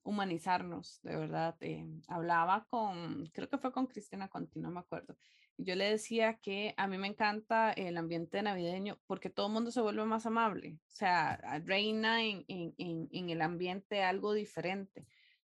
humanizarnos, 0.01 0.99
de 1.03 1.15
verdad. 1.15 1.55
Eh, 1.59 1.85
hablaba 2.07 2.65
con, 2.71 3.27
creo 3.27 3.47
que 3.47 3.59
fue 3.59 3.71
con 3.71 3.85
Cristina 3.85 4.29
Conti, 4.29 4.59
no 4.59 4.71
me 4.71 4.79
acuerdo. 4.79 5.15
Yo 5.57 5.75
le 5.75 5.91
decía 5.91 6.39
que 6.39 6.73
a 6.77 6.88
mí 6.88 6.97
me 6.97 7.07
encanta 7.07 7.71
el 7.71 7.97
ambiente 7.97 8.41
navideño 8.41 8.99
porque 9.05 9.29
todo 9.29 9.45
el 9.47 9.53
mundo 9.53 9.69
se 9.69 9.81
vuelve 9.81 10.05
más 10.05 10.25
amable. 10.25 10.79
O 10.88 10.89
sea, 10.95 11.38
reina 11.65 12.23
en, 12.23 12.43
en, 12.47 13.07
en, 13.11 13.29
el 13.29 13.41
ambiente 13.43 14.01
algo 14.01 14.33
diferente. 14.33 15.05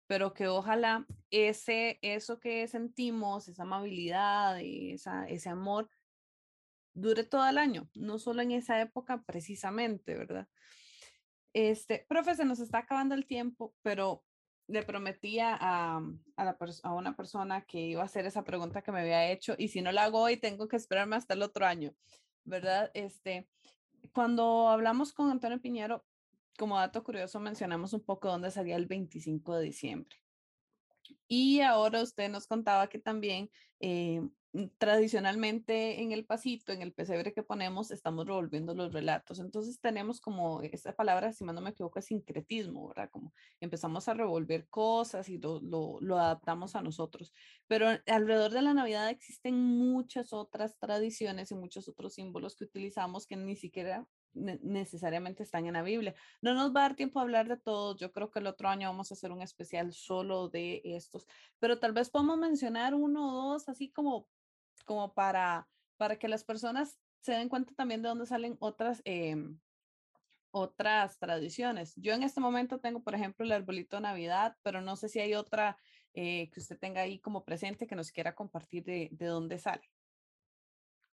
Pero 0.06 0.32
que 0.32 0.48
ojalá 0.48 1.06
ese, 1.30 1.98
eso 2.00 2.40
que 2.40 2.66
sentimos, 2.68 3.48
esa 3.48 3.64
amabilidad, 3.64 4.58
esa, 4.62 5.26
ese 5.26 5.50
amor, 5.50 5.90
dure 6.94 7.24
todo 7.24 7.46
el 7.48 7.58
año, 7.58 7.88
no 7.94 8.18
solo 8.18 8.42
en 8.42 8.52
esa 8.52 8.80
época 8.80 9.22
precisamente, 9.26 10.14
¿verdad? 10.14 10.48
Este, 11.52 12.06
profe, 12.08 12.34
se 12.34 12.44
nos 12.44 12.60
está 12.60 12.78
acabando 12.78 13.14
el 13.14 13.26
tiempo, 13.26 13.74
pero 13.82 14.24
le 14.66 14.82
prometía 14.82 15.56
a, 15.60 16.00
a, 16.36 16.94
una 16.94 17.16
persona 17.16 17.64
que 17.66 17.78
iba 17.80 18.02
a 18.02 18.06
hacer 18.06 18.26
esa 18.26 18.44
pregunta 18.44 18.82
que 18.82 18.92
me 18.92 19.00
había 19.00 19.30
hecho 19.30 19.54
y 19.58 19.68
si 19.68 19.82
no 19.82 19.92
la 19.92 20.04
hago 20.04 20.20
hoy 20.20 20.38
tengo 20.38 20.68
que 20.68 20.76
esperarme 20.76 21.16
hasta 21.16 21.34
el 21.34 21.42
otro 21.42 21.66
año, 21.66 21.94
¿verdad? 22.44 22.90
Este, 22.94 23.48
cuando 24.12 24.68
hablamos 24.68 25.12
con 25.12 25.30
Antonio 25.30 25.60
Piñero, 25.60 26.04
como 26.58 26.78
dato 26.78 27.04
curioso 27.04 27.40
mencionamos 27.40 27.92
un 27.92 28.04
poco 28.04 28.28
dónde 28.28 28.50
salía 28.50 28.76
el 28.76 28.86
25 28.86 29.56
de 29.56 29.64
diciembre. 29.64 30.16
Y 31.28 31.60
ahora 31.60 32.02
usted 32.02 32.30
nos 32.30 32.46
contaba 32.46 32.88
que 32.88 32.98
también 32.98 33.50
eh, 33.80 34.22
tradicionalmente 34.78 36.00
en 36.00 36.12
el 36.12 36.24
pasito, 36.24 36.72
en 36.72 36.82
el 36.82 36.92
pesebre 36.92 37.32
que 37.32 37.42
ponemos, 37.42 37.90
estamos 37.90 38.26
revolviendo 38.26 38.74
los 38.74 38.92
relatos. 38.92 39.40
Entonces 39.40 39.80
tenemos 39.80 40.20
como 40.20 40.62
esa 40.62 40.94
palabra, 40.94 41.32
si 41.32 41.44
no 41.44 41.52
me 41.60 41.70
equivoco, 41.70 41.98
es 41.98 42.06
sincretismo, 42.06 42.88
¿verdad? 42.88 43.10
Como 43.10 43.34
empezamos 43.60 44.08
a 44.08 44.14
revolver 44.14 44.68
cosas 44.68 45.28
y 45.28 45.38
lo, 45.38 45.60
lo, 45.60 45.98
lo 46.00 46.18
adaptamos 46.18 46.76
a 46.76 46.82
nosotros. 46.82 47.32
Pero 47.66 47.88
alrededor 48.06 48.52
de 48.52 48.62
la 48.62 48.74
Navidad 48.74 49.10
existen 49.10 49.56
muchas 49.56 50.32
otras 50.32 50.78
tradiciones 50.78 51.50
y 51.50 51.56
muchos 51.56 51.88
otros 51.88 52.14
símbolos 52.14 52.54
que 52.54 52.64
utilizamos 52.64 53.26
que 53.26 53.36
ni 53.36 53.56
siquiera 53.56 54.06
necesariamente 54.34 55.42
están 55.42 55.66
en 55.66 55.74
la 55.74 55.82
Biblia. 55.82 56.14
No 56.42 56.54
nos 56.54 56.74
va 56.74 56.80
a 56.80 56.88
dar 56.88 56.96
tiempo 56.96 57.18
a 57.18 57.22
hablar 57.22 57.48
de 57.48 57.56
todos. 57.56 57.98
Yo 57.98 58.12
creo 58.12 58.30
que 58.30 58.40
el 58.40 58.46
otro 58.46 58.68
año 58.68 58.88
vamos 58.88 59.10
a 59.10 59.14
hacer 59.14 59.32
un 59.32 59.42
especial 59.42 59.92
solo 59.92 60.48
de 60.48 60.80
estos, 60.84 61.26
pero 61.58 61.78
tal 61.78 61.92
vez 61.92 62.10
podemos 62.10 62.38
mencionar 62.38 62.94
uno 62.94 63.28
o 63.28 63.52
dos, 63.52 63.68
así 63.68 63.90
como 63.90 64.28
como 64.84 65.14
para, 65.14 65.68
para 65.96 66.16
que 66.16 66.28
las 66.28 66.44
personas 66.44 66.98
se 67.20 67.32
den 67.32 67.48
cuenta 67.48 67.72
también 67.74 68.02
de 68.02 68.08
dónde 68.08 68.26
salen 68.26 68.56
otras, 68.60 69.02
em, 69.04 69.58
otras 70.50 71.18
tradiciones. 71.18 71.94
Yo 71.96 72.12
en 72.12 72.22
este 72.22 72.40
momento 72.40 72.80
tengo, 72.80 73.02
por 73.02 73.14
ejemplo, 73.14 73.44
el 73.44 73.52
arbolito 73.52 73.96
de 73.96 74.02
Navidad, 74.02 74.56
pero 74.62 74.80
no 74.80 74.96
sé 74.96 75.08
si 75.08 75.20
hay 75.20 75.34
otra 75.34 75.76
eh, 76.12 76.50
que 76.50 76.60
usted 76.60 76.78
tenga 76.78 77.00
ahí 77.00 77.18
como 77.18 77.44
presente 77.44 77.86
que 77.86 77.96
nos 77.96 78.12
quiera 78.12 78.34
compartir 78.34 78.84
de, 78.84 79.08
de 79.12 79.26
dónde 79.26 79.58
sale. 79.58 79.90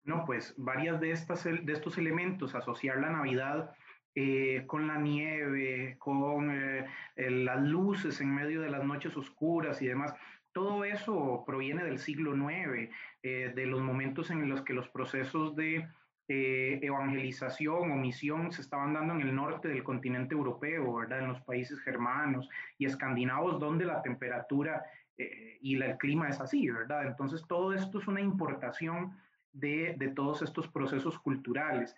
No, 0.05 0.25
pues 0.27 0.55
varias 0.59 1.01
de, 1.01 1.11
estas, 1.13 1.45
de 1.45 1.73
estos 1.73 1.97
elementos, 1.97 2.55
asociar 2.55 2.99
la 2.99 3.11
Navidad 3.11 3.75
eh, 4.15 4.65
con 4.67 4.87
la 4.87 4.99
nieve, 4.99 5.97
con 5.99 6.51
eh, 6.51 6.87
las 7.17 7.61
luces 7.63 8.21
en 8.21 8.33
medio 8.33 8.61
de 8.61 8.71
las 8.71 8.85
noches 8.85 9.17
oscuras 9.17 9.83
y 9.83 9.87
demás, 9.87 10.15
todo 10.55 10.85
eso 10.85 11.43
proviene 11.45 11.85
del 11.85 11.99
siglo 11.99 12.35
IX, 12.35 12.91
eh, 13.23 13.53
de 13.55 13.67
los 13.67 13.83
momentos 13.83 14.31
en 14.31 14.49
los 14.49 14.63
que 14.63 14.73
los 14.73 14.89
procesos 14.89 15.55
de 15.57 15.87
eh, 16.29 16.79
evangelización 16.81 17.91
o 17.91 17.97
misión 17.97 18.51
se 18.53 18.63
estaban 18.63 18.95
dando 18.95 19.15
en 19.15 19.21
el 19.21 19.35
norte 19.35 19.69
del 19.69 19.83
continente 19.83 20.35
europeo, 20.35 20.95
¿verdad? 20.95 21.19
En 21.19 21.29
los 21.29 21.41
países 21.43 21.81
germanos 21.81 22.49
y 22.79 22.87
escandinavos, 22.87 23.61
donde 23.61 23.85
la 23.85 24.01
temperatura 24.01 24.83
eh, 25.19 25.59
y 25.61 25.75
el 25.75 25.99
clima 25.99 26.29
es 26.29 26.41
así, 26.41 26.71
¿verdad? 26.71 27.09
Entonces, 27.09 27.45
todo 27.47 27.75
esto 27.75 27.99
es 27.99 28.07
una 28.07 28.21
importación 28.21 29.19
de, 29.53 29.97
de 29.99 30.09
todos 30.09 30.41
estos 30.41 30.69
procesos 30.69 31.19
culturales. 31.19 31.95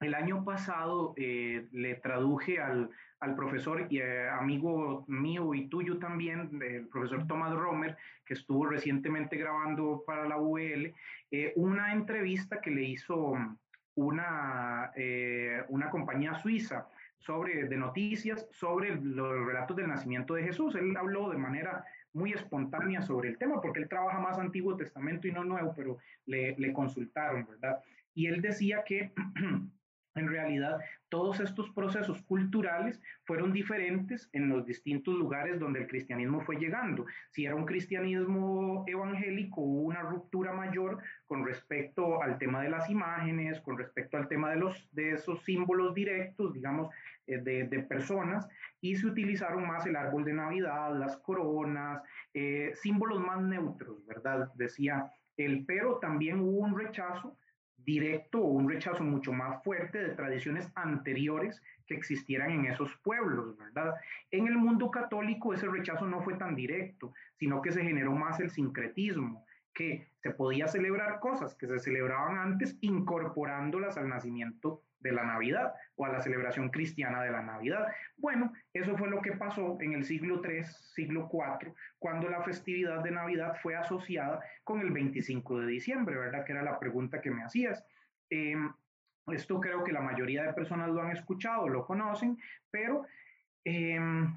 El 0.00 0.14
año 0.14 0.44
pasado 0.44 1.14
le 1.16 1.94
traduje 2.02 2.60
al, 2.60 2.90
al 3.22 3.36
profesor 3.36 3.86
y 3.88 4.00
eh, 4.00 4.28
amigo 4.28 5.04
mío 5.06 5.54
y 5.54 5.68
tuyo 5.68 5.98
también, 5.98 6.60
el 6.60 6.88
profesor 6.88 7.24
Thomas 7.28 7.54
Romer, 7.54 7.96
que 8.26 8.34
estuvo 8.34 8.66
recientemente 8.66 9.36
grabando 9.36 10.02
para 10.04 10.26
la 10.26 10.38
UL, 10.38 10.92
eh, 11.30 11.52
una 11.54 11.92
entrevista 11.92 12.60
que 12.60 12.72
le 12.72 12.82
hizo 12.82 13.34
una, 13.94 14.90
eh, 14.96 15.62
una 15.68 15.88
compañía 15.88 16.34
suiza 16.34 16.88
sobre, 17.18 17.68
de 17.68 17.76
noticias 17.76 18.48
sobre 18.50 18.96
los 18.96 19.46
relatos 19.46 19.76
del 19.76 19.86
nacimiento 19.86 20.34
de 20.34 20.42
Jesús. 20.42 20.74
Él 20.74 20.96
habló 20.96 21.30
de 21.30 21.38
manera 21.38 21.84
muy 22.14 22.32
espontánea 22.32 23.02
sobre 23.02 23.28
el 23.28 23.38
tema, 23.38 23.60
porque 23.60 23.78
él 23.78 23.88
trabaja 23.88 24.18
más 24.18 24.36
Antiguo 24.40 24.76
Testamento 24.76 25.28
y 25.28 25.32
no 25.32 25.44
Nuevo, 25.44 25.72
pero 25.76 25.98
le, 26.26 26.56
le 26.58 26.72
consultaron, 26.72 27.46
¿verdad? 27.48 27.78
Y 28.14 28.26
él 28.26 28.42
decía 28.42 28.84
que 28.84 29.12
en 30.14 30.28
realidad 30.28 30.78
todos 31.08 31.40
estos 31.40 31.70
procesos 31.70 32.22
culturales 32.22 33.00
fueron 33.24 33.52
diferentes 33.52 34.28
en 34.32 34.48
los 34.48 34.64
distintos 34.66 35.14
lugares 35.14 35.58
donde 35.58 35.80
el 35.80 35.86
cristianismo 35.86 36.40
fue 36.40 36.56
llegando. 36.56 37.06
Si 37.30 37.44
era 37.44 37.54
un 37.54 37.66
cristianismo 37.66 38.84
evangélico, 38.86 39.60
hubo 39.60 39.82
una 39.82 40.02
ruptura 40.02 40.52
mayor 40.52 40.98
con 41.26 41.44
respecto 41.44 42.22
al 42.22 42.38
tema 42.38 42.62
de 42.62 42.70
las 42.70 42.88
imágenes, 42.88 43.60
con 43.60 43.78
respecto 43.78 44.16
al 44.16 44.28
tema 44.28 44.50
de, 44.50 44.56
los, 44.56 44.88
de 44.92 45.12
esos 45.12 45.42
símbolos 45.44 45.94
directos, 45.94 46.52
digamos, 46.54 46.92
eh, 47.26 47.38
de, 47.38 47.64
de 47.64 47.80
personas, 47.80 48.48
y 48.80 48.96
se 48.96 49.06
utilizaron 49.06 49.66
más 49.66 49.86
el 49.86 49.96
árbol 49.96 50.24
de 50.24 50.32
Navidad, 50.32 50.98
las 50.98 51.16
coronas, 51.18 52.02
eh, 52.34 52.72
símbolos 52.74 53.20
más 53.20 53.40
neutros, 53.42 54.04
¿verdad? 54.06 54.50
Decía 54.54 55.10
él, 55.36 55.64
pero 55.66 55.98
también 55.98 56.40
hubo 56.40 56.60
un 56.60 56.78
rechazo 56.78 57.36
directo 57.84 58.40
o 58.40 58.48
un 58.48 58.68
rechazo 58.68 59.04
mucho 59.04 59.32
más 59.32 59.62
fuerte 59.62 59.98
de 59.98 60.14
tradiciones 60.14 60.70
anteriores 60.74 61.62
que 61.86 61.94
existieran 61.94 62.50
en 62.50 62.66
esos 62.66 62.94
pueblos, 62.98 63.56
¿verdad? 63.56 63.94
En 64.30 64.46
el 64.46 64.56
mundo 64.56 64.90
católico 64.90 65.52
ese 65.52 65.68
rechazo 65.68 66.06
no 66.06 66.22
fue 66.22 66.34
tan 66.34 66.54
directo, 66.54 67.12
sino 67.38 67.60
que 67.62 67.72
se 67.72 67.82
generó 67.82 68.12
más 68.12 68.40
el 68.40 68.50
sincretismo, 68.50 69.44
que 69.74 70.06
se 70.22 70.30
podía 70.30 70.68
celebrar 70.68 71.20
cosas 71.20 71.54
que 71.54 71.66
se 71.66 71.78
celebraban 71.78 72.38
antes 72.38 72.76
incorporándolas 72.80 73.96
al 73.96 74.08
nacimiento 74.08 74.82
de 75.02 75.12
la 75.12 75.24
Navidad 75.24 75.74
o 75.96 76.06
a 76.06 76.10
la 76.10 76.20
celebración 76.20 76.70
cristiana 76.70 77.22
de 77.22 77.30
la 77.30 77.42
Navidad. 77.42 77.88
Bueno, 78.16 78.52
eso 78.72 78.96
fue 78.96 79.08
lo 79.08 79.20
que 79.20 79.32
pasó 79.32 79.76
en 79.80 79.92
el 79.92 80.04
siglo 80.04 80.40
III, 80.44 80.64
siglo 80.94 81.28
IV, 81.32 81.74
cuando 81.98 82.28
la 82.28 82.42
festividad 82.42 83.02
de 83.02 83.10
Navidad 83.10 83.56
fue 83.62 83.76
asociada 83.76 84.40
con 84.64 84.80
el 84.80 84.90
25 84.90 85.60
de 85.60 85.66
diciembre, 85.66 86.16
¿verdad? 86.16 86.44
Que 86.44 86.52
era 86.52 86.62
la 86.62 86.78
pregunta 86.78 87.20
que 87.20 87.30
me 87.30 87.44
hacías. 87.44 87.84
Em, 88.30 88.72
esto 89.28 89.60
creo 89.60 89.84
que 89.84 89.92
la 89.92 90.00
mayoría 90.00 90.42
de 90.42 90.52
personas 90.52 90.88
lo 90.88 91.02
han 91.02 91.12
escuchado, 91.12 91.68
lo 91.68 91.86
conocen, 91.86 92.38
pero 92.70 93.06
em, 93.64 94.34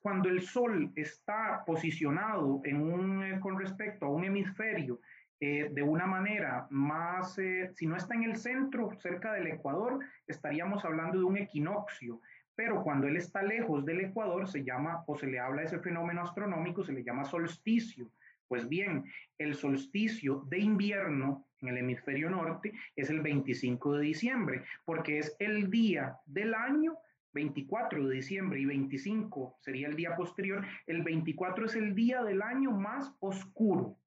cuando 0.00 0.28
el 0.28 0.42
Sol 0.42 0.92
está 0.96 1.62
posicionado 1.64 2.60
eh, 2.64 3.38
con 3.40 3.58
respecto 3.58 4.06
a 4.06 4.10
un 4.10 4.24
hemisferio 4.24 5.00
eh, 5.38 5.68
de 5.70 5.82
una 5.82 6.06
manera 6.06 6.66
más, 6.70 7.38
eh, 7.38 7.70
si 7.74 7.86
no 7.86 7.96
está 7.96 8.14
en 8.14 8.24
el 8.24 8.36
centro, 8.36 8.90
cerca 8.98 9.32
del 9.34 9.48
Ecuador, 9.48 10.00
estaríamos 10.26 10.84
hablando 10.84 11.18
de 11.18 11.24
un 11.24 11.36
equinoccio, 11.36 12.20
pero 12.54 12.82
cuando 12.82 13.06
él 13.06 13.16
está 13.16 13.42
lejos 13.42 13.84
del 13.84 14.00
Ecuador 14.00 14.48
se 14.48 14.64
llama, 14.64 15.04
o 15.06 15.16
se 15.16 15.26
le 15.26 15.38
habla 15.38 15.60
de 15.60 15.66
ese 15.66 15.78
fenómeno 15.78 16.22
astronómico, 16.22 16.82
se 16.82 16.94
le 16.94 17.04
llama 17.04 17.24
solsticio. 17.24 18.10
Pues 18.48 18.66
bien, 18.68 19.04
el 19.38 19.54
solsticio 19.54 20.44
de 20.48 20.60
invierno 20.60 21.44
en 21.60 21.68
el 21.68 21.78
hemisferio 21.78 22.30
norte 22.30 22.72
es 22.94 23.10
el 23.10 23.20
25 23.20 23.94
de 23.94 24.04
diciembre, 24.04 24.62
porque 24.86 25.18
es 25.18 25.36
el 25.38 25.70
día 25.70 26.16
del 26.24 26.54
año 26.54 26.96
24 27.34 28.08
de 28.08 28.14
diciembre 28.14 28.60
y 28.60 28.64
25 28.64 29.58
sería 29.60 29.88
el 29.88 29.96
día 29.96 30.16
posterior, 30.16 30.64
el 30.86 31.02
24 31.02 31.66
es 31.66 31.74
el 31.74 31.94
día 31.94 32.22
del 32.22 32.40
año 32.40 32.70
más 32.70 33.14
oscuro. 33.20 33.98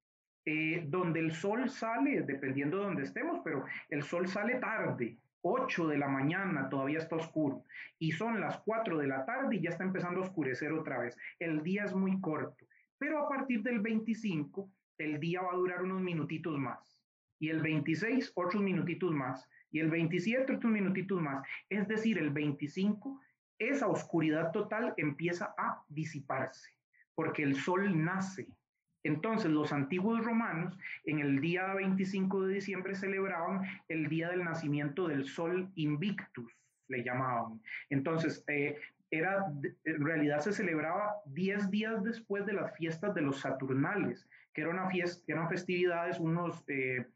Eh, 0.46 0.84
donde 0.88 1.20
el 1.20 1.32
sol 1.32 1.68
sale, 1.68 2.22
dependiendo 2.22 2.78
de 2.78 2.84
donde 2.84 3.02
estemos, 3.02 3.40
pero 3.44 3.64
el 3.90 4.02
sol 4.02 4.26
sale 4.26 4.54
tarde, 4.54 5.18
8 5.42 5.88
de 5.88 5.98
la 5.98 6.08
mañana 6.08 6.68
todavía 6.68 6.98
está 6.98 7.16
oscuro 7.16 7.64
y 7.98 8.12
son 8.12 8.40
las 8.40 8.58
4 8.60 8.98
de 8.98 9.06
la 9.06 9.24
tarde 9.24 9.56
y 9.56 9.60
ya 9.60 9.70
está 9.70 9.84
empezando 9.84 10.20
a 10.20 10.24
oscurecer 10.24 10.72
otra 10.72 10.98
vez. 10.98 11.16
El 11.38 11.62
día 11.62 11.84
es 11.84 11.94
muy 11.94 12.20
corto, 12.20 12.66
pero 12.98 13.24
a 13.24 13.28
partir 13.28 13.62
del 13.62 13.80
25 13.80 14.70
el 14.98 15.20
día 15.20 15.42
va 15.42 15.52
a 15.52 15.56
durar 15.56 15.82
unos 15.82 16.00
minutitos 16.00 16.58
más 16.58 17.00
y 17.38 17.48
el 17.48 17.60
26 17.60 18.32
otros 18.34 18.62
minutitos 18.62 19.12
más 19.12 19.48
y 19.70 19.80
el 19.80 19.90
27 19.90 20.54
otros 20.54 20.72
minutitos 20.72 21.20
más. 21.22 21.46
Es 21.68 21.88
decir, 21.88 22.18
el 22.18 22.30
25 22.30 23.20
esa 23.58 23.88
oscuridad 23.88 24.52
total 24.52 24.94
empieza 24.96 25.54
a 25.56 25.82
disiparse 25.88 26.70
porque 27.14 27.42
el 27.42 27.56
sol 27.56 28.02
nace 28.04 28.48
entonces, 29.02 29.50
los 29.50 29.72
antiguos 29.72 30.24
romanos 30.24 30.78
en 31.04 31.20
el 31.20 31.40
día 31.40 31.72
25 31.74 32.46
de 32.46 32.54
diciembre 32.54 32.94
celebraban 32.94 33.62
el 33.88 34.08
día 34.08 34.28
del 34.28 34.44
nacimiento 34.44 35.08
del 35.08 35.26
sol 35.26 35.70
invictus, 35.74 36.52
le 36.88 37.02
llamaban. 37.02 37.60
Entonces, 37.88 38.44
eh, 38.48 38.78
era, 39.10 39.46
en 39.84 40.04
realidad 40.04 40.40
se 40.40 40.52
celebraba 40.52 41.16
10 41.26 41.70
días 41.70 42.04
después 42.04 42.44
de 42.46 42.52
las 42.52 42.76
fiestas 42.76 43.14
de 43.14 43.22
los 43.22 43.40
Saturnales, 43.40 44.28
que, 44.52 44.60
era 44.60 44.70
una 44.70 44.90
fiesta, 44.90 45.22
eran 45.32 45.48
festividades, 45.48 46.18
unos... 46.18 46.62
Eh, 46.68 47.06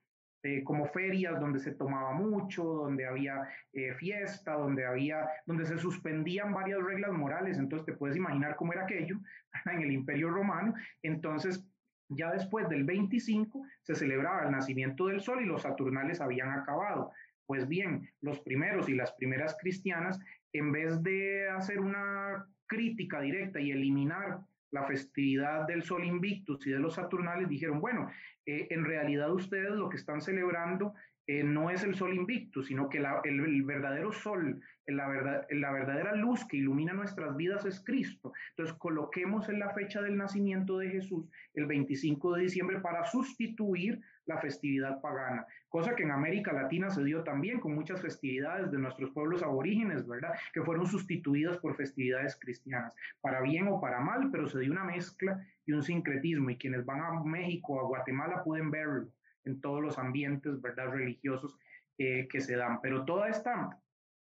eh, 0.47 0.62
como 0.62 0.85
ferias 0.85 1.41
donde 1.41 1.59
se 1.59 1.72
tomaba 1.72 2.12
mucho, 2.12 2.64
donde 2.64 3.07
había 3.07 3.49
fiesta, 3.97 4.53
donde 4.53 4.85
había, 4.85 5.26
donde 5.47 5.64
se 5.64 5.78
suspendían 5.78 6.53
varias 6.53 6.85
reglas 6.85 7.12
morales. 7.12 7.57
Entonces 7.57 7.87
te 7.87 7.95
puedes 7.95 8.14
imaginar 8.14 8.55
cómo 8.55 8.74
era 8.74 8.82
aquello 8.82 9.16
en 9.72 9.80
el 9.80 9.91
Imperio 9.91 10.28
Romano. 10.28 10.74
Entonces 11.03 11.64
ya 12.09 12.31
después 12.33 12.69
del 12.69 12.85
25 12.85 13.67
se 13.83 13.95
celebraba 13.95 14.45
el 14.45 14.53
nacimiento 14.53 15.07
del 15.07 15.21
sol 15.21 15.43
y 15.43 15.47
los 15.47 15.63
saturnales 15.63 16.21
habían 16.21 16.51
acabado. 16.51 17.11
Pues 17.47 17.69
bien, 17.69 18.09
los 18.21 18.41
primeros 18.41 18.89
y 18.89 18.95
las 18.95 19.13
primeras 19.13 19.57
cristianas, 19.61 20.19
en 20.53 20.73
vez 20.73 21.03
de 21.03 21.49
hacer 21.49 21.81
una 21.81 22.47
crítica 22.67 23.21
directa 23.21 23.61
y 23.61 23.71
eliminar 23.71 24.41
la 24.71 24.85
festividad 24.85 25.67
del 25.67 25.83
Sol 25.83 26.05
Invictus 26.05 26.67
y 26.67 26.71
de 26.71 26.81
los 26.81 26.95
Saturnales, 26.95 27.49
dijeron, 27.49 27.81
bueno, 27.81 28.11
eh, 28.45 28.67
en 28.71 28.85
realidad 28.85 29.33
ustedes 29.33 29.71
lo 29.71 29.89
que 29.89 29.97
están 29.97 30.21
celebrando 30.21 30.95
eh, 31.27 31.43
no 31.43 31.70
es 31.70 31.83
el 31.83 31.95
sol 31.95 32.14
invicto, 32.14 32.62
sino 32.62 32.91
que 32.91 32.99
el, 32.99 33.62
verdadero 33.62 34.12
sol, 34.12 34.61
la, 34.87 35.09
verdad, 35.09 35.47
la 35.51 35.72
verdadera 35.72 36.14
luz 36.14 36.45
que 36.47 36.59
ilumina 36.59 36.93
nuestras 36.93 37.35
vidas 37.37 37.64
es 37.64 37.83
Cristo. 37.83 38.33
Entonces, 38.51 38.77
coloquemos 38.77 39.49
en 39.49 39.59
la 39.59 39.70
fecha 39.70 40.03
del 40.03 40.18
nacimiento 40.18 40.79
de 40.79 40.91
Jesús, 40.91 41.27
el 41.55 41.64
25 41.64 42.35
de 42.35 42.43
diciembre, 42.43 42.81
para 42.81 43.05
sustituir 43.05 44.03
la 44.27 44.39
festividad 44.39 45.01
pagana, 45.01 45.47
cosa 45.68 45.95
que 45.95 46.03
en 46.03 46.11
América 46.11 46.53
Latina 46.53 46.91
se 46.91 47.05
dio 47.05 47.22
también 47.25 47.61
con 47.61 47.75
muchas 47.75 48.01
festividades 48.01 48.70
de 48.70 48.79
nuestros 48.79 49.11
pueblos 49.11 49.43
aborígenes, 49.43 50.07
¿verdad? 50.07 50.35
Que 50.53 50.62
fueron 50.62 50.87
sustituidas 50.87 51.59
por 51.59 51.77
festividades 51.77 52.37
cristianas, 52.37 52.95
para 53.20 53.41
bien 53.41 53.68
o 53.68 53.81
para 53.81 54.01
mal, 54.01 54.31
pero 54.31 54.49
se 54.49 54.61
dio 54.61 54.72
una 54.72 54.85
mezcla 54.85 55.43
y 55.66 55.72
un 55.72 55.83
sincretismo, 55.83 56.51
y 56.51 56.57
quienes 56.57 56.85
van 56.85 57.01
a 57.01 57.22
México, 57.22 57.81
a 57.81 57.85
Guatemala, 57.85 58.43
pueden 58.45 58.70
verlo 58.70 59.09
en 59.45 59.61
todos 59.61 59.83
los 59.83 59.99
ambientes, 59.99 60.61
¿verdad?, 60.61 60.91
religiosos 60.91 61.59
eh, 61.99 62.29
que 62.29 62.41
se 62.41 62.57
dan. 62.57 62.81
Pero 62.81 63.05
toda 63.05 63.29
esta, 63.29 63.79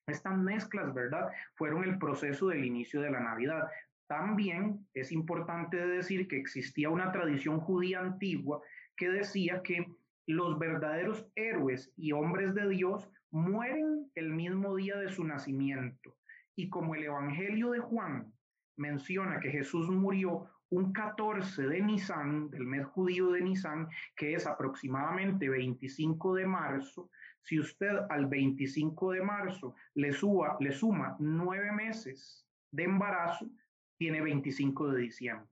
estas 0.07 0.37
mezclas, 0.37 0.93
¿verdad?, 0.93 1.31
fueron 1.55 1.85
el 1.85 1.99
proceso 1.99 2.49
del 2.49 2.65
inicio 2.65 3.01
de 3.01 3.11
la 3.11 3.21
Navidad. 3.21 3.69
También 4.07 4.87
es 4.95 5.13
importante 5.13 5.77
decir 5.87 6.29
que 6.29 6.37
existía 6.37 6.91
una 6.91 7.13
tradición 7.13 7.61
judía 7.61 8.01
antigua 8.01 8.61
que 8.97 9.09
decía 9.09 9.63
que 9.63 9.87
los 10.27 10.59
verdaderos 10.59 11.27
héroes 11.35 11.93
y 11.97 12.13
hombres 12.13 12.55
de 12.55 12.69
Dios 12.69 13.11
mueren 13.31 14.11
el 14.15 14.31
mismo 14.31 14.77
día 14.77 14.97
de 14.97 15.09
su 15.09 15.25
nacimiento. 15.25 16.17
Y 16.55 16.69
como 16.69 16.95
el 16.95 17.05
Evangelio 17.05 17.71
de 17.71 17.81
Juan 17.81 18.33
menciona 18.77 19.41
que 19.41 19.51
Jesús 19.51 19.89
murió 19.89 20.49
un 20.73 20.91
14 20.91 21.67
de 21.69 21.83
Nisan, 21.83 22.49
del 22.49 22.65
mes 22.65 22.87
judío 22.87 23.33
de 23.33 23.43
Nisan, 23.43 23.89
que 24.17 24.35
es 24.35 24.47
aproximadamente 24.47 25.49
25 25.51 26.35
de 26.35 26.47
marzo, 26.47 27.11
si 27.43 27.61
usted 27.61 27.93
al 28.09 28.27
25 28.27 29.13
de 29.13 29.23
marzo 29.23 29.75
le, 29.95 30.13
suba, 30.13 30.57
le 30.61 30.73
suma 30.73 31.15
nueve 31.19 31.71
meses 31.73 32.47
de 32.71 32.85
embarazo, 32.85 33.51
tiene 33.99 34.23
25 34.23 34.93
de 34.93 35.01
diciembre. 35.03 35.47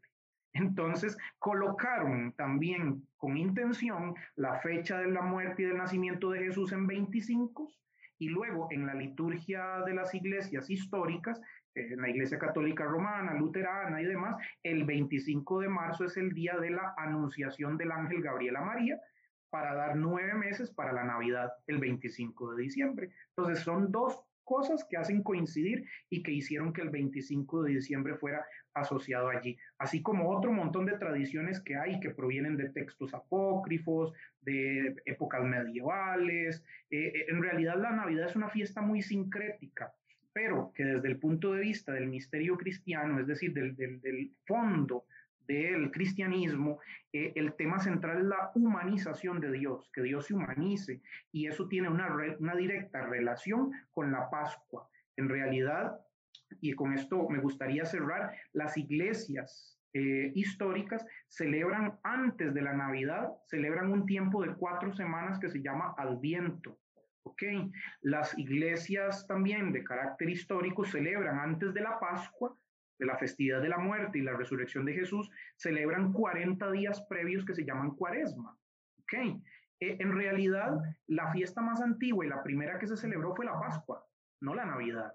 Entonces, 0.55 1.19
colocaron 1.39 2.33
también 2.33 3.07
con 3.19 3.37
intención 3.37 4.15
la 4.37 4.59
fecha 4.61 4.99
de 4.99 5.11
la 5.11 5.21
muerte 5.21 5.63
y 5.63 5.67
del 5.67 5.77
nacimiento 5.77 6.31
de 6.31 6.47
Jesús 6.47 6.73
en 6.73 6.87
25 6.87 7.71
y 8.19 8.29
luego 8.29 8.69
en 8.71 8.87
la 8.87 8.95
liturgia 8.95 9.81
de 9.85 9.95
las 9.95 10.15
iglesias 10.15 10.71
históricas 10.71 11.41
en 11.75 12.01
la 12.01 12.11
Iglesia 12.11 12.39
Católica 12.39 12.85
Romana, 12.85 13.35
Luterana 13.35 14.01
y 14.03 14.07
demás, 14.07 14.37
el 14.63 14.85
25 14.85 15.61
de 15.61 15.69
marzo 15.69 16.05
es 16.05 16.17
el 16.17 16.33
día 16.33 16.57
de 16.59 16.71
la 16.71 16.95
anunciación 16.97 17.77
del 17.77 17.93
ángel 17.93 18.23
Gabriel 18.23 18.57
a 18.57 18.63
María 18.63 19.01
para 19.51 19.75
dar 19.75 19.97
nueve 19.97 20.35
meses 20.35 20.71
para 20.71 20.93
la 20.93 21.05
Navidad, 21.05 21.53
el 21.67 21.79
25 21.79 22.55
de 22.55 22.63
diciembre. 22.63 23.11
Entonces 23.37 23.65
son 23.65 23.91
dos 23.91 24.21
cosas 24.45 24.85
que 24.89 24.97
hacen 24.97 25.23
coincidir 25.23 25.87
y 26.09 26.25
que 26.25 26.33
hicieron 26.33 26.73
que 26.73 26.83
el 26.83 26.91
25 26.91 27.63
de 27.63 27.75
diciembre 27.75 28.17
fuera 28.17 28.45
asociado 28.75 29.29
allí, 29.29 29.57
así 29.79 30.03
como 30.03 30.29
otro 30.29 30.53
montón 30.53 30.87
de 30.87 30.99
tradiciones 30.99 31.61
que 31.61 31.77
hay 31.77 32.01
que 32.01 32.11
provienen 32.11 32.57
de 32.57 32.71
textos 32.71 33.15
apócrifos, 33.15 34.13
de 34.41 34.97
épocas 35.05 35.45
medievales. 35.45 36.65
Eh, 36.91 37.13
eh, 37.15 37.27
en 37.29 37.43
realidad 37.43 37.77
la 37.77 37.93
Navidad 37.93 38.29
es 38.29 38.35
una 38.35 38.49
fiesta 38.49 38.81
muy 38.81 39.03
sincrética 39.03 39.93
pero 40.33 40.73
que 40.75 40.85
desde 40.85 41.09
el 41.09 41.19
punto 41.19 41.53
de 41.53 41.61
vista 41.61 41.93
del 41.93 42.09
misterio 42.09 42.57
cristiano, 42.57 43.19
es 43.21 43.27
decir, 43.27 43.53
del, 43.53 44.33
fondo 44.47 45.05
del 45.47 45.91
cristianismo, 45.91 46.79
eh, 47.13 47.33
el 47.35 47.55
tema 47.55 47.81
central 47.81 48.19
es 48.19 48.25
la 48.25 48.53
humanización 48.55 49.41
de 49.41 49.53
Dios, 49.53 49.91
que 49.93 50.03
Dios 50.03 50.27
se 50.27 50.35
humanice, 50.35 51.01
y 51.33 51.49
eso 51.49 51.67
tiene 51.69 51.89
una, 51.89 52.09
una 52.39 52.55
directa 52.55 53.07
relación 53.07 53.73
con 53.91 54.13
la 54.13 54.31
Pascua. 54.31 54.89
En 55.17 55.29
realidad, 55.29 56.01
y 56.61 56.73
con 56.73 56.93
esto 56.93 57.29
me 57.29 57.41
gustaría 57.41 57.85
cerrar, 57.85 58.33
las 58.53 58.77
iglesias 58.77 59.81
eh, 59.93 60.31
históricas 60.37 61.05
celebran 61.27 61.99
antes 62.05 62.55
de 62.55 62.63
la 62.63 62.73
Navidad, 62.73 63.33
celebran 63.47 63.91
un 63.91 64.07
tiempo 64.07 64.43
de 64.43 64.55
cuatro 64.55 64.93
semanas 64.93 65.41
que 65.41 65.51
se 65.51 65.61
llama 65.61 65.95
Adviento. 65.99 66.79
¿Ok? 67.31 67.43
Las 68.03 68.37
iglesias 68.39 69.27
también 69.27 69.73
de 69.73 69.85
carácter 69.85 70.29
histórico 70.29 70.85
celebran 70.85 71.39
antes 71.39 71.73
de 71.73 71.81
la 71.81 71.99
Pascua, 71.99 72.57
de 72.99 73.07
la 73.07 73.17
festividad 73.17 73.63
de 73.63 73.69
la 73.69 73.79
muerte 73.79 74.19
y 74.19 74.23
la 74.23 74.37
resurrección 74.37 74.85
de 74.85 74.95
Jesús, 74.95 75.31
celebran 75.57 76.13
40 76.13 76.71
días 76.73 77.01
previos 77.09 77.45
que 77.45 77.55
se 77.55 77.65
llaman 77.65 77.93
cuaresma, 77.93 78.57
¿ok? 79.01 79.41
eh, 79.81 79.97
en 79.99 80.13
realidad, 80.13 80.79
la 81.07 81.33
fiesta 81.33 81.63
más 81.63 81.81
antigua 81.81 82.25
y 82.25 82.29
la 82.29 82.43
primera 82.43 82.79
que 82.79 82.87
se 82.87 82.97
celebró 82.97 83.35
fue 83.35 83.47
la 83.47 83.59
Pascua, 83.59 84.07
no 84.41 84.55
la 84.55 84.67
Navidad. 84.67 85.13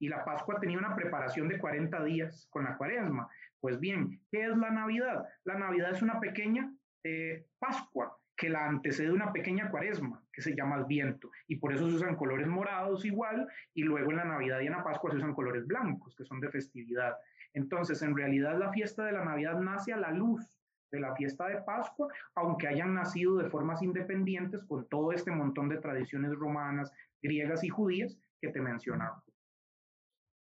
Y 0.00 0.08
la 0.08 0.24
Pascua 0.24 0.58
tenía 0.60 0.78
una 0.78 0.94
preparación 0.96 1.48
de 1.48 1.58
40 1.58 2.04
días 2.04 2.46
con 2.50 2.64
la 2.64 2.76
cuaresma. 2.76 3.28
Pues 3.60 3.78
bien, 3.78 4.22
¿qué 4.30 4.44
es 4.44 4.56
la 4.56 4.70
Navidad? 4.70 5.24
La 5.44 5.58
Navidad 5.58 5.90
es 5.92 6.02
una 6.02 6.20
pequeña 6.20 6.72
eh, 7.04 7.46
Pascua 7.58 8.17
que 8.38 8.48
la 8.48 8.66
antecede 8.66 9.10
una 9.10 9.32
pequeña 9.32 9.68
cuaresma, 9.68 10.22
que 10.32 10.40
se 10.40 10.54
llama 10.54 10.76
el 10.76 10.84
viento, 10.84 11.28
y 11.48 11.56
por 11.56 11.72
eso 11.72 11.88
se 11.88 11.96
usan 11.96 12.14
colores 12.14 12.46
morados 12.46 13.04
igual, 13.04 13.48
y 13.74 13.82
luego 13.82 14.12
en 14.12 14.18
la 14.18 14.24
Navidad 14.24 14.60
y 14.60 14.66
en 14.66 14.72
la 14.72 14.84
Pascua 14.84 15.10
se 15.10 15.16
usan 15.16 15.34
colores 15.34 15.66
blancos, 15.66 16.14
que 16.14 16.24
son 16.24 16.38
de 16.38 16.48
festividad. 16.48 17.16
Entonces, 17.52 18.00
en 18.00 18.16
realidad 18.16 18.56
la 18.56 18.72
fiesta 18.72 19.04
de 19.04 19.12
la 19.12 19.24
Navidad 19.24 19.58
nace 19.58 19.92
a 19.92 19.96
la 19.96 20.12
luz 20.12 20.48
de 20.92 21.00
la 21.00 21.16
fiesta 21.16 21.48
de 21.48 21.60
Pascua, 21.62 22.06
aunque 22.36 22.68
hayan 22.68 22.94
nacido 22.94 23.36
de 23.38 23.50
formas 23.50 23.82
independientes 23.82 24.62
con 24.62 24.88
todo 24.88 25.12
este 25.12 25.32
montón 25.32 25.68
de 25.68 25.78
tradiciones 25.78 26.32
romanas, 26.36 26.92
griegas 27.20 27.64
y 27.64 27.68
judías 27.68 28.16
que 28.40 28.50
te 28.50 28.60
mencionaba. 28.60 29.20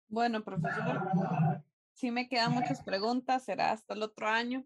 Bueno, 0.08 0.42
profesor, 0.42 1.62
sí 1.92 2.10
me 2.10 2.26
quedan 2.26 2.52
muchas 2.52 2.82
preguntas, 2.82 3.44
será 3.44 3.72
hasta 3.72 3.92
el 3.92 4.02
otro 4.02 4.26
año, 4.28 4.64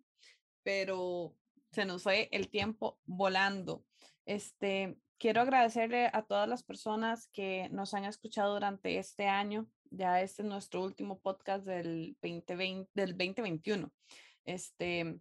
pero 0.62 1.34
se 1.76 1.84
nos 1.84 2.04
fue 2.04 2.30
el 2.32 2.48
tiempo 2.48 2.98
volando. 3.04 3.84
Este, 4.24 4.96
quiero 5.18 5.42
agradecerle 5.42 6.06
a 6.10 6.22
todas 6.22 6.48
las 6.48 6.62
personas 6.62 7.28
que 7.34 7.68
nos 7.70 7.92
han 7.92 8.06
escuchado 8.06 8.54
durante 8.54 8.96
este 8.96 9.26
año. 9.26 9.68
Ya 9.90 10.22
este 10.22 10.40
es 10.40 10.48
nuestro 10.48 10.82
último 10.82 11.18
podcast 11.20 11.66
del 11.66 12.16
2020, 12.22 12.90
del 12.94 13.10
2021. 13.10 13.92
Este, 14.46 15.20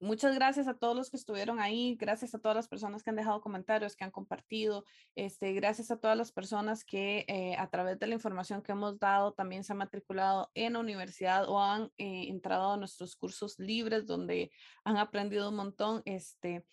Muchas 0.00 0.32
gracias 0.36 0.68
a 0.68 0.74
todos 0.74 0.94
los 0.94 1.10
que 1.10 1.16
estuvieron 1.16 1.58
ahí, 1.58 1.96
gracias 1.96 2.32
a 2.32 2.38
todas 2.38 2.54
las 2.54 2.68
personas 2.68 3.02
que 3.02 3.10
han 3.10 3.16
dejado 3.16 3.40
comentarios, 3.40 3.96
que 3.96 4.04
han 4.04 4.12
compartido, 4.12 4.84
este, 5.16 5.52
gracias 5.54 5.90
a 5.90 5.98
todas 5.98 6.16
las 6.16 6.30
personas 6.30 6.84
que 6.84 7.24
eh, 7.26 7.56
a 7.58 7.68
través 7.68 7.98
de 7.98 8.06
la 8.06 8.14
información 8.14 8.62
que 8.62 8.70
hemos 8.70 9.00
dado 9.00 9.32
también 9.32 9.64
se 9.64 9.72
han 9.72 9.78
matriculado 9.78 10.52
en 10.54 10.74
la 10.74 10.78
universidad 10.78 11.48
o 11.48 11.60
han 11.60 11.90
eh, 11.98 12.28
entrado 12.28 12.74
a 12.74 12.76
nuestros 12.76 13.16
cursos 13.16 13.58
libres 13.58 14.06
donde 14.06 14.52
han 14.84 14.98
aprendido 14.98 15.48
un 15.48 15.56
montón. 15.56 16.02
Este, 16.04 16.64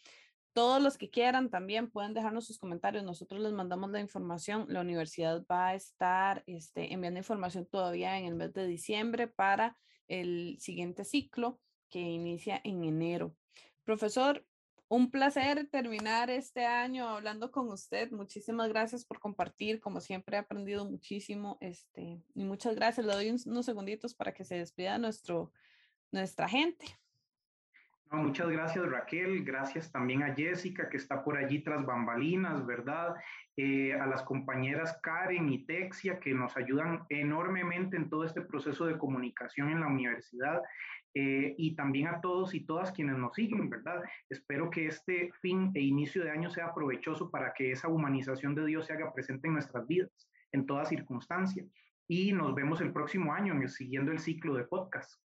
todos 0.54 0.80
los 0.80 0.96
que 0.96 1.10
quieran 1.10 1.50
también 1.50 1.90
pueden 1.90 2.14
dejarnos 2.14 2.46
sus 2.46 2.60
comentarios. 2.60 3.04
Nosotros 3.04 3.42
les 3.42 3.54
mandamos 3.54 3.90
la 3.90 4.02
información. 4.02 4.68
La 4.70 4.82
universidad 4.82 5.44
va 5.52 5.70
a 5.70 5.76
estar 5.76 6.44
este, 6.46 6.94
enviando 6.94 7.20
información 7.20 7.66
todavía 7.66 8.20
en 8.20 8.26
el 8.26 8.36
mes 8.36 8.54
de 8.54 8.68
diciembre 8.68 9.28
para 9.28 9.76
el 10.08 10.58
siguiente 10.60 11.04
ciclo 11.06 11.60
que 11.96 12.02
inicia 12.02 12.60
en 12.66 12.84
enero. 12.84 13.34
Profesor, 13.86 14.44
un 14.90 15.10
placer 15.12 15.66
terminar 15.72 16.30
este 16.30 16.66
año 16.66 17.08
hablando 17.08 17.54
con 17.54 17.70
usted. 17.70 18.12
Muchísimas 18.12 18.68
gracias 18.68 19.06
por 19.06 19.22
compartir. 19.22 19.80
Como 19.80 20.02
siempre 20.02 20.36
he 20.36 20.40
aprendido 20.42 20.84
muchísimo. 20.84 21.58
Este, 21.62 22.22
y 22.34 22.44
muchas 22.44 22.76
gracias. 22.76 23.06
Le 23.06 23.14
doy 23.14 23.30
unos 23.30 23.66
segunditos 23.66 24.14
para 24.14 24.34
que 24.34 24.44
se 24.44 24.58
despida 24.58 24.98
nuestro, 24.98 25.54
nuestra 26.12 26.50
gente. 26.50 26.86
muchas 28.12 28.50
gracias 28.50 28.86
Raquel, 28.86 29.46
gracias 29.46 29.90
también 29.90 30.24
a 30.24 30.36
Jessica 30.36 30.90
que 30.90 30.98
está 30.98 31.24
por 31.24 31.38
allí 31.38 31.64
tras 31.64 31.86
bambalinas, 31.86 32.66
¿verdad? 32.66 33.16
Eh, 33.56 33.94
a 33.94 34.06
las 34.06 34.22
compañeras 34.24 35.00
Karen 35.02 35.48
y 35.48 35.66
Texia 35.66 36.20
que 36.20 36.34
nos 36.34 36.58
ayudan 36.58 37.06
enormemente 37.08 37.96
en 37.96 38.10
todo 38.10 38.26
este 38.26 38.42
proceso 38.42 38.86
de 38.86 38.98
comunicación 38.98 39.70
en 39.70 39.80
la 39.80 39.88
universidad. 39.88 40.62
Eh, 41.18 41.56
y 41.58 41.76
también 41.78 42.08
a 42.08 42.20
todos 42.20 42.54
y 42.54 42.66
todas 42.66 42.92
quienes 42.92 43.18
nos 43.18 43.34
siguen, 43.36 43.70
¿verdad? 43.70 44.04
Espero 44.30 44.70
que 44.70 44.88
este 44.88 45.32
fin 45.42 45.72
e 45.74 45.80
inicio 45.80 46.26
de 46.26 46.30
año 46.30 46.50
sea 46.50 46.74
provechoso 46.74 47.32
para 47.32 47.54
que 47.54 47.72
esa 47.72 47.88
humanización 47.88 48.54
de 48.54 48.66
Dios 48.66 48.86
se 48.86 48.94
haga 48.94 49.14
presente 49.14 49.48
en 49.48 49.54
nuestras 49.54 49.88
vidas, 49.88 50.12
en 50.52 50.66
toda 50.66 50.84
circunstancia. 50.84 51.66
Y 52.06 52.34
nos 52.34 52.54
vemos 52.54 52.82
el 52.82 52.92
próximo 52.92 53.34
año 53.34 53.54
en 53.54 53.62
el, 53.62 53.70
siguiendo 53.70 54.12
el 54.12 54.20
ciclo 54.20 54.56
de 54.56 54.66
podcast. 54.66 55.22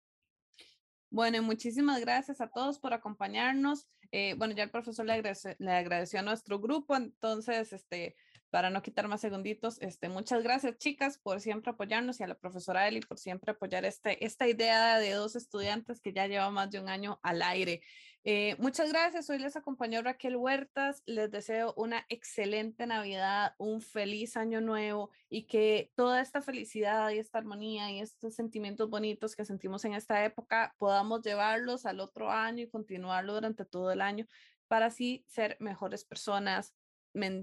Bueno, 1.11 1.43
muchísimas 1.43 2.01
gracias 2.01 2.41
a 2.41 2.47
todos 2.47 2.79
por 2.79 2.91
acompañarnos. 2.93 3.87
Eh, 4.11 4.33
bueno, 4.39 4.55
ya 4.55 4.63
el 4.63 4.71
profesor 4.71 5.05
le, 5.05 5.21
le 5.59 5.71
agradeció 5.71 6.19
a 6.19 6.23
nuestro 6.23 6.59
grupo, 6.59 6.95
entonces, 6.95 7.71
este, 7.73 8.15
para 8.55 8.69
no 8.69 8.81
quitar 8.81 9.09
más 9.09 9.19
segunditos, 9.19 9.81
este, 9.81 10.07
muchas 10.07 10.41
gracias 10.41 10.77
chicas 10.77 11.17
por 11.17 11.41
siempre 11.41 11.71
apoyarnos 11.71 12.21
y 12.21 12.23
a 12.23 12.27
la 12.27 12.35
profesora 12.35 12.87
Eli 12.87 13.01
por 13.01 13.19
siempre 13.19 13.51
apoyar 13.51 13.83
este, 13.83 14.23
esta 14.23 14.47
idea 14.47 14.97
de 14.97 15.11
dos 15.11 15.35
estudiantes 15.35 15.99
que 15.99 16.13
ya 16.13 16.25
lleva 16.27 16.49
más 16.51 16.71
de 16.71 16.79
un 16.79 16.87
año 16.87 17.19
al 17.21 17.41
aire. 17.41 17.81
Eh, 18.23 18.55
muchas 18.57 18.93
gracias, 18.93 19.29
hoy 19.29 19.39
les 19.39 19.57
acompañó 19.57 20.01
Raquel 20.01 20.37
Huertas, 20.37 21.03
les 21.05 21.29
deseo 21.29 21.73
una 21.75 22.05
excelente 22.07 22.87
Navidad, 22.87 23.55
un 23.57 23.81
feliz 23.81 24.37
año 24.37 24.61
nuevo 24.61 25.09
y 25.27 25.47
que 25.47 25.91
toda 25.97 26.21
esta 26.21 26.41
felicidad 26.41 27.09
y 27.09 27.17
esta 27.17 27.39
armonía 27.39 27.91
y 27.91 27.99
estos 27.99 28.35
sentimientos 28.35 28.89
bonitos 28.89 29.35
que 29.35 29.43
sentimos 29.43 29.83
en 29.83 29.95
esta 29.95 30.23
época 30.23 30.73
podamos 30.77 31.23
llevarlos 31.23 31.85
al 31.85 31.99
otro 31.99 32.31
año 32.31 32.63
y 32.63 32.69
continuarlo 32.69 33.33
durante 33.33 33.65
todo 33.65 33.91
el 33.91 33.99
año 33.99 34.25
para 34.69 34.85
así 34.85 35.25
ser 35.27 35.57
mejores 35.59 36.05
personas, 36.05 36.73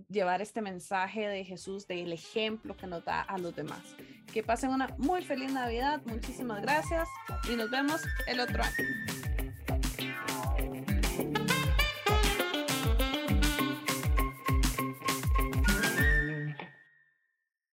llevar 0.09 0.43
este 0.43 0.61
mensaje 0.61 1.29
de 1.29 1.45
Jesús, 1.45 1.87
del 1.87 2.12
ejemplo 2.12 2.77
que 2.77 2.87
nos 2.87 3.05
da 3.05 3.23
a 3.23 3.39
los 3.39 3.55
demás. 3.57 3.97
Que 4.33 4.43
pasen 4.43 4.70
una 4.70 4.95
muy 4.99 5.23
feliz 5.23 5.53
Navidad, 5.53 6.03
muchísimas 6.05 6.62
gracias 6.62 7.09
y 7.51 7.57
nos 7.57 7.70
vemos 7.70 8.03
el 8.27 8.41
otro 8.41 8.62
año. 8.62 9.22